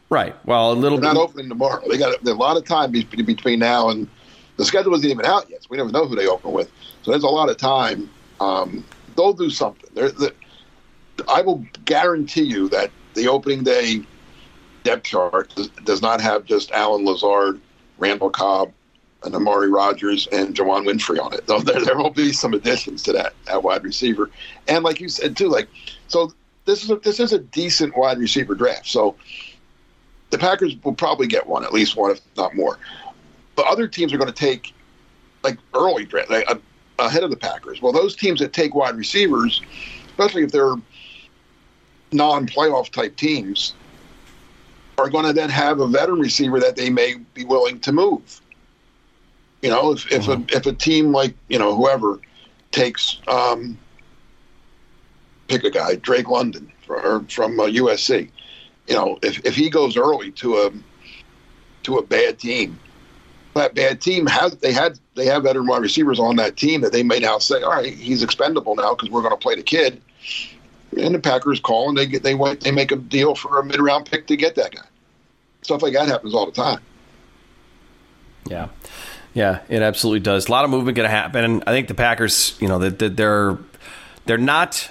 right. 0.09 0.34
Well, 0.47 0.72
a 0.72 0.74
little 0.74 0.99
They're 0.99 1.11
bit. 1.11 1.14
not 1.18 1.22
opening 1.28 1.49
tomorrow. 1.49 1.82
They 1.88 1.99
got 1.99 2.14
a, 2.26 2.30
a 2.30 2.34
lot 2.34 2.57
of 2.57 2.64
time 2.64 2.91
be- 2.91 3.05
between 3.05 3.59
now 3.59 3.91
and 3.91 4.09
the 4.57 4.64
schedule 4.64 4.95
isn't 4.95 5.09
even 5.09 5.24
out 5.26 5.49
yet. 5.51 5.62
So 5.62 5.68
we 5.70 5.76
never 5.76 5.91
know 5.91 6.07
who 6.07 6.16
they 6.16 6.26
open 6.26 6.53
with. 6.53 6.70
So 7.03 7.11
there's 7.11 7.22
a 7.22 7.28
lot 7.28 7.49
of 7.51 7.57
time. 7.59 8.09
Um, 8.41 8.84
they'll 9.16 9.32
do 9.32 9.51
something. 9.51 9.88
They're, 9.95 10.11
they 10.11 10.30
I 11.29 11.43
will 11.43 11.64
guarantee 11.85 12.43
you 12.43 12.68
that 12.71 12.91
the 13.14 13.29
opening 13.29 13.64
day 13.64 14.03
depth 14.83 15.05
chart 15.05 15.55
does, 15.85 16.03
not 16.03 16.21
have 16.21 16.45
just 16.45 16.71
Allen 16.71 17.05
Lazard, 17.05 17.61
Randall 17.99 18.31
Cobb, 18.31 18.73
and 19.23 19.35
Amari 19.35 19.68
Rodgers 19.68 20.27
and 20.29 20.55
Juwann 20.55 20.87
Winfree 20.87 21.23
on 21.23 21.35
it. 21.35 21.47
There, 21.64 21.85
there 21.85 21.97
will 21.97 22.11
be 22.11 22.33
some 22.33 22.55
additions 22.55 23.03
to 23.03 23.12
that 23.12 23.35
at 23.49 23.62
wide 23.62 23.85
receiver, 23.85 24.31
and 24.66 24.83
like 24.83 25.01
you 25.01 25.09
said 25.09 25.37
too, 25.37 25.49
like 25.49 25.68
so 26.09 26.33
this 26.64 26.83
is 26.83 26.91
a, 26.91 26.97
this 26.97 27.21
is 27.21 27.33
a 27.33 27.39
decent 27.39 27.97
wide 27.97 28.18
receiver 28.18 28.55
draft. 28.55 28.87
So 28.87 29.16
the 30.31 30.39
Packers 30.39 30.77
will 30.85 30.95
probably 30.95 31.27
get 31.27 31.47
one, 31.47 31.64
at 31.64 31.73
least 31.73 31.97
one, 31.97 32.12
if 32.12 32.21
not 32.37 32.55
more. 32.55 32.79
But 33.57 33.66
other 33.66 33.89
teams 33.89 34.12
are 34.12 34.18
going 34.18 34.33
to 34.33 34.35
take 34.35 34.73
like 35.43 35.59
early 35.75 36.05
draft 36.05 36.31
like, 36.31 36.49
uh, 36.51 36.57
ahead 36.99 37.25
of 37.25 37.31
the 37.31 37.37
Packers. 37.37 37.83
Well, 37.83 37.93
those 37.93 38.14
teams 38.14 38.41
that 38.41 38.53
take 38.53 38.75
wide 38.75 38.97
receivers, 38.97 39.61
especially 40.07 40.45
if 40.45 40.53
they're 40.53 40.77
non-playoff 42.13 42.91
type 42.91 43.17
teams, 43.17 43.75
are 44.99 45.09
going 45.09 45.25
to 45.25 45.33
then 45.33 45.51
have 45.51 45.81
a 45.81 45.87
veteran 45.87 46.21
receiver 46.21 46.61
that 46.61 46.77
they 46.77 46.91
may 46.91 47.15
be 47.35 47.45
willing 47.45 47.81
to 47.81 47.93
move. 47.93 48.41
You 49.63 49.71
know, 49.71 49.93
if 49.93 50.11
if 50.11 50.29
a 50.29 50.43
if 50.49 50.67
a 50.67 50.73
team 50.73 51.13
like 51.13 51.35
you 51.49 51.59
know 51.59 51.77
whoever 51.77 52.19
takes 52.71 53.19
um, 53.29 53.79
pick 55.49 55.65
a 55.65 55.71
guy 55.71 55.97
Drake 55.97 56.29
London 56.29 56.73
from 56.87 57.27
from 57.27 57.61
uh, 57.61 57.65
USC, 57.65 58.31
you 58.87 58.95
know, 58.95 59.19
if 59.23 59.45
if 59.45 59.55
he 59.55 59.69
goes 59.69 59.97
early 59.97 60.31
to 60.33 60.57
a 60.57 60.71
to 61.83 61.99
a 61.99 62.03
bad 62.03 62.39
team, 62.39 62.79
that 63.55 63.75
bad 63.75 64.01
team 64.01 64.27
has 64.27 64.57
they 64.57 64.73
had 64.73 64.99
they 65.15 65.27
have 65.27 65.43
veteran 65.43 65.67
wide 65.67 65.83
receivers 65.83 66.19
on 66.19 66.37
that 66.37 66.57
team 66.57 66.81
that 66.81 66.93
they 66.93 67.03
may 67.03 67.19
now 67.19 67.39
say, 67.39 67.63
all 67.63 67.73
right, 67.73 67.93
he's 67.93 68.23
expendable 68.23 68.77
now 68.77 68.95
because 68.95 69.11
we're 69.11 69.23
going 69.23 69.33
to 69.33 69.37
play 69.37 69.55
the 69.55 69.63
kid. 69.63 70.01
And 70.97 71.14
the 71.14 71.20
Packers 71.20 71.61
call 71.61 71.88
and 71.88 71.97
they 71.97 72.07
get 72.07 72.22
they 72.22 72.34
went 72.34 72.61
they 72.61 72.72
make 72.72 72.91
a 72.91 72.97
deal 72.97 73.34
for 73.34 73.61
a 73.61 73.64
mid 73.64 73.80
round 73.80 74.07
pick 74.07 74.26
to 74.26 74.36
get 74.36 74.57
that 74.57 74.74
guy. 74.74 74.82
Stuff 75.62 75.82
like 75.82 75.93
that 75.93 76.09
happens 76.09 76.34
all 76.34 76.47
the 76.47 76.53
time. 76.53 76.80
Yeah. 78.47 78.68
Yeah, 79.32 79.61
it 79.68 79.82
absolutely 79.82 80.20
does. 80.20 80.49
A 80.49 80.51
lot 80.51 80.64
of 80.64 80.70
movement 80.70 80.97
going 80.97 81.09
to 81.09 81.14
happen, 81.14 81.45
and 81.45 81.62
I 81.66 81.70
think 81.70 81.86
the 81.86 81.95
Packers, 81.95 82.57
you 82.61 82.66
know, 82.66 82.78
that 82.80 83.16
they're 83.16 83.59
they're 84.26 84.38
not. 84.38 84.91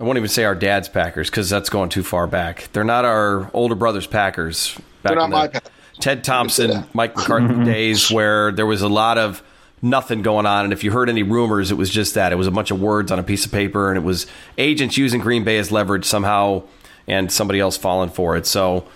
I 0.00 0.04
won't 0.04 0.16
even 0.16 0.28
say 0.28 0.44
our 0.44 0.54
dad's 0.54 0.88
Packers 0.88 1.28
because 1.28 1.50
that's 1.50 1.68
going 1.68 1.90
too 1.90 2.04
far 2.04 2.26
back. 2.26 2.68
They're 2.72 2.84
not 2.84 3.04
our 3.04 3.50
older 3.52 3.74
brother's 3.74 4.06
Packers. 4.06 4.74
Back 5.02 5.10
They're 5.10 5.16
not 5.16 5.24
in 5.24 5.30
the 5.30 5.36
my 5.36 5.48
Packers. 5.48 5.70
Ted 6.00 6.24
Thompson, 6.24 6.86
Mike 6.94 7.16
McCarthy 7.16 7.64
days 7.64 8.10
where 8.10 8.52
there 8.52 8.66
was 8.66 8.82
a 8.82 8.88
lot 8.88 9.18
of 9.18 9.42
nothing 9.82 10.22
going 10.22 10.46
on, 10.46 10.64
and 10.64 10.72
if 10.72 10.84
you 10.84 10.90
heard 10.90 11.08
any 11.08 11.22
rumors, 11.22 11.70
it 11.70 11.76
was 11.76 11.90
just 11.90 12.14
that 12.14 12.32
it 12.32 12.36
was 12.36 12.46
a 12.46 12.50
bunch 12.50 12.70
of 12.70 12.80
words 12.80 13.12
on 13.12 13.18
a 13.18 13.22
piece 13.22 13.46
of 13.46 13.52
paper, 13.52 13.88
and 13.90 13.98
it 13.98 14.02
was 14.02 14.26
agents 14.56 14.96
using 14.96 15.20
Green 15.20 15.44
Bay 15.44 15.58
as 15.58 15.70
leverage 15.70 16.04
somehow, 16.04 16.62
and 17.06 17.30
somebody 17.30 17.60
else 17.60 17.76
falling 17.76 18.10
for 18.10 18.36
it. 18.36 18.46
So, 18.46 18.86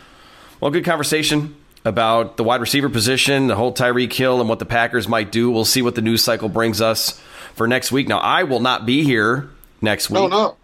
well, 0.61 0.71
good 0.71 0.85
conversation 0.85 1.55
about 1.85 2.37
the 2.37 2.45
wide 2.45 2.61
receiver 2.61 2.89
position, 2.89 3.47
the 3.47 3.57
whole 3.57 3.73
Tyreek 3.73 4.13
Hill, 4.13 4.41
and 4.41 4.49
what 4.49 4.59
the 4.59 4.67
Packers 4.67 5.09
might 5.09 5.33
do. 5.33 5.51
We'll 5.51 5.65
see 5.65 5.83
what 5.83 5.95
the 5.95 6.03
news 6.03 6.23
cycle 6.23 6.49
brings 6.49 6.81
us 6.81 7.21
for 7.55 7.67
next 7.67 7.91
week. 7.93 8.09
Now, 8.09 8.19
I 8.19 8.45
will 8.45 8.61
not 8.61 8.87
be 8.87 9.03
here 9.03 9.51
next 9.81 10.11
oh, 10.11 10.15
week. 10.15 10.31
No, 10.31 10.43
no. 10.43 10.57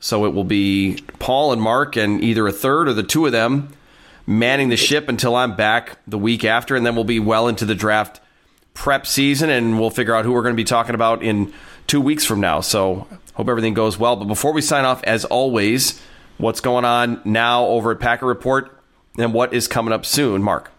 So 0.00 0.26
it 0.26 0.34
will 0.34 0.44
be 0.44 0.98
Paul 1.18 1.52
and 1.52 1.62
Mark 1.62 1.96
and 1.96 2.22
either 2.22 2.46
a 2.46 2.52
third 2.52 2.88
or 2.88 2.92
the 2.92 3.02
two 3.02 3.24
of 3.26 3.32
them 3.32 3.70
manning 4.26 4.68
the 4.68 4.76
ship 4.76 5.08
until 5.08 5.34
I'm 5.34 5.56
back 5.56 5.98
the 6.06 6.18
week 6.18 6.44
after, 6.44 6.76
and 6.76 6.84
then 6.84 6.94
we'll 6.94 7.04
be 7.04 7.20
well 7.20 7.48
into 7.48 7.64
the 7.64 7.74
draft 7.74 8.20
prep 8.74 9.06
season, 9.06 9.50
and 9.50 9.80
we'll 9.80 9.90
figure 9.90 10.14
out 10.14 10.24
who 10.24 10.32
we're 10.32 10.42
going 10.42 10.54
to 10.54 10.56
be 10.56 10.64
talking 10.64 10.94
about 10.94 11.22
in 11.22 11.52
two 11.86 12.00
weeks 12.00 12.24
from 12.24 12.40
now. 12.40 12.60
So 12.60 13.06
hope 13.34 13.48
everything 13.48 13.74
goes 13.74 13.98
well. 13.98 14.16
But 14.16 14.26
before 14.26 14.52
we 14.52 14.60
sign 14.60 14.84
off, 14.84 15.02
as 15.04 15.24
always, 15.24 16.00
what's 16.38 16.60
going 16.60 16.84
on 16.84 17.20
now 17.24 17.64
over 17.66 17.92
at 17.92 18.00
Packer 18.00 18.26
Report 18.26 18.78
and 19.18 19.32
what 19.32 19.54
is 19.54 19.68
coming 19.68 19.92
up 19.92 20.04
soon, 20.04 20.42
Mark? 20.42 20.70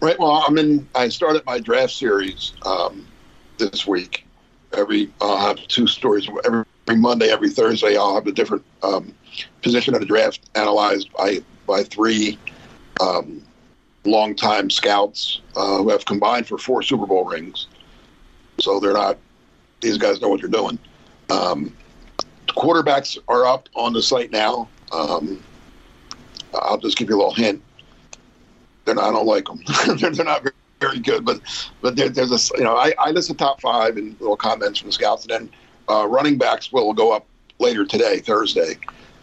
Right. 0.00 0.18
Well, 0.18 0.44
I'm 0.46 0.58
in. 0.58 0.88
I 0.94 1.08
started 1.08 1.44
my 1.46 1.58
draft 1.58 1.92
series 1.92 2.52
um, 2.62 3.06
this 3.58 3.86
week. 3.86 4.26
Every 4.72 5.10
I'll 5.20 5.38
have 5.38 5.56
two 5.68 5.86
stories 5.86 6.28
every, 6.44 6.64
Monday, 6.96 7.30
every 7.30 7.48
Thursday. 7.48 7.96
I'll 7.96 8.14
have 8.14 8.26
a 8.26 8.32
different 8.32 8.64
um, 8.82 9.14
position 9.62 9.94
of 9.94 10.00
the 10.00 10.06
draft 10.06 10.40
analyzed 10.54 11.12
by 11.12 11.42
by 11.66 11.84
three 11.84 12.38
um, 13.00 13.42
longtime 14.04 14.70
scouts 14.70 15.40
uh, 15.56 15.78
who 15.78 15.88
have 15.90 16.04
combined 16.04 16.46
for 16.46 16.58
four 16.58 16.82
Super 16.82 17.06
Bowl 17.06 17.24
rings. 17.24 17.66
So 18.60 18.80
they're 18.80 18.92
not. 18.92 19.18
These 19.80 19.98
guys 19.98 20.20
know 20.20 20.28
what 20.28 20.40
they're 20.40 20.48
doing. 20.48 20.78
Um, 21.30 21.74
quarterbacks 22.48 23.18
are 23.28 23.44
up 23.46 23.68
on 23.74 23.92
the 23.92 24.02
site 24.02 24.30
now. 24.30 24.68
Um, 24.92 25.42
I'll 26.54 26.78
just 26.78 26.96
give 26.96 27.08
you 27.08 27.16
a 27.16 27.18
little 27.18 27.34
hint. 27.34 27.62
They're 28.84 28.94
not, 28.94 29.04
I 29.04 29.12
don't 29.12 29.26
like 29.26 29.46
them. 29.46 29.60
they're, 29.98 30.10
they're 30.10 30.24
not 30.24 30.42
very, 30.42 30.54
very 30.80 30.98
good, 31.00 31.24
but 31.24 31.40
but 31.80 31.96
there, 31.96 32.08
there's 32.08 32.30
a 32.30 32.58
you 32.58 32.64
know 32.64 32.76
I, 32.76 32.94
I 32.98 33.10
list 33.10 33.28
the 33.28 33.34
top 33.34 33.60
five 33.60 33.96
and 33.96 34.18
little 34.20 34.36
comments 34.36 34.78
from 34.78 34.88
the 34.88 34.92
scouts, 34.92 35.24
and 35.24 35.30
then 35.30 35.50
uh, 35.88 36.06
running 36.06 36.38
backs 36.38 36.72
will 36.72 36.92
go 36.92 37.12
up 37.12 37.26
later 37.58 37.84
today, 37.84 38.20
Thursday. 38.20 38.76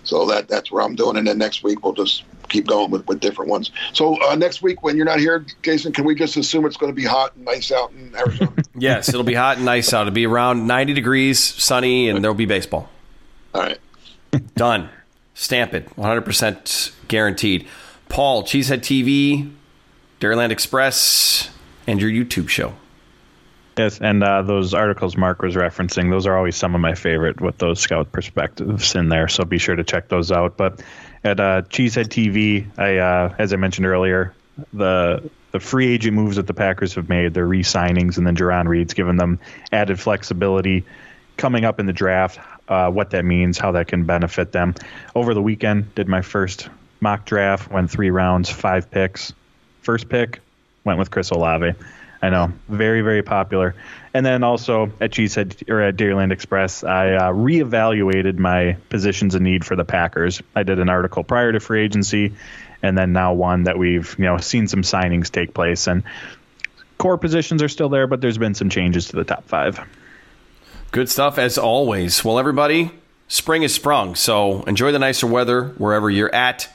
So 0.04 0.26
that 0.28 0.48
that's 0.48 0.72
where 0.72 0.84
I'm 0.84 0.96
doing, 0.96 1.18
and 1.18 1.28
then 1.28 1.38
next 1.38 1.64
week 1.64 1.84
we'll 1.84 1.94
just 1.94 2.24
keep 2.50 2.68
going 2.68 2.92
with, 2.92 3.08
with 3.08 3.20
different 3.20 3.50
ones. 3.50 3.72
So 3.94 4.22
uh, 4.22 4.36
next 4.36 4.62
week 4.62 4.84
when 4.84 4.98
you're 4.98 5.06
not 5.06 5.20
here, 5.20 5.46
Jason, 5.62 5.94
can 5.94 6.06
we 6.06 6.16
just 6.16 6.38
assume 6.38 6.66
it's 6.66 6.78
going 6.78 6.92
to 6.92 6.96
be 6.96 7.06
hot 7.06 7.36
and 7.36 7.46
nice 7.46 7.72
out 7.72 7.92
in 7.94 8.16
Arizona? 8.16 8.52
Yes, 8.74 9.10
it'll 9.10 9.24
be 9.24 9.36
hot 9.36 9.58
and 9.58 9.66
nice 9.66 9.94
out. 9.94 10.08
It'll 10.08 10.14
be 10.14 10.26
around 10.26 10.66
90 10.66 10.94
degrees, 10.94 11.40
sunny, 11.40 12.10
and 12.10 12.24
there'll 12.24 12.34
be 12.34 12.48
baseball. 12.48 12.90
All 13.54 13.62
right. 13.62 13.78
Done. 14.56 14.90
Stamp 15.36 15.76
it. 15.76 15.88
100% 15.98 16.92
guaranteed. 17.08 17.68
Paul, 18.10 18.44
Cheesehead 18.44 18.80
TV, 18.80 19.54
Dairyland 20.20 20.50
Express, 20.50 21.52
and 21.86 22.02
your 22.02 22.10
YouTube 22.10 22.50
show. 22.50 22.74
Yes, 23.78 24.00
and 24.00 24.22
uh, 24.22 24.42
those 24.42 24.74
articles 24.74 25.16
Mark 25.16 25.42
was 25.42 25.56
referencing, 25.56 26.10
those 26.10 26.28
are 26.28 26.36
always 26.36 26.58
some 26.58 26.76
of 26.76 26.82
my 26.82 26.94
favorite 26.94 27.40
with 27.40 27.58
those 27.58 27.80
scout 27.80 28.12
perspectives 28.12 28.96
in 28.96 29.08
there. 29.08 29.28
So 29.30 29.46
be 29.46 29.58
sure 29.58 29.76
to 29.76 29.84
check 29.84 30.10
those 30.10 30.32
out. 30.32 30.58
But 30.58 30.82
at 31.24 31.40
uh, 31.40 31.62
Cheesehead 31.64 32.08
TV, 32.08 32.68
I, 32.78 32.98
uh, 32.98 33.36
as 33.40 33.54
I 33.54 33.56
mentioned 33.56 33.88
earlier, 33.88 34.34
the 34.74 35.30
the 35.52 35.60
free 35.60 35.94
agent 35.94 36.16
moves 36.16 36.38
that 36.38 36.48
the 36.48 36.54
Packers 36.54 36.96
have 36.96 37.10
made, 37.10 37.34
their 37.34 37.46
re-signings, 37.46 38.18
and 38.18 38.26
then 38.26 38.38
Jarran 38.38 38.68
Reed's 38.68 38.94
given 38.94 39.18
them 39.18 39.40
added 39.72 40.00
flexibility 40.00 40.86
coming 41.36 41.66
up 41.66 41.80
in 41.80 41.86
the 41.86 41.94
draft. 41.94 42.40
Uh, 42.70 42.90
what 42.90 43.10
that 43.10 43.26
means, 43.26 43.58
how 43.58 43.74
that 43.74 43.88
can 43.88 44.06
benefit 44.06 44.54
them. 44.54 44.76
Over 45.14 45.34
the 45.34 45.42
weekend, 45.42 45.94
did 45.94 46.08
my 46.08 46.22
first 46.22 46.70
mock 47.02 47.26
draft, 47.26 47.70
went 47.70 47.92
three 47.92 48.12
rounds, 48.12 48.50
five 48.50 48.90
picks. 48.90 49.34
First 49.82 50.08
pick 50.08 50.40
went 50.86 51.00
with 51.00 51.12
Chris 51.12 51.32
Olave. 51.32 51.74
I 52.22 52.30
know, 52.30 52.54
very 52.70 53.02
very 53.02 53.24
popular. 53.24 53.76
And 54.14 54.26
then 54.26 54.44
also 54.44 54.92
at 55.00 55.12
Cheesehead 55.12 55.70
or 55.70 55.82
at 55.82 55.96
Dairyland 55.96 56.32
Express, 56.32 56.84
I 56.84 57.14
uh, 57.14 57.32
reevaluated 57.32 58.38
my 58.38 58.78
positions 58.90 59.36
of 59.36 59.42
need 59.42 59.66
for 59.66 59.76
the 59.76 59.86
Packers. 59.86 60.42
I 60.56 60.64
did 60.64 60.80
an 60.80 60.90
article 60.90 61.24
prior 61.24 61.52
to 61.52 61.60
free 61.60 61.84
agency, 61.84 62.34
and 62.84 62.98
then 62.98 63.14
now 63.14 63.34
one 63.34 63.64
that 63.64 63.78
we've 63.78 64.16
you 64.18 64.26
know 64.26 64.38
seen 64.38 64.68
some 64.68 64.82
signings 64.82 65.32
take 65.32 65.54
place, 65.54 65.88
and 65.88 66.04
core 66.98 67.18
positions 67.18 67.64
are 67.64 67.70
still 67.70 67.90
there, 67.90 68.06
but 68.06 68.22
there's 68.22 68.38
been 68.38 68.54
some 68.54 68.70
changes 68.70 69.08
to 69.08 69.16
the 69.16 69.24
top 69.24 69.46
five. 69.48 69.80
Good 70.92 71.10
stuff 71.10 71.40
as 71.40 71.58
always. 71.58 72.24
Well, 72.24 72.38
everybody, 72.38 72.92
spring 73.30 73.64
is 73.64 73.74
sprung, 73.74 74.16
so 74.16 74.64
enjoy 74.64 74.92
the 74.92 75.00
nicer 75.00 75.26
weather 75.26 75.70
wherever 75.78 76.10
you're 76.10 76.34
at. 76.36 76.70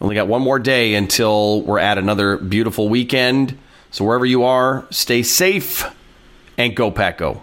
Only 0.00 0.14
got 0.14 0.28
one 0.28 0.42
more 0.42 0.58
day 0.58 0.94
until 0.94 1.62
we're 1.62 1.78
at 1.78 1.96
another 1.96 2.36
beautiful 2.36 2.88
weekend. 2.88 3.58
So 3.94 4.04
wherever 4.04 4.26
you 4.26 4.42
are, 4.42 4.88
stay 4.90 5.22
safe 5.22 5.84
and 6.58 6.74
go 6.74 6.90
Pack 6.90 7.18
Go. 7.18 7.42